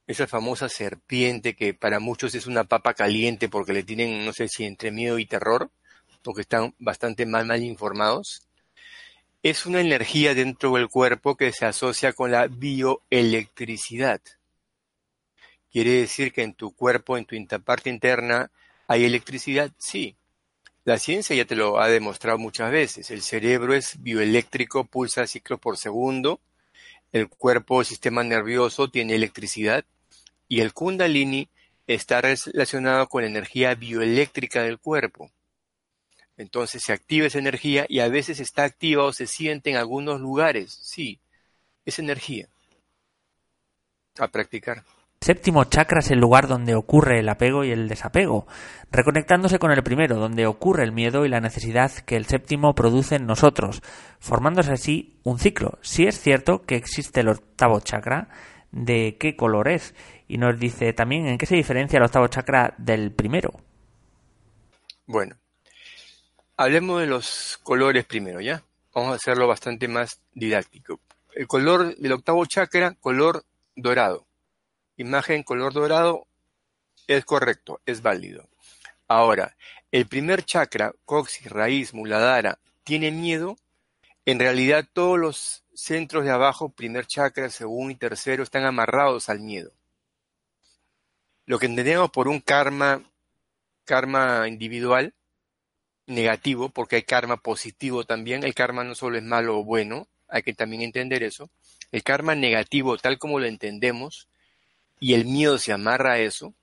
esa 0.08 0.26
famosa 0.26 0.68
serpiente 0.68 1.54
que 1.54 1.74
para 1.74 2.00
muchos 2.00 2.34
es 2.34 2.46
una 2.46 2.64
papa 2.64 2.94
caliente 2.94 3.48
porque 3.48 3.74
le 3.74 3.84
tienen, 3.84 4.24
no 4.24 4.32
sé 4.32 4.48
si 4.48 4.64
entre 4.64 4.90
miedo 4.90 5.18
y 5.18 5.26
terror, 5.26 5.70
porque 6.22 6.40
están 6.40 6.74
bastante 6.78 7.26
mal, 7.26 7.46
mal 7.46 7.62
informados, 7.62 8.42
es 9.42 9.66
una 9.66 9.80
energía 9.80 10.34
dentro 10.34 10.72
del 10.72 10.88
cuerpo 10.88 11.36
que 11.36 11.52
se 11.52 11.66
asocia 11.66 12.14
con 12.14 12.32
la 12.32 12.46
bioelectricidad. 12.46 14.20
¿Quiere 15.70 15.90
decir 15.90 16.32
que 16.32 16.42
en 16.42 16.54
tu 16.54 16.74
cuerpo, 16.74 17.18
en 17.18 17.26
tu 17.26 17.36
parte 17.60 17.90
interna, 17.90 18.50
hay 18.86 19.04
electricidad? 19.04 19.70
Sí. 19.76 20.16
La 20.84 20.98
ciencia 20.98 21.36
ya 21.36 21.44
te 21.44 21.54
lo 21.54 21.80
ha 21.80 21.88
demostrado 21.88 22.38
muchas 22.38 22.72
veces. 22.72 23.10
El 23.10 23.20
cerebro 23.20 23.74
es 23.74 24.02
bioeléctrico, 24.02 24.84
pulsa 24.84 25.26
ciclos 25.26 25.60
por 25.60 25.76
segundo. 25.76 26.40
El 27.12 27.28
cuerpo, 27.28 27.80
el 27.80 27.86
sistema 27.86 28.24
nervioso, 28.24 28.88
tiene 28.88 29.14
electricidad. 29.14 29.84
Y 30.48 30.60
el 30.60 30.72
kundalini 30.72 31.48
está 31.86 32.20
relacionado 32.20 33.08
con 33.08 33.22
la 33.22 33.28
energía 33.28 33.74
bioeléctrica 33.74 34.62
del 34.62 34.78
cuerpo. 34.78 35.30
Entonces 36.36 36.82
se 36.84 36.92
activa 36.92 37.26
esa 37.26 37.38
energía 37.38 37.84
y 37.88 38.00
a 38.00 38.08
veces 38.08 38.40
está 38.40 38.64
activa 38.64 39.04
o 39.04 39.12
se 39.12 39.26
siente 39.26 39.70
en 39.70 39.76
algunos 39.76 40.20
lugares. 40.20 40.72
Sí, 40.72 41.20
es 41.84 41.98
energía. 41.98 42.48
A 44.18 44.28
practicar. 44.28 44.84
Séptimo 45.20 45.64
chakra 45.64 45.98
es 45.98 46.12
el 46.12 46.20
lugar 46.20 46.46
donde 46.46 46.76
ocurre 46.76 47.18
el 47.18 47.28
apego 47.28 47.64
y 47.64 47.72
el 47.72 47.88
desapego, 47.88 48.46
reconectándose 48.92 49.58
con 49.58 49.72
el 49.72 49.82
primero, 49.82 50.16
donde 50.16 50.46
ocurre 50.46 50.84
el 50.84 50.92
miedo 50.92 51.26
y 51.26 51.28
la 51.28 51.40
necesidad 51.40 51.90
que 51.90 52.16
el 52.16 52.26
séptimo 52.26 52.76
produce 52.76 53.16
en 53.16 53.26
nosotros, 53.26 53.82
formándose 54.20 54.72
así 54.72 55.18
un 55.24 55.40
ciclo. 55.40 55.78
Si 55.82 56.06
es 56.06 56.20
cierto 56.20 56.62
que 56.62 56.76
existe 56.76 57.20
el 57.20 57.30
octavo 57.30 57.80
chakra, 57.80 58.28
¿de 58.72 59.16
qué 59.18 59.36
color 59.36 59.68
es? 59.68 59.94
Y 60.26 60.38
nos 60.38 60.58
dice 60.58 60.92
también 60.92 61.26
en 61.26 61.38
qué 61.38 61.46
se 61.46 61.56
diferencia 61.56 61.98
el 61.98 62.04
octavo 62.04 62.28
chakra 62.28 62.74
del 62.78 63.12
primero. 63.12 63.52
Bueno, 65.06 65.36
Hablemos 66.60 67.00
de 67.00 67.06
los 67.06 67.60
colores 67.62 68.04
primero, 68.04 68.40
¿ya? 68.40 68.64
Vamos 68.92 69.12
a 69.12 69.14
hacerlo 69.14 69.46
bastante 69.46 69.86
más 69.86 70.20
didáctico. 70.34 70.98
El 71.32 71.46
color 71.46 71.94
del 71.96 72.10
octavo 72.10 72.44
chakra, 72.46 72.96
color 73.00 73.44
dorado. 73.76 74.26
Imagen 74.96 75.44
color 75.44 75.72
dorado 75.72 76.26
es 77.06 77.24
correcto, 77.24 77.80
es 77.86 78.02
válido. 78.02 78.48
Ahora, 79.06 79.56
el 79.92 80.08
primer 80.08 80.44
chakra, 80.44 80.92
coxis, 81.04 81.48
raíz, 81.48 81.94
muladhara, 81.94 82.58
tiene 82.82 83.12
miedo. 83.12 83.56
En 84.26 84.40
realidad 84.40 84.84
todos 84.92 85.16
los 85.16 85.62
centros 85.78 86.24
de 86.24 86.30
abajo, 86.30 86.70
primer 86.70 87.06
chakra, 87.06 87.48
segundo 87.50 87.92
y 87.92 87.94
tercero, 87.94 88.42
están 88.42 88.64
amarrados 88.64 89.28
al 89.28 89.38
miedo. 89.38 89.70
Lo 91.46 91.58
que 91.60 91.66
entendemos 91.66 92.10
por 92.10 92.26
un 92.26 92.40
karma, 92.40 93.02
karma 93.84 94.48
individual, 94.48 95.14
negativo, 96.06 96.68
porque 96.68 96.96
hay 96.96 97.02
karma 97.02 97.36
positivo 97.36 98.04
también. 98.04 98.42
El 98.42 98.54
karma 98.54 98.82
no 98.82 98.96
solo 98.96 99.18
es 99.18 99.22
malo 99.22 99.58
o 99.58 99.64
bueno, 99.64 100.08
hay 100.26 100.42
que 100.42 100.52
también 100.52 100.82
entender 100.82 101.22
eso. 101.22 101.48
El 101.92 102.02
karma 102.02 102.34
negativo, 102.34 102.98
tal 102.98 103.18
como 103.18 103.38
lo 103.38 103.46
entendemos, 103.46 104.28
y 104.98 105.14
el 105.14 105.26
miedo 105.26 105.58
se 105.58 105.72
amarra 105.72 106.14
a 106.14 106.18
eso, 106.18 106.54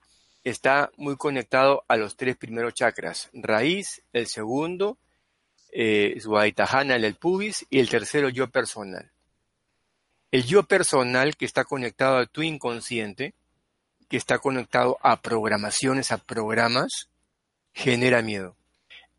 está 0.43 0.91
muy 0.97 1.15
conectado 1.15 1.85
a 1.87 1.95
los 1.95 2.17
tres 2.17 2.35
primeros 2.35 2.73
chakras. 2.73 3.29
Raíz, 3.31 4.03
el 4.11 4.27
segundo, 4.27 4.97
eh, 5.77 6.17
el 6.17 7.15
pubis, 7.15 7.65
y 7.69 7.79
el 7.79 7.89
tercero, 7.89 8.29
yo 8.29 8.49
personal. 8.49 9.11
El 10.31 10.45
yo 10.45 10.63
personal 10.63 11.35
que 11.35 11.43
está 11.43 11.65
conectado 11.65 12.17
a 12.17 12.25
tu 12.25 12.41
inconsciente, 12.41 13.33
que 14.09 14.15
está 14.15 14.39
conectado 14.39 14.97
a 15.01 15.21
programaciones, 15.21 16.13
a 16.13 16.17
programas, 16.17 17.09
genera 17.73 18.21
miedo. 18.21 18.55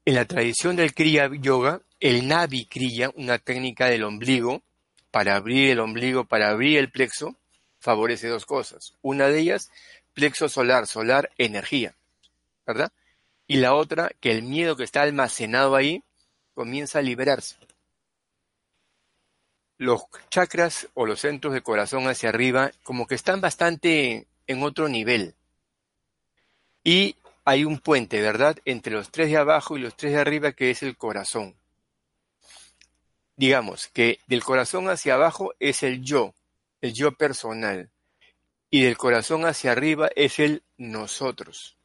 En 0.06 0.14
la 0.14 0.24
tradición 0.24 0.76
del 0.76 0.94
Kriya 0.94 1.28
Yoga, 1.38 1.82
el 2.00 2.26
Navi 2.26 2.64
Kriya, 2.64 3.10
una 3.16 3.38
técnica 3.38 3.86
del 3.86 4.04
ombligo, 4.04 4.62
para 5.10 5.36
abrir 5.36 5.70
el 5.70 5.80
ombligo, 5.80 6.24
para 6.24 6.48
abrir 6.48 6.78
el 6.78 6.90
plexo, 6.90 7.36
favorece 7.80 8.28
dos 8.28 8.46
cosas. 8.46 8.94
Una 9.02 9.28
de 9.28 9.40
ellas, 9.40 9.70
plexo 10.14 10.48
solar, 10.48 10.86
solar, 10.86 11.30
energía, 11.36 11.94
¿verdad? 12.66 12.92
Y 13.46 13.58
la 13.58 13.74
otra, 13.74 14.10
que 14.20 14.30
el 14.30 14.42
miedo 14.42 14.76
que 14.76 14.84
está 14.84 15.02
almacenado 15.02 15.76
ahí 15.76 16.02
comienza 16.56 17.00
a 17.00 17.02
liberarse. 17.02 17.54
Los 19.76 20.04
chakras 20.30 20.88
o 20.94 21.04
los 21.04 21.20
centros 21.20 21.52
de 21.52 21.60
corazón 21.60 22.08
hacia 22.08 22.30
arriba 22.30 22.72
como 22.82 23.06
que 23.06 23.14
están 23.14 23.42
bastante 23.42 24.26
en 24.46 24.62
otro 24.62 24.88
nivel. 24.88 25.34
Y 26.82 27.16
hay 27.44 27.66
un 27.66 27.78
puente, 27.78 28.22
¿verdad?, 28.22 28.56
entre 28.64 28.94
los 28.94 29.10
tres 29.10 29.30
de 29.30 29.36
abajo 29.36 29.76
y 29.76 29.82
los 29.82 29.94
tres 29.96 30.14
de 30.14 30.20
arriba 30.20 30.52
que 30.52 30.70
es 30.70 30.82
el 30.82 30.96
corazón. 30.96 31.54
Digamos 33.36 33.88
que 33.88 34.18
del 34.26 34.42
corazón 34.42 34.88
hacia 34.88 35.14
abajo 35.14 35.52
es 35.60 35.82
el 35.82 36.00
yo, 36.02 36.34
el 36.80 36.94
yo 36.94 37.12
personal, 37.12 37.90
y 38.70 38.82
del 38.82 38.96
corazón 38.96 39.44
hacia 39.44 39.72
arriba 39.72 40.08
es 40.16 40.38
el 40.38 40.62
nosotros. 40.78 41.76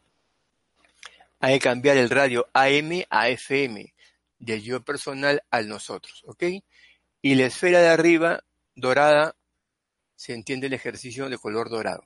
Hay 1.41 1.55
que 1.55 1.63
cambiar 1.63 1.97
el 1.97 2.09
radio 2.09 2.47
AM 2.53 3.03
a 3.09 3.27
FM, 3.27 3.93
del 4.41 4.61
yo 4.61 4.83
personal 4.83 5.43
al 5.51 5.69
nosotros, 5.69 6.23
¿ok? 6.25 6.43
Y 7.21 7.35
la 7.35 7.45
esfera 7.45 7.79
de 7.79 7.89
arriba, 7.89 8.43
dorada, 8.75 9.35
se 10.15 10.33
entiende 10.33 10.67
el 10.67 10.73
ejercicio 10.73 11.29
de 11.29 11.37
color 11.37 11.69
dorado. 11.69 12.03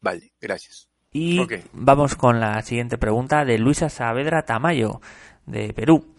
Vale, 0.00 0.32
gracias. 0.40 0.88
Y 1.12 1.40
vamos 1.72 2.14
con 2.14 2.38
la 2.38 2.60
siguiente 2.62 2.98
pregunta 2.98 3.44
de 3.44 3.58
Luisa 3.58 3.88
Saavedra 3.88 4.44
Tamayo, 4.44 5.00
de 5.46 5.72
Perú. 5.72 6.14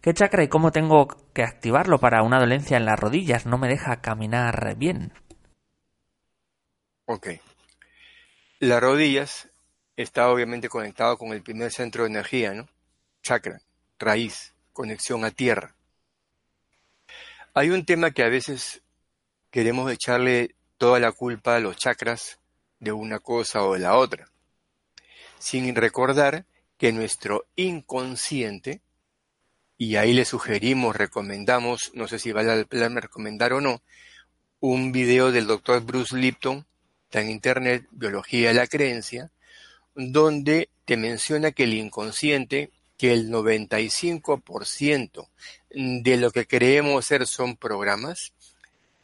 ¿Qué 0.00 0.14
chakra 0.14 0.42
y 0.42 0.48
cómo 0.48 0.70
tengo 0.72 1.08
que 1.32 1.42
activarlo 1.42 1.98
para 1.98 2.22
una 2.22 2.38
dolencia 2.38 2.76
en 2.76 2.84
las 2.84 2.98
rodillas? 2.98 3.46
No 3.46 3.58
me 3.58 3.68
deja 3.68 4.00
caminar 4.00 4.76
bien. 4.76 5.12
Ok. 7.06 7.28
Las 8.60 8.80
rodillas 8.80 9.48
está 9.96 10.30
obviamente 10.30 10.68
conectado 10.68 11.16
con 11.16 11.32
el 11.32 11.42
primer 11.42 11.72
centro 11.72 12.04
de 12.04 12.10
energía, 12.10 12.52
¿no? 12.54 12.68
Chakra, 13.22 13.60
raíz, 13.98 14.54
conexión 14.78 15.24
a 15.24 15.32
tierra. 15.32 15.74
Hay 17.52 17.70
un 17.70 17.84
tema 17.84 18.12
que 18.12 18.22
a 18.22 18.28
veces 18.28 18.80
queremos 19.50 19.90
echarle 19.90 20.54
toda 20.76 21.00
la 21.00 21.10
culpa 21.10 21.56
a 21.56 21.58
los 21.58 21.76
chakras 21.76 22.38
de 22.78 22.92
una 22.92 23.18
cosa 23.18 23.64
o 23.64 23.74
de 23.74 23.80
la 23.80 23.96
otra, 23.96 24.30
sin 25.40 25.74
recordar 25.74 26.44
que 26.76 26.92
nuestro 26.92 27.44
inconsciente, 27.56 28.80
y 29.76 29.96
ahí 29.96 30.12
le 30.12 30.24
sugerimos, 30.24 30.94
recomendamos, 30.94 31.90
no 31.94 32.06
sé 32.06 32.20
si 32.20 32.30
vale 32.30 32.56
la 32.56 32.64
pena 32.64 33.00
recomendar 33.00 33.54
o 33.54 33.60
no, 33.60 33.82
un 34.60 34.92
video 34.92 35.32
del 35.32 35.48
doctor 35.48 35.82
Bruce 35.82 36.16
Lipton, 36.16 36.64
está 37.06 37.20
en 37.20 37.30
internet, 37.30 37.84
Biología 37.90 38.50
de 38.50 38.54
la 38.54 38.68
Creencia, 38.68 39.32
donde 39.96 40.68
te 40.84 40.96
menciona 40.96 41.50
que 41.50 41.64
el 41.64 41.74
inconsciente, 41.74 42.70
que 42.98 43.12
el 43.12 43.30
95% 43.30 45.28
de 45.70 46.16
lo 46.16 46.30
que 46.32 46.46
creemos 46.46 47.06
ser 47.06 47.26
son 47.26 47.56
programas, 47.56 48.32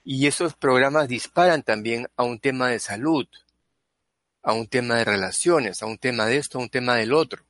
y 0.04 0.26
esos 0.26 0.54
programas 0.54 1.08
disparan 1.08 1.62
también 1.62 2.08
a 2.16 2.24
un 2.24 2.38
tema 2.38 2.68
de 2.68 2.78
salud, 2.78 3.26
a 4.42 4.52
un 4.52 4.66
tema 4.66 4.96
de 4.96 5.04
relaciones, 5.04 5.82
a 5.82 5.86
un 5.86 5.96
tema 5.96 6.26
de 6.26 6.36
esto, 6.36 6.58
a 6.58 6.62
un 6.62 6.68
tema 6.68 6.96
del 6.96 7.14
otro. 7.14 7.44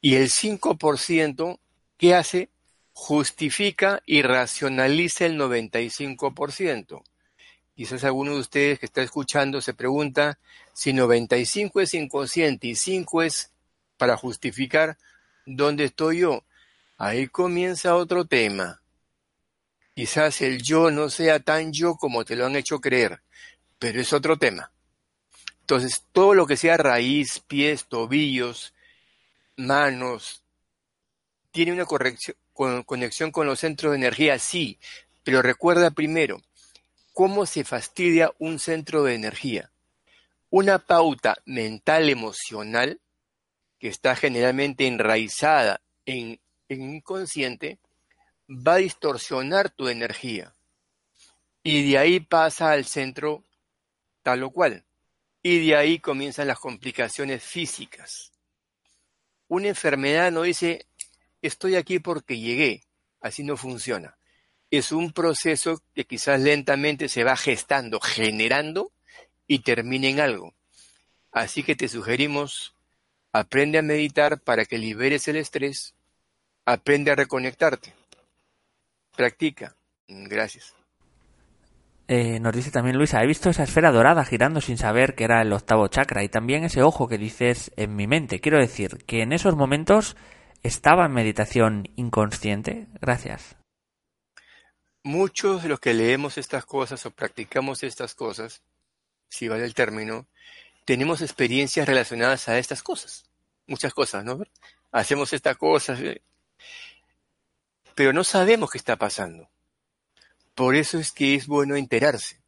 Y 0.00 0.14
el 0.14 0.30
5%, 0.30 1.58
¿qué 1.98 2.14
hace? 2.14 2.48
Justifica 2.92 4.02
y 4.06 4.22
racionaliza 4.22 5.26
el 5.26 5.38
95%. 5.38 7.02
Quizás 7.74 8.04
alguno 8.04 8.34
de 8.34 8.40
ustedes 8.40 8.78
que 8.78 8.86
está 8.86 9.02
escuchando 9.02 9.60
se 9.60 9.74
pregunta 9.74 10.38
si 10.72 10.92
95 10.92 11.80
es 11.80 11.94
inconsciente 11.94 12.68
y 12.68 12.76
5 12.76 13.22
es 13.22 13.50
para 14.00 14.16
justificar 14.16 14.96
dónde 15.44 15.84
estoy 15.84 16.20
yo. 16.20 16.42
Ahí 16.96 17.28
comienza 17.28 17.96
otro 17.96 18.24
tema. 18.24 18.80
Quizás 19.94 20.40
el 20.40 20.62
yo 20.62 20.90
no 20.90 21.10
sea 21.10 21.38
tan 21.38 21.70
yo 21.70 21.96
como 21.96 22.24
te 22.24 22.34
lo 22.34 22.46
han 22.46 22.56
hecho 22.56 22.80
creer, 22.80 23.20
pero 23.78 24.00
es 24.00 24.14
otro 24.14 24.38
tema. 24.38 24.72
Entonces, 25.60 26.06
todo 26.12 26.32
lo 26.32 26.46
que 26.46 26.56
sea 26.56 26.78
raíz, 26.78 27.40
pies, 27.46 27.84
tobillos, 27.88 28.72
manos, 29.56 30.44
tiene 31.50 31.72
una 31.74 31.84
conexión 31.84 33.30
con 33.32 33.46
los 33.46 33.60
centros 33.60 33.92
de 33.92 33.98
energía, 33.98 34.38
sí, 34.38 34.78
pero 35.24 35.42
recuerda 35.42 35.90
primero, 35.90 36.40
¿cómo 37.12 37.44
se 37.44 37.64
fastidia 37.64 38.32
un 38.38 38.58
centro 38.58 39.04
de 39.04 39.14
energía? 39.14 39.70
Una 40.48 40.78
pauta 40.78 41.36
mental 41.44 42.08
emocional 42.08 42.98
que 43.80 43.88
está 43.88 44.14
generalmente 44.14 44.86
enraizada 44.86 45.80
en, 46.06 46.38
en 46.68 46.94
inconsciente 46.94 47.78
va 48.48 48.74
a 48.74 48.78
distorsionar 48.78 49.70
tu 49.70 49.88
energía 49.88 50.54
y 51.62 51.90
de 51.90 51.98
ahí 51.98 52.20
pasa 52.20 52.70
al 52.70 52.84
centro 52.84 53.44
tal 54.22 54.42
o 54.42 54.50
cual. 54.50 54.84
Y 55.42 55.66
de 55.66 55.76
ahí 55.76 55.98
comienzan 55.98 56.48
las 56.48 56.58
complicaciones 56.58 57.42
físicas. 57.42 58.32
Una 59.48 59.68
enfermedad 59.68 60.30
no 60.30 60.42
dice, 60.42 60.86
estoy 61.42 61.76
aquí 61.76 61.98
porque 61.98 62.38
llegué. 62.38 62.84
Así 63.20 63.42
no 63.42 63.56
funciona. 63.56 64.16
Es 64.70 64.92
un 64.92 65.12
proceso 65.12 65.82
que 65.94 66.04
quizás 66.04 66.40
lentamente 66.40 67.08
se 67.08 67.24
va 67.24 67.36
gestando, 67.36 68.00
generando 68.00 68.92
y 69.46 69.60
termina 69.60 70.08
en 70.08 70.20
algo. 70.20 70.54
Así 71.32 71.62
que 71.62 71.76
te 71.76 71.88
sugerimos, 71.88 72.74
aprende 73.32 73.78
a 73.78 73.82
meditar 73.82 74.40
para 74.40 74.64
que 74.64 74.78
liberes 74.78 75.28
el 75.28 75.36
estrés, 75.36 75.94
aprende 76.64 77.10
a 77.10 77.16
reconectarte. 77.16 77.94
Practica. 79.16 79.74
Gracias. 80.08 80.74
Eh, 82.08 82.40
nos 82.40 82.52
dice 82.52 82.72
también 82.72 82.96
Luisa, 82.96 83.22
he 83.22 83.26
visto 83.26 83.50
esa 83.50 83.62
esfera 83.62 83.92
dorada 83.92 84.24
girando 84.24 84.60
sin 84.60 84.76
saber 84.78 85.14
que 85.14 85.22
era 85.22 85.42
el 85.42 85.52
octavo 85.52 85.86
chakra 85.86 86.24
y 86.24 86.28
también 86.28 86.64
ese 86.64 86.82
ojo 86.82 87.06
que 87.06 87.18
dices 87.18 87.70
en 87.76 87.94
mi 87.94 88.08
mente. 88.08 88.40
Quiero 88.40 88.58
decir 88.58 89.04
que 89.06 89.22
en 89.22 89.32
esos 89.32 89.54
momentos 89.54 90.16
estaba 90.64 91.06
en 91.06 91.12
meditación 91.12 91.88
inconsciente. 91.94 92.88
Gracias. 93.00 93.56
Muchos 95.04 95.62
de 95.62 95.68
los 95.68 95.78
que 95.78 95.94
leemos 95.94 96.36
estas 96.36 96.64
cosas 96.66 97.06
o 97.06 97.12
practicamos 97.12 97.84
estas 97.84 98.16
cosas, 98.16 98.60
si 99.28 99.46
vale 99.46 99.64
el 99.64 99.74
término, 99.74 100.26
tenemos 100.84 101.20
experiencias 101.22 101.86
relacionadas 101.86 102.48
a 102.48 102.58
estas 102.58 102.82
cosas. 102.82 103.24
Muchas 103.66 103.94
cosas, 103.94 104.24
¿no? 104.24 104.40
Hacemos 104.90 105.32
estas 105.32 105.56
cosas, 105.56 106.00
eh, 106.00 106.22
pero 107.94 108.12
no 108.12 108.24
sabemos 108.24 108.70
qué 108.70 108.78
está 108.78 108.96
pasando. 108.96 109.48
Por 110.54 110.74
eso 110.74 110.98
es 110.98 111.12
que 111.12 111.34
es 111.34 111.46
bueno 111.46 111.76
enterarse. 111.76 112.40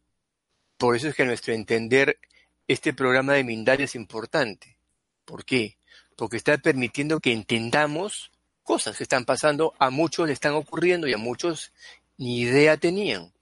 Por 0.77 0.95
eso 0.95 1.07
es 1.07 1.15
que 1.15 1.23
a 1.23 1.25
nuestro 1.25 1.53
entender 1.53 2.19
este 2.67 2.93
programa 2.93 3.33
de 3.33 3.43
Mindalia 3.43 3.85
es 3.85 3.95
importante. 3.95 4.77
¿Por 5.25 5.45
qué? 5.45 5.77
Porque 6.15 6.37
está 6.37 6.57
permitiendo 6.57 7.19
que 7.19 7.31
entendamos 7.31 8.31
cosas 8.63 8.97
que 8.97 9.03
están 9.03 9.25
pasando, 9.25 9.73
a 9.79 9.89
muchos 9.89 10.27
le 10.27 10.33
están 10.33 10.53
ocurriendo 10.53 11.07
y 11.07 11.13
a 11.13 11.17
muchos 11.17 11.71
ni 12.17 12.39
idea 12.39 12.77
tenían. 12.77 13.33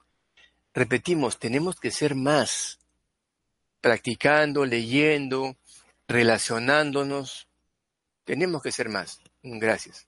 Repetimos, 0.74 1.38
tenemos 1.38 1.78
que 1.78 1.90
ser 1.90 2.14
más, 2.14 2.78
practicando, 3.82 4.64
leyendo, 4.64 5.56
relacionándonos. 6.08 7.48
Tenemos 8.24 8.62
que 8.62 8.72
ser 8.72 8.88
más. 8.88 9.20
Gracias. 9.42 10.06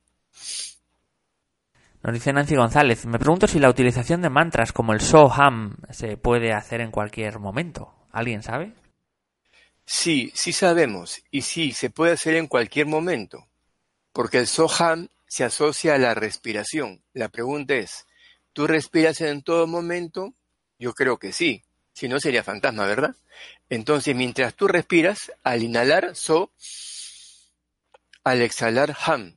Nos 2.03 2.13
dice 2.13 2.33
Nancy 2.33 2.55
González, 2.55 3.07
me 3.07 3.19
pregunto 3.19 3.47
si 3.47 3.59
la 3.59 3.71
utilización 3.71 4.23
de 4.23 4.31
mantras 4.31 4.73
como 4.73 4.93
el 4.93 5.01
Soham 5.01 5.77
se 5.91 6.17
puede 6.17 6.53
hacer 6.53 6.81
en 6.81 6.91
cualquier 6.91 7.39
momento. 7.39 7.95
¿Alguien 8.13 8.43
sabe? 8.43 8.75
Sí, 9.87 10.31
sí 10.35 10.53
sabemos, 10.53 11.23
y 11.31 11.43
sí, 11.43 11.73
se 11.73 11.91
puede 11.91 12.13
hacer 12.13 12.37
en 12.37 12.47
cualquier 12.47 12.87
momento, 12.87 13.47
porque 14.13 14.39
el 14.39 14.47
Soham 14.47 15.09
se 15.27 15.45
asocia 15.45 15.95
a 15.95 15.99
la 15.99 16.15
respiración. 16.15 17.03
La 17.13 17.29
pregunta 17.29 17.75
es, 17.75 18.07
¿tú 18.53 18.67
respiras 18.67 19.21
en 19.21 19.43
todo 19.43 19.67
momento? 19.67 20.35
Yo 20.79 20.93
creo 20.93 21.19
que 21.19 21.33
sí, 21.33 21.65
si 21.93 22.09
no 22.09 22.21
sería 22.21 22.43
fantasma, 22.43 22.87
¿verdad? 22.87 23.15
Entonces, 23.75 24.15
mientras 24.15 24.55
tú 24.55 24.69
respiras, 24.69 25.33
al 25.43 25.65
inhalar 25.65 26.15
So, 26.15 26.53
al 28.23 28.41
exhalar 28.41 28.97
Ham. 29.05 29.37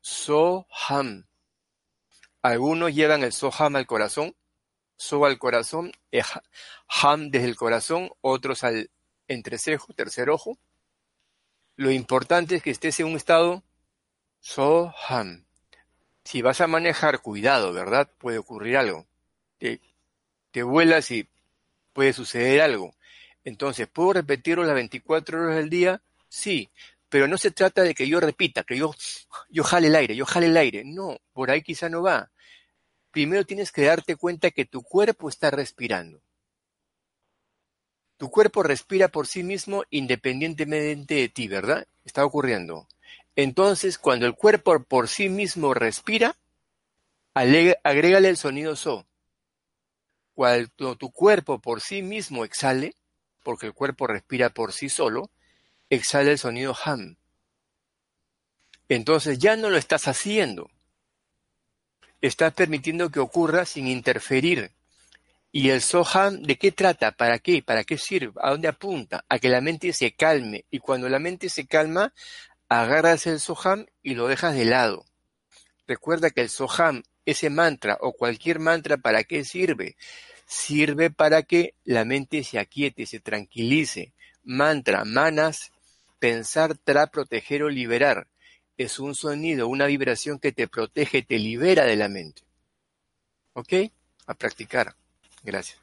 So-Ham. 0.00 1.28
Algunos 2.42 2.92
llevan 2.92 3.22
el 3.22 3.32
Soham 3.32 3.76
al 3.76 3.86
corazón, 3.86 4.34
So 4.96 5.24
al 5.24 5.38
corazón, 5.38 5.92
Ham 6.88 7.30
desde 7.30 7.46
el 7.46 7.54
corazón, 7.54 8.10
otros 8.22 8.64
al 8.64 8.90
entrecejo, 9.28 9.92
tercer 9.92 10.30
ojo. 10.30 10.58
Lo 11.76 11.92
importante 11.92 12.56
es 12.56 12.62
que 12.64 12.72
estés 12.72 12.98
en 12.98 13.06
un 13.06 13.14
estado 13.14 13.62
Soham. 14.40 15.44
Si 16.24 16.42
vas 16.42 16.60
a 16.60 16.66
manejar, 16.66 17.22
cuidado, 17.22 17.72
¿verdad? 17.72 18.10
Puede 18.18 18.38
ocurrir 18.38 18.78
algo. 18.78 19.06
Te, 19.58 19.80
te 20.50 20.64
vuelas 20.64 21.12
y 21.12 21.28
puede 21.92 22.12
suceder 22.12 22.60
algo. 22.60 22.96
Entonces, 23.44 23.88
¿puedo 23.88 24.14
repetirlo 24.14 24.64
las 24.64 24.74
24 24.74 25.42
horas 25.42 25.56
del 25.56 25.70
día? 25.70 26.02
Sí, 26.28 26.70
pero 27.08 27.28
no 27.28 27.38
se 27.38 27.50
trata 27.50 27.82
de 27.82 27.94
que 27.94 28.08
yo 28.08 28.20
repita, 28.20 28.64
que 28.64 28.76
yo, 28.76 28.92
yo 29.50 29.64
jale 29.64 29.88
el 29.88 29.96
aire, 29.96 30.16
yo 30.16 30.26
jale 30.26 30.46
el 30.46 30.56
aire. 30.56 30.82
No, 30.84 31.18
por 31.32 31.50
ahí 31.50 31.62
quizá 31.62 31.88
no 31.88 32.02
va 32.02 32.30
primero 33.14 33.46
tienes 33.46 33.70
que 33.70 33.84
darte 33.84 34.16
cuenta 34.16 34.50
que 34.50 34.64
tu 34.64 34.82
cuerpo 34.82 35.28
está 35.28 35.52
respirando. 35.52 36.20
Tu 38.16 38.28
cuerpo 38.28 38.64
respira 38.64 39.06
por 39.06 39.28
sí 39.28 39.44
mismo 39.44 39.84
independientemente 39.90 41.14
de 41.14 41.28
ti, 41.28 41.46
¿verdad? 41.46 41.86
Está 42.04 42.24
ocurriendo. 42.24 42.88
Entonces, 43.36 43.98
cuando 43.98 44.26
el 44.26 44.34
cuerpo 44.34 44.82
por 44.82 45.08
sí 45.08 45.28
mismo 45.28 45.74
respira, 45.74 46.36
agrégale 47.34 48.28
el 48.28 48.36
sonido 48.36 48.74
so. 48.74 49.06
Cuando 50.34 50.96
tu 50.96 51.12
cuerpo 51.12 51.60
por 51.60 51.80
sí 51.80 52.02
mismo 52.02 52.44
exhale, 52.44 52.96
porque 53.44 53.66
el 53.66 53.72
cuerpo 53.72 54.08
respira 54.08 54.50
por 54.50 54.72
sí 54.72 54.88
solo, 54.88 55.30
exhala 55.90 56.32
el 56.32 56.38
sonido 56.38 56.76
ham. 56.84 57.16
Entonces 58.88 59.38
ya 59.38 59.54
no 59.54 59.70
lo 59.70 59.76
estás 59.76 60.08
haciendo 60.08 60.68
estás 62.26 62.54
permitiendo 62.54 63.10
que 63.10 63.20
ocurra 63.20 63.66
sin 63.66 63.86
interferir. 63.86 64.70
¿Y 65.52 65.70
el 65.70 65.82
Soham 65.82 66.42
de 66.42 66.56
qué 66.56 66.72
trata? 66.72 67.12
¿Para 67.12 67.38
qué? 67.38 67.62
¿Para 67.62 67.84
qué 67.84 67.98
sirve? 67.98 68.32
¿A 68.42 68.50
dónde 68.50 68.66
apunta? 68.66 69.24
A 69.28 69.38
que 69.38 69.50
la 69.50 69.60
mente 69.60 69.92
se 69.92 70.12
calme. 70.12 70.64
Y 70.70 70.78
cuando 70.78 71.08
la 71.08 71.18
mente 71.18 71.48
se 71.48 71.66
calma, 71.66 72.12
agarras 72.68 73.26
el 73.26 73.40
Soham 73.40 73.86
y 74.02 74.14
lo 74.14 74.26
dejas 74.26 74.56
de 74.56 74.64
lado. 74.64 75.04
Recuerda 75.86 76.30
que 76.30 76.40
el 76.40 76.48
Soham, 76.48 77.02
ese 77.26 77.50
mantra 77.50 77.98
o 78.00 78.14
cualquier 78.14 78.58
mantra, 78.58 78.96
¿para 78.96 79.22
qué 79.24 79.44
sirve? 79.44 79.96
Sirve 80.46 81.10
para 81.10 81.42
que 81.42 81.74
la 81.84 82.04
mente 82.04 82.44
se 82.44 82.58
aquiete, 82.58 83.06
se 83.06 83.20
tranquilice. 83.20 84.12
Mantra, 84.42 85.04
manas, 85.04 85.72
pensar, 86.18 86.76
tra, 86.76 87.08
proteger 87.08 87.62
o 87.62 87.68
liberar. 87.68 88.28
es 88.76 88.98
un 88.98 89.14
sonido, 89.14 89.68
una 89.68 89.86
vibración 89.86 90.40
que 90.40 90.50
te 90.50 90.66
protege, 90.66 91.22
te 91.22 91.38
libera 91.38 91.84
de 91.84 91.96
la 91.96 92.08
mente. 92.08 92.42
¿Ok? 93.52 93.72
A 94.26 94.34
practicar. 94.34 94.96
Gracias. 95.44 95.78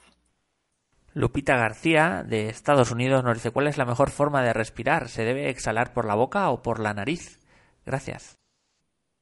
Lupita 1.14 1.57
García, 1.57 2.24
de 2.28 2.49
Estados 2.49 2.91
Unidos, 2.91 3.24
nos 3.24 3.36
dice, 3.36 3.51
¿cuál 3.51 3.68
es 3.68 3.78
la 3.78 3.86
mejor 3.86 4.12
forma 4.12 4.43
de 4.43 4.53
respirar? 4.53 5.09
¿Se 5.09 5.24
debe 5.24 5.49
exhalar 5.49 5.93
por 5.93 6.05
la 6.05 6.16
boca 6.16 6.49
o 6.49 6.62
por 6.62 6.80
la 6.80 6.93
nariz? 6.93 7.39
Gracias. 7.86 8.38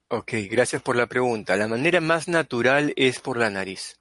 Ok, 0.08 0.34
gracias 0.50 0.82
por 0.82 0.96
la 0.96 1.08
pregunta. 1.08 1.56
La 1.56 1.68
manera 1.68 2.02
más 2.02 2.28
natural 2.28 2.94
es 2.96 3.20
por 3.20 3.38
la 3.38 3.50
nariz. 3.50 3.99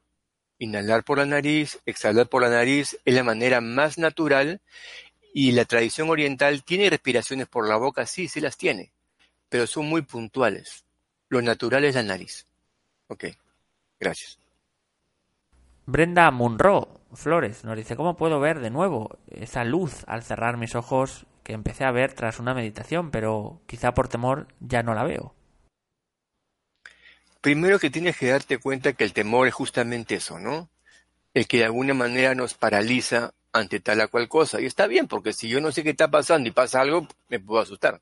Inhalar 0.59 1.05
por 1.05 1.19
la 1.19 1.27
nariz, 1.27 1.79
exhalar 1.87 2.29
por 2.29 2.43
la 2.43 2.51
nariz 2.51 2.99
es 3.05 3.15
la 3.15 3.23
manera 3.23 3.61
más 3.61 3.99
natural 3.99 4.61
y 5.33 5.53
la 5.53 5.65
tradición 5.65 6.11
oriental 6.11 6.65
tiene 6.65 6.91
respiraciones 6.91 7.47
por 7.47 7.69
la 7.69 7.77
boca, 7.77 8.07
sí, 8.07 8.29
sí 8.29 8.41
las 8.41 8.57
tiene, 8.57 8.91
pero 9.49 9.67
son 9.67 9.87
muy 9.89 10.03
puntuales. 10.03 10.85
Lo 11.29 11.41
natural 11.43 11.85
es 11.85 11.95
la 11.95 12.03
nariz. 12.03 12.47
Ok, 13.09 13.27
gracias. 14.01 14.39
Brenda 15.87 16.31
Munro 16.31 17.01
Flores 17.15 17.65
nos 17.65 17.77
dice, 17.77 17.97
¿cómo 17.97 18.17
puedo 18.17 18.41
ver 18.41 18.61
de 18.61 18.71
nuevo 18.71 19.19
esa 19.29 19.65
luz 19.65 20.05
al 20.07 20.23
cerrar 20.23 20.57
mis 20.57 20.75
ojos 20.75 21.27
que 21.43 21.55
empecé 21.55 21.85
a 21.85 21.93
ver 21.93 22.13
tras 22.13 22.39
una 22.41 22.53
meditación, 22.53 23.11
pero 23.11 23.63
quizá 23.67 23.95
por 23.95 24.09
temor 24.09 24.49
ya 24.61 24.83
no 24.83 24.95
la 24.95 25.05
veo? 25.05 25.35
Primero 27.41 27.79
que 27.79 27.91
tienes 27.91 28.17
que 28.17 28.29
darte 28.29 28.59
cuenta 28.59 28.93
que 28.93 29.05
el 29.05 29.13
temor 29.13 29.47
es 29.47 29.55
justamente 29.55 30.17
eso, 30.17 30.39
¿no? 30.39 30.69
El 31.35 31.47
que 31.47 31.59
de 31.59 31.65
alguna 31.65 31.95
manera 31.95 32.35
nos 32.35 32.55
paraliza 32.55 33.33
ante 33.53 33.81
tal 33.81 34.01
o 34.01 34.11
cual 34.11 34.29
cosa. 34.29 34.61
Y 34.61 34.67
está 34.67 34.87
bien, 34.87 35.07
porque 35.07 35.33
si 35.33 35.49
yo 35.49 35.61
no 35.61 35.71
sé 35.71 35.83
qué 35.83 35.91
está 35.91 36.11
pasando 36.11 36.49
y 36.49 36.53
pasa 36.53 36.81
algo, 36.81 37.07
me 37.29 37.39
puedo 37.39 37.61
asustar. 37.61 38.01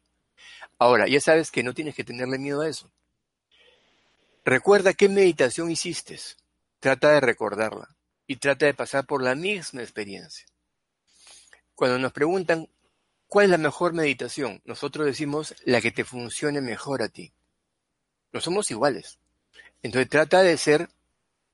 Ahora, 0.79 1.07
ya 1.07 1.21
sabes 1.21 1.51
que 1.51 1.63
no 1.63 1.75
tienes 1.75 1.95
que 1.95 2.05
tenerle 2.05 2.39
miedo 2.39 2.63
a 2.63 2.69
eso. 2.69 2.91
Recuerda 4.45 4.95
qué 4.95 5.09
meditación 5.09 5.71
hiciste. 5.71 6.19
Trata 6.81 7.13
de 7.13 7.21
recordarla 7.21 7.89
y 8.27 8.37
trata 8.37 8.67
de 8.67 8.75
pasar 8.75 9.07
por 9.07 9.23
la 9.23 9.35
misma 9.35 9.83
experiencia. 9.83 10.47
Cuando 11.75 11.99
nos 11.99 12.13
preguntan 12.13 12.69
cuál 13.27 13.47
es 13.47 13.51
la 13.51 13.59
mejor 13.59 13.93
meditación, 13.93 14.63
nosotros 14.65 15.07
decimos 15.07 15.55
la 15.65 15.81
que 15.81 15.91
te 15.91 16.05
funcione 16.05 16.61
mejor 16.61 17.03
a 17.03 17.09
ti. 17.09 17.33
No 18.33 18.41
somos 18.41 18.71
iguales. 18.71 19.19
Entonces 19.87 20.11
trata 20.11 20.43
de 20.43 20.57
ser 20.59 20.89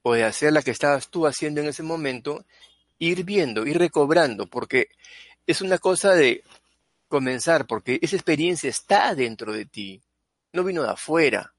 o 0.03 0.15
de 0.15 0.25
hacer 0.25 0.53
la 0.53 0.63
que 0.63 0.73
estabas 0.73 1.09
tú 1.09 1.27
haciendo 1.27 1.61
en 1.61 1.69
ese 1.69 1.83
momento, 1.83 2.45
ir 2.99 3.25
viendo, 3.25 3.67
ir 3.67 3.79
recobrando, 3.79 4.47
porque 4.47 4.89
es 5.47 5.61
una 5.61 5.79
cosa 5.79 6.15
de 6.15 6.43
comenzar, 7.09 7.67
porque 7.67 7.99
esa 8.03 8.17
experiencia 8.17 8.69
está 8.69 9.15
dentro 9.15 9.53
de 9.53 9.67
ti, 9.67 10.03
no 10.53 10.65
vino 10.65 10.83
de 10.83 10.91
afuera, 10.91 11.55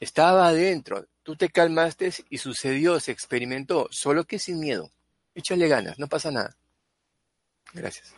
estaba 0.00 0.48
adentro, 0.48 1.06
Tú 1.26 1.34
te 1.34 1.48
calmaste 1.48 2.12
y 2.30 2.38
sucedió, 2.38 3.00
se 3.00 3.10
experimentó, 3.10 3.88
solo 3.90 4.26
que 4.26 4.38
sin 4.38 4.60
miedo. 4.60 4.92
Échale 5.34 5.66
ganas, 5.66 5.98
no 5.98 6.06
pasa 6.06 6.30
nada. 6.30 6.56
Gracias. 7.74 8.14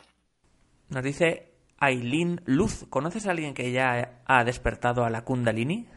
Nos 0.90 1.02
dice 1.02 1.50
Aileen 1.78 2.42
Luz. 2.44 2.84
¿Conoces 2.90 3.26
a 3.26 3.30
alguien 3.30 3.54
que 3.54 3.72
ya 3.72 4.20
ha 4.26 4.44
despertado 4.44 5.06
a 5.06 5.10
la 5.10 5.24
Kundalini? 5.24 5.88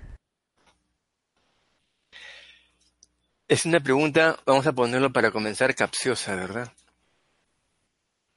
Es 3.51 3.65
una 3.65 3.81
pregunta, 3.81 4.39
vamos 4.45 4.65
a 4.65 4.71
ponerlo 4.71 5.11
para 5.11 5.29
comenzar, 5.29 5.75
capciosa, 5.75 6.37
¿verdad? 6.37 6.71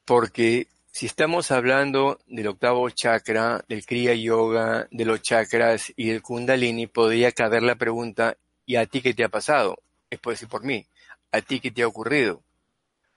Porque 0.05 0.67
si 0.91 1.07
estamos 1.07 1.53
hablando 1.53 2.19
del 2.27 2.49
octavo 2.49 2.91
chakra, 2.91 3.65
del 3.69 3.87
Kriya 3.87 4.15
Yoga, 4.15 4.89
de 4.91 5.05
los 5.05 5.23
chakras 5.23 5.93
y 5.95 6.09
del 6.09 6.21
Kundalini, 6.21 6.89
podría 6.89 7.31
caber 7.31 7.63
la 7.63 7.77
pregunta, 7.77 8.37
¿Y 8.67 8.75
a 8.75 8.87
ti 8.87 9.03
qué 9.03 9.15
te 9.15 9.23
ha 9.23 9.29
pasado? 9.29 9.79
Es 10.11 10.19
por 10.19 10.33
decir 10.33 10.49
por 10.49 10.65
mí. 10.65 10.85
¿A 11.31 11.43
ti 11.43 11.61
qué 11.61 11.71
te 11.71 11.85
ha 11.85 11.87
ocurrido? 11.87 12.43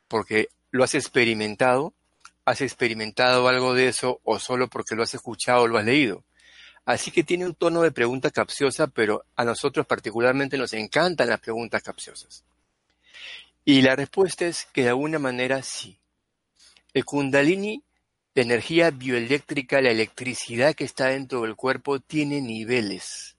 Porque 0.07 0.49
lo 0.69 0.83
has 0.83 0.93
experimentado, 0.93 1.95
has 2.45 2.61
experimentado 2.61 3.47
algo 3.47 3.73
de 3.73 3.87
eso 3.87 4.19
o 4.23 4.37
solo 4.37 4.67
porque 4.67 4.93
lo 4.93 5.01
has 5.01 5.15
escuchado 5.15 5.63
o 5.63 5.67
lo 5.67 5.79
has 5.79 5.85
leído. 5.85 6.23
Así 6.87 7.11
que 7.11 7.25
tiene 7.25 7.45
un 7.45 7.53
tono 7.53 7.81
de 7.81 7.91
pregunta 7.91 8.31
capciosa, 8.31 8.87
pero 8.87 9.25
a 9.35 9.43
nosotros 9.43 9.85
particularmente 9.85 10.57
nos 10.57 10.71
encantan 10.71 11.27
las 11.27 11.41
preguntas 11.41 11.83
capciosas. 11.83 12.45
Y 13.65 13.81
la 13.81 13.97
respuesta 13.97 14.45
es 14.45 14.69
que 14.71 14.83
de 14.83 14.89
alguna 14.89 15.19
manera 15.19 15.61
sí. 15.63 15.99
El 16.93 17.03
kundalini, 17.03 17.83
la 18.35 18.43
energía 18.43 18.89
bioeléctrica, 18.91 19.81
la 19.81 19.91
electricidad 19.91 20.75
que 20.75 20.85
está 20.85 21.07
dentro 21.07 21.41
del 21.41 21.57
cuerpo, 21.57 21.99
tiene 21.99 22.39
niveles. 22.39 23.35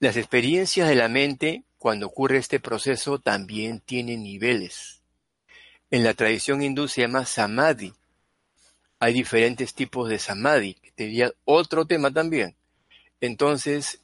Las 0.00 0.16
experiencias 0.16 0.88
de 0.88 0.96
la 0.96 1.08
mente, 1.08 1.62
cuando 1.78 2.08
ocurre 2.08 2.38
este 2.38 2.58
proceso, 2.58 3.20
también 3.20 3.78
tienen 3.78 4.24
niveles. 4.24 5.00
En 5.92 6.02
la 6.02 6.14
tradición 6.14 6.60
hindú 6.60 6.88
se 6.88 7.02
llama 7.02 7.24
samadhi. 7.24 7.94
Hay 8.98 9.12
diferentes 9.12 9.74
tipos 9.74 10.08
de 10.08 10.18
samadhi, 10.18 10.76
sería 10.96 11.32
otro 11.44 11.86
tema 11.86 12.10
también. 12.12 12.56
Entonces, 13.20 14.00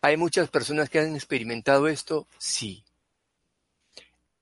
¿hay 0.00 0.16
muchas 0.16 0.48
personas 0.50 0.88
que 0.88 0.98
han 0.98 1.14
experimentado 1.14 1.88
esto? 1.88 2.26
Sí. 2.38 2.84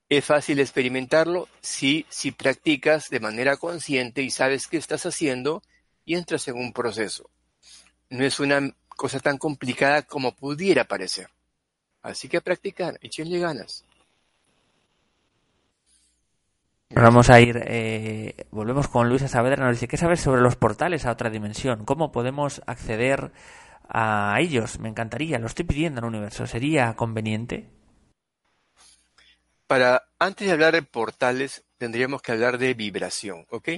¿Es 0.08 0.24
fácil 0.24 0.58
experimentarlo? 0.58 1.48
Sí, 1.60 2.04
si 2.08 2.32
practicas 2.32 3.10
de 3.10 3.20
manera 3.20 3.56
consciente 3.56 4.22
y 4.22 4.30
sabes 4.30 4.66
qué 4.66 4.76
estás 4.76 5.06
haciendo 5.06 5.62
y 6.04 6.16
entras 6.16 6.48
en 6.48 6.56
un 6.56 6.72
proceso. 6.72 7.30
No 8.08 8.24
es 8.24 8.40
una 8.40 8.74
cosa 8.88 9.20
tan 9.20 9.38
complicada 9.38 10.02
como 10.02 10.34
pudiera 10.34 10.84
parecer. 10.84 11.30
Así 12.02 12.28
que 12.28 12.38
a 12.38 12.40
practicar, 12.40 12.98
échenle 13.02 13.38
ganas. 13.38 13.84
Vamos 16.92 17.30
a 17.30 17.40
ir, 17.40 17.62
eh, 17.66 18.34
volvemos 18.50 18.88
con 18.88 19.08
Luisa 19.08 19.28
Saavedra, 19.28 19.64
nos 19.64 19.76
dice, 19.76 19.86
¿qué 19.86 19.96
sabes 19.96 20.20
sobre 20.20 20.42
los 20.42 20.56
portales 20.56 21.06
a 21.06 21.12
otra 21.12 21.30
dimensión? 21.30 21.84
¿Cómo 21.84 22.10
podemos 22.10 22.62
acceder 22.66 23.30
a 23.88 24.36
ellos? 24.40 24.80
Me 24.80 24.88
encantaría, 24.88 25.38
lo 25.38 25.46
estoy 25.46 25.64
pidiendo 25.64 26.00
en 26.00 26.06
el 26.06 26.08
universo, 26.16 26.48
¿sería 26.48 26.94
conveniente? 26.94 27.70
Para, 29.68 30.02
antes 30.18 30.48
de 30.48 30.52
hablar 30.52 30.74
de 30.74 30.82
portales, 30.82 31.62
tendríamos 31.78 32.22
que 32.22 32.32
hablar 32.32 32.58
de 32.58 32.74
vibración, 32.74 33.46
¿ok? 33.50 33.68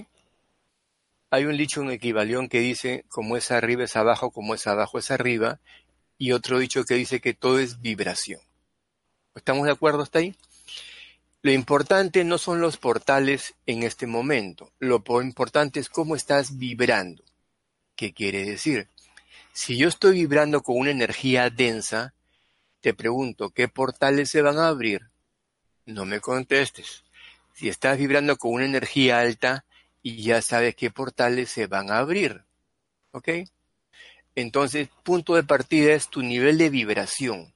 Hay 1.31 1.45
un 1.45 1.59
dicho 1.59 1.83
en 1.83 1.91
Equivalión 1.91 2.49
que 2.49 2.61
dice, 2.61 3.05
como 3.11 3.37
es 3.37 3.51
arriba 3.51 3.85
es 3.85 3.95
abajo, 3.95 4.31
como 4.31 4.55
es 4.55 4.67
abajo 4.67 4.99
es 4.99 5.11
arriba, 5.11 5.61
y 6.17 6.33
otro 6.33 6.59
dicho 6.59 6.85
que 6.85 6.95
dice 6.95 7.21
que 7.21 7.35
todo 7.35 7.59
es 7.59 7.83
vibración. 7.83 8.41
¿Estamos 9.35 9.67
de 9.67 9.73
acuerdo 9.73 10.03
hasta 10.03 10.21
ahí? 10.21 10.35
Lo 11.43 11.51
importante 11.51 12.23
no 12.23 12.39
son 12.39 12.61
los 12.61 12.77
portales 12.77 13.55
en 13.67 13.83
este 13.83 14.07
momento, 14.07 14.71
lo 14.79 15.03
importante 15.21 15.81
es 15.81 15.89
cómo 15.89 16.15
estás 16.15 16.57
vibrando. 16.57 17.25
¿Qué 17.97 18.13
quiere 18.13 18.45
decir? 18.45 18.89
Si 19.53 19.77
yo 19.77 19.89
estoy 19.89 20.15
vibrando 20.15 20.63
con 20.63 20.77
una 20.77 20.93
energía 20.93 21.51
densa, 21.51 22.15
te 22.81 22.95
pregunto, 22.95 23.51
¿qué 23.51 23.67
portales 23.67 24.31
se 24.31 24.41
van 24.41 24.59
a 24.59 24.69
abrir? 24.69 25.11
No 25.85 26.05
me 26.05 26.21
contestes. 26.21 27.03
Si 27.55 27.69
estás 27.69 27.99
vibrando 27.99 28.37
con 28.37 28.53
una 28.53 28.65
energía 28.65 29.19
alta, 29.19 29.65
y 30.03 30.23
ya 30.23 30.43
sabes 30.43 30.75
qué 30.75 30.91
portales 30.91 31.51
se 31.51 31.67
van 31.67 31.91
a 31.91 31.99
abrir. 31.99 32.45
¿Ok? 33.11 33.29
Entonces, 34.35 34.89
punto 35.03 35.35
de 35.35 35.43
partida 35.43 35.93
es 35.93 36.09
tu 36.09 36.23
nivel 36.23 36.57
de 36.59 36.71
vibración. 36.71 37.53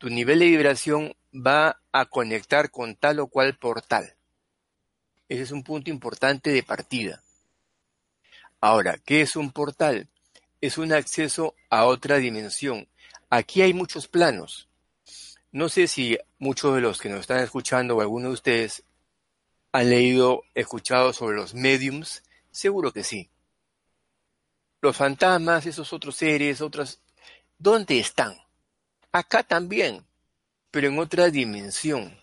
Tu 0.00 0.08
nivel 0.08 0.38
de 0.38 0.46
vibración 0.46 1.14
va 1.34 1.82
a 1.92 2.06
conectar 2.06 2.70
con 2.70 2.96
tal 2.96 3.20
o 3.20 3.26
cual 3.26 3.58
portal. 3.58 4.16
Ese 5.28 5.42
es 5.42 5.50
un 5.50 5.62
punto 5.62 5.90
importante 5.90 6.50
de 6.50 6.62
partida. 6.62 7.22
Ahora, 8.62 8.96
¿qué 9.04 9.20
es 9.20 9.36
un 9.36 9.52
portal? 9.52 10.08
Es 10.62 10.78
un 10.78 10.94
acceso 10.94 11.54
a 11.68 11.84
otra 11.84 12.16
dimensión. 12.16 12.88
Aquí 13.28 13.60
hay 13.60 13.74
muchos 13.74 14.08
planos. 14.08 14.70
No 15.52 15.68
sé 15.68 15.86
si 15.86 16.18
muchos 16.38 16.74
de 16.74 16.80
los 16.80 16.98
que 16.98 17.10
nos 17.10 17.20
están 17.20 17.40
escuchando 17.40 17.96
o 17.96 18.00
alguno 18.00 18.28
de 18.28 18.34
ustedes 18.34 18.84
¿Han 19.72 19.90
leído, 19.90 20.44
escuchado 20.54 21.12
sobre 21.12 21.36
los 21.36 21.52
mediums? 21.52 22.22
Seguro 22.50 22.90
que 22.90 23.04
sí. 23.04 23.28
Los 24.80 24.96
fantasmas, 24.96 25.66
esos 25.66 25.92
otros 25.92 26.16
seres, 26.16 26.62
otras... 26.62 27.02
¿Dónde 27.58 28.00
están? 28.00 28.34
Acá 29.12 29.42
también, 29.42 30.04
pero 30.70 30.88
en 30.88 30.98
otra 30.98 31.30
dimensión. 31.30 32.16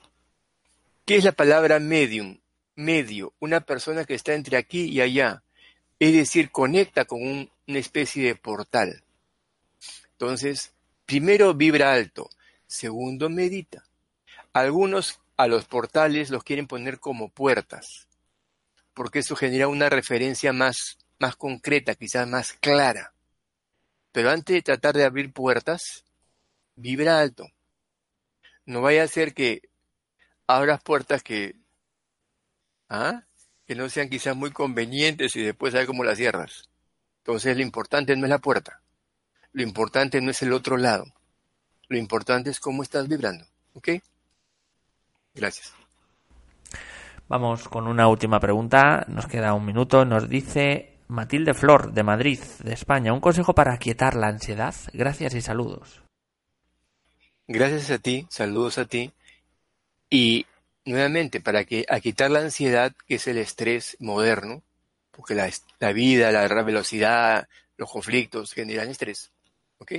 ¿Qué 1.05 1.17
es 1.17 1.23
la 1.23 1.31
palabra 1.31 1.79
medium? 1.79 2.39
Medio, 2.75 3.33
una 3.39 3.61
persona 3.61 4.05
que 4.05 4.13
está 4.13 4.33
entre 4.33 4.57
aquí 4.57 4.85
y 4.85 5.01
allá. 5.01 5.43
Es 5.99 6.13
decir, 6.13 6.51
conecta 6.51 7.05
con 7.05 7.21
una 7.21 7.79
especie 7.79 8.25
de 8.25 8.35
portal. 8.35 9.03
Entonces, 10.11 10.73
primero 11.05 11.53
vibra 11.53 11.93
alto, 11.93 12.29
segundo 12.67 13.29
medita. 13.29 13.83
Algunos 14.53 15.19
a 15.37 15.47
los 15.47 15.65
portales 15.65 16.29
los 16.29 16.43
quieren 16.43 16.67
poner 16.67 16.99
como 16.99 17.29
puertas, 17.29 18.07
porque 18.93 19.19
eso 19.19 19.35
genera 19.35 19.67
una 19.67 19.89
referencia 19.89 20.53
más 20.53 20.97
más 21.19 21.35
concreta, 21.35 21.95
quizás 21.95 22.27
más 22.27 22.53
clara. 22.53 23.13
Pero 24.11 24.29
antes 24.29 24.55
de 24.55 24.61
tratar 24.61 24.95
de 24.95 25.05
abrir 25.05 25.31
puertas, 25.31 26.03
vibra 26.77 27.19
alto. 27.19 27.47
No 28.65 28.81
vaya 28.81 29.03
a 29.03 29.07
ser 29.07 29.33
que 29.33 29.61
abras 30.47 30.81
puertas 30.81 31.23
que, 31.23 31.55
¿ah? 32.87 33.23
que 33.65 33.75
no 33.75 33.89
sean 33.89 34.09
quizás 34.09 34.35
muy 34.35 34.51
convenientes 34.51 35.35
y 35.35 35.41
después 35.41 35.73
sabes 35.73 35.87
cómo 35.87 36.05
las 36.05 36.17
cierras. 36.17 36.69
Entonces 37.19 37.57
lo 37.57 37.63
importante 37.63 38.15
no 38.15 38.25
es 38.25 38.29
la 38.29 38.39
puerta, 38.39 38.81
lo 39.51 39.63
importante 39.63 40.21
no 40.21 40.31
es 40.31 40.41
el 40.41 40.53
otro 40.53 40.77
lado, 40.77 41.05
lo 41.89 41.97
importante 41.97 42.49
es 42.49 42.59
cómo 42.61 42.83
estás 42.83 43.07
vibrando. 43.09 43.45
¿Ok? 43.73 43.89
Gracias. 45.35 45.73
Vamos 47.27 47.67
con 47.67 47.87
una 47.87 48.07
última 48.07 48.39
pregunta. 48.39 49.05
Nos 49.09 49.27
queda 49.27 49.53
un 49.53 49.65
minuto. 49.65 50.05
Nos 50.05 50.29
dice 50.29 50.97
Matilde 51.09 51.53
Flor, 51.53 51.91
de 51.91 52.03
Madrid, 52.03 52.39
de 52.63 52.73
España. 52.73 53.13
Un 53.13 53.19
consejo 53.19 53.53
para 53.53 53.73
aquietar 53.73 54.15
la 54.15 54.27
ansiedad. 54.27 54.73
Gracias 54.93 55.35
y 55.35 55.41
saludos. 55.41 56.06
Gracias 57.49 57.91
a 57.91 57.97
ti, 57.97 58.27
saludos 58.29 58.77
a 58.77 58.85
ti. 58.85 59.13
Y 60.09 60.45
nuevamente, 60.83 61.39
para 61.39 61.63
que 61.63 61.85
aquietar 61.87 62.29
la 62.29 62.39
ansiedad, 62.39 62.93
que 63.07 63.15
es 63.15 63.27
el 63.27 63.37
estrés 63.37 63.95
moderno, 63.99 64.63
porque 65.11 65.33
la, 65.33 65.49
la 65.79 65.93
vida, 65.93 66.31
la 66.31 66.63
velocidad, 66.63 67.47
los 67.77 67.89
conflictos 67.89 68.51
generan 68.51 68.89
estrés, 68.89 69.31
¿ok? 69.77 69.93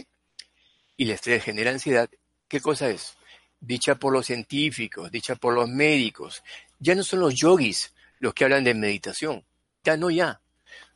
Y 0.98 1.04
el 1.04 1.10
estrés 1.10 1.42
genera 1.42 1.70
ansiedad. 1.70 2.10
¿Qué 2.48 2.60
cosa 2.60 2.90
es? 2.90 3.16
Dicha 3.60 3.94
por 3.94 4.12
los 4.12 4.26
científicos, 4.26 5.10
dicha 5.10 5.34
por 5.34 5.54
los 5.54 5.70
médicos, 5.70 6.42
ya 6.78 6.94
no 6.94 7.02
son 7.02 7.20
los 7.20 7.34
yogis 7.34 7.94
los 8.18 8.34
que 8.34 8.44
hablan 8.44 8.64
de 8.64 8.74
meditación, 8.74 9.42
ya 9.82 9.96
no 9.96 10.10
ya, 10.10 10.42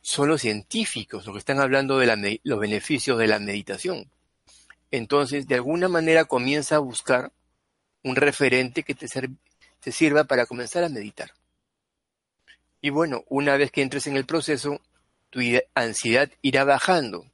son 0.01 0.29
los 0.29 0.41
científicos 0.41 1.25
los 1.25 1.33
que 1.33 1.39
están 1.39 1.59
hablando 1.59 1.97
de 1.97 2.39
los 2.43 2.59
beneficios 2.59 3.17
de 3.17 3.27
la 3.27 3.39
meditación. 3.39 4.09
Entonces, 4.93 5.47
de 5.47 5.55
alguna 5.55 5.89
manera 5.89 6.25
comienza 6.25 6.75
a 6.75 6.79
buscar 6.79 7.31
un 8.03 8.15
referente 8.15 8.83
que 8.83 8.93
te, 8.93 9.07
sirva 9.91 10.25
para 10.25 10.45
comenzar 10.45 10.83
a 10.83 10.89
meditar. 10.89 11.31
Y 12.79 12.91
bueno, 12.91 13.23
una 13.27 13.57
vez 13.57 13.71
que 13.71 13.81
entres 13.81 14.05
en 14.05 14.17
el 14.17 14.27
proceso, 14.27 14.79
tu 15.31 15.39
ansiedad 15.73 16.29
irá 16.43 16.63
bajando. 16.63 17.25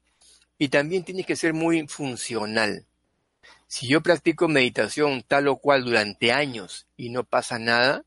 Y 0.58 0.70
también 0.70 1.04
tienes 1.04 1.26
que 1.26 1.36
ser 1.36 1.54
muy 1.54 1.86
funcional. 1.90 2.86
Si 3.68 3.90
yo 3.90 4.00
practico 4.00 4.48
meditación 4.48 5.22
tal 5.28 5.50
o 5.50 5.58
cual 5.58 5.84
durante 5.84 6.32
años 6.32 6.88
y 6.96 7.10
no 7.10 7.26
pasa 7.26 7.60
nada, 7.60 8.06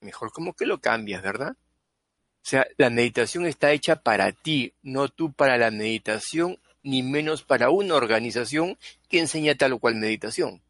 mejor 0.00 0.32
como 0.32 0.52
que 0.54 0.66
lo 0.66 0.80
cambias, 0.80 1.22
¿verdad? 1.22 1.52
O 1.52 2.48
sea, 2.48 2.66
la 2.76 2.90
meditación 2.90 3.46
está 3.46 3.70
hecha 3.70 3.94
para 3.94 4.32
ti, 4.32 4.74
no 4.82 5.08
tú 5.08 5.32
para 5.32 5.58
la 5.58 5.70
meditación, 5.70 6.58
ni 6.86 7.02
menos 7.02 7.42
para 7.42 7.68
una 7.70 7.96
organización 7.96 8.78
que 9.08 9.18
enseña 9.18 9.56
tal 9.56 9.72
o 9.72 9.78
cual 9.78 9.96
meditación. 9.96 10.62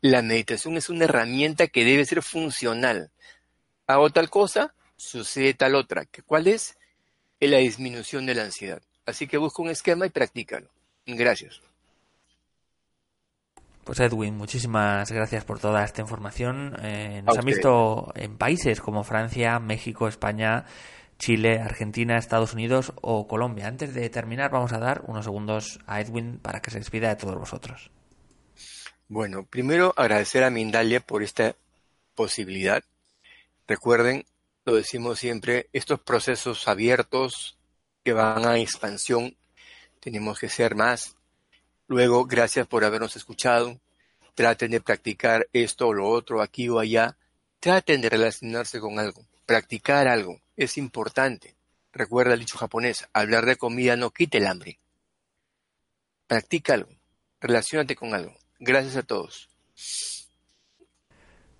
La 0.00 0.22
meditación 0.22 0.76
es 0.76 0.88
una 0.88 1.04
herramienta 1.04 1.66
que 1.66 1.84
debe 1.84 2.06
ser 2.06 2.22
funcional. 2.22 3.10
Hago 3.86 4.10
tal 4.10 4.30
cosa, 4.30 4.74
sucede 4.96 5.52
tal 5.52 5.74
otra. 5.74 6.06
¿Cuál 6.24 6.46
es? 6.46 6.78
La 7.40 7.58
disminución 7.58 8.24
de 8.24 8.34
la 8.34 8.44
ansiedad. 8.44 8.80
Así 9.04 9.26
que 9.26 9.36
busca 9.36 9.62
un 9.62 9.68
esquema 9.68 10.06
y 10.06 10.10
practícalo. 10.10 10.70
Gracias. 11.06 11.60
Pues 13.84 14.00
Edwin, 14.00 14.36
muchísimas 14.36 15.10
gracias 15.10 15.44
por 15.44 15.58
toda 15.58 15.84
esta 15.84 16.00
información. 16.00 16.76
Eh, 16.82 17.22
nos 17.24 17.38
han 17.38 17.44
visto 17.44 18.12
en 18.14 18.36
países 18.36 18.80
como 18.80 19.04
Francia, 19.04 19.58
México, 19.58 20.08
España, 20.08 20.64
Chile, 21.18 21.60
Argentina, 21.60 22.16
Estados 22.16 22.52
Unidos 22.52 22.92
o 23.02 23.26
Colombia. 23.26 23.66
Antes 23.66 23.94
de 23.94 24.08
terminar, 24.08 24.50
vamos 24.50 24.72
a 24.72 24.78
dar 24.78 25.02
unos 25.06 25.24
segundos 25.24 25.80
a 25.86 26.00
Edwin 26.00 26.38
para 26.38 26.60
que 26.60 26.70
se 26.70 26.78
despida 26.78 27.08
de 27.08 27.16
todos 27.16 27.36
vosotros. 27.36 27.90
Bueno, 29.08 29.44
primero 29.44 29.94
agradecer 29.96 30.44
a 30.44 30.50
Mindalia 30.50 31.00
por 31.00 31.22
esta 31.22 31.56
posibilidad. 32.14 32.82
Recuerden, 33.66 34.24
lo 34.64 34.74
decimos 34.74 35.18
siempre, 35.18 35.68
estos 35.72 36.00
procesos 36.00 36.68
abiertos 36.68 37.58
que 38.04 38.12
van 38.12 38.46
a 38.46 38.58
expansión, 38.58 39.36
tenemos 40.00 40.38
que 40.38 40.48
ser 40.48 40.74
más, 40.74 41.16
Luego, 41.88 42.26
gracias 42.26 42.66
por 42.66 42.84
habernos 42.84 43.16
escuchado. 43.16 43.80
Traten 44.34 44.70
de 44.70 44.82
practicar 44.82 45.48
esto 45.54 45.88
o 45.88 45.94
lo 45.94 46.06
otro, 46.06 46.42
aquí 46.42 46.68
o 46.68 46.78
allá. 46.78 47.16
Traten 47.60 48.02
de 48.02 48.10
relacionarse 48.10 48.78
con 48.78 48.98
algo. 48.98 49.22
Practicar 49.46 50.06
algo 50.06 50.38
es 50.58 50.76
importante. 50.76 51.54
Recuerda 51.92 52.34
el 52.34 52.40
dicho 52.40 52.58
japonés, 52.58 53.08
hablar 53.14 53.46
de 53.46 53.56
comida 53.56 53.96
no 53.96 54.10
quite 54.10 54.38
el 54.38 54.46
hambre. 54.46 54.78
Practica 56.26 56.74
algo. 56.74 56.90
Relaciónate 57.40 57.96
con 57.96 58.12
algo. 58.12 58.34
Gracias 58.58 58.96
a 58.96 59.02
todos. 59.04 59.48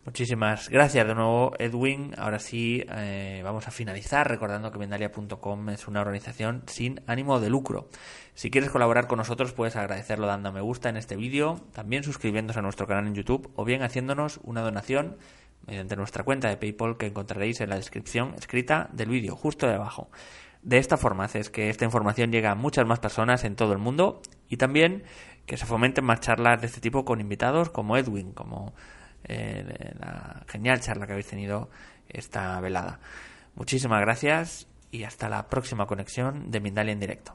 Muchísimas 0.05 0.71
gracias 0.71 1.07
de 1.07 1.15
nuevo, 1.15 1.53
Edwin. 1.59 2.15
Ahora 2.17 2.39
sí, 2.39 2.83
eh, 2.89 3.43
vamos 3.45 3.69
a 3.69 3.71
finalizar 3.71 4.27
recordando 4.27 4.73
que 4.73 4.79
Vendalia.com 4.79 5.69
es 5.69 5.87
una 5.87 6.01
organización 6.01 6.63
sin 6.67 7.03
ánimo 7.07 7.41
de 7.41 7.51
lucro. 7.51 7.91
Si 8.35 8.51
quieres 8.51 8.71
colaborar 8.71 9.07
con 9.07 9.19
nosotros, 9.19 9.53
puedes 9.53 9.77
agradecerlo 9.77 10.27
dando 10.27 10.51
me 10.51 10.63
gusta 10.63 10.89
en 10.89 10.97
este 10.97 11.17
vídeo, 11.17 11.61
también 11.73 12.05
suscribiéndose 12.05 12.59
a 12.59 12.63
nuestro 12.63 12.87
canal 12.87 13.07
en 13.07 13.15
YouTube 13.15 13.53
o 13.55 13.65
bien 13.67 13.83
haciéndonos 13.83 14.41
una 14.45 14.63
donación 14.63 15.19
mediante 15.69 15.97
nuestra 15.97 16.25
cuenta 16.25 16.49
de 16.49 16.57
PayPal 16.57 16.97
que 16.97 17.07
encontraréis 17.07 17.61
en 17.61 17.69
la 17.69 17.77
descripción 17.77 18.35
escrita 18.39 18.89
del 18.93 19.11
vídeo, 19.11 19.37
justo 19.37 19.69
debajo. 19.69 20.11
De 20.63 20.79
esta 20.79 20.97
forma 20.97 21.25
haces 21.25 21.51
que 21.51 21.69
esta 21.69 21.85
información 21.85 22.33
llegue 22.33 22.49
a 22.49 22.55
muchas 22.55 22.87
más 22.87 22.99
personas 22.99 23.45
en 23.45 23.55
todo 23.55 23.73
el 23.73 23.79
mundo 23.79 24.23
y 24.49 24.57
también 24.57 25.05
que 25.47 25.57
se 25.57 25.67
fomenten 25.67 26.05
más 26.05 26.21
charlas 26.21 26.61
de 26.61 26.67
este 26.67 26.81
tipo 26.81 27.05
con 27.05 27.21
invitados 27.21 27.71
como 27.71 27.97
Edwin, 27.97 28.33
como 28.33 28.75
eh, 29.25 29.95
la 30.01 30.43
genial 30.49 30.81
charla 30.81 31.07
que 31.07 31.13
habéis 31.13 31.29
tenido 31.29 31.71
esta 32.09 32.59
velada. 32.61 32.99
Muchísimas 33.55 34.01
gracias 34.01 34.67
y 34.91 35.05
hasta 35.05 35.29
la 35.29 35.49
próxima 35.49 35.87
conexión 35.87 36.51
de 36.51 36.61
Mindalia 36.61 36.93
en 36.93 37.01
directo. 37.01 37.35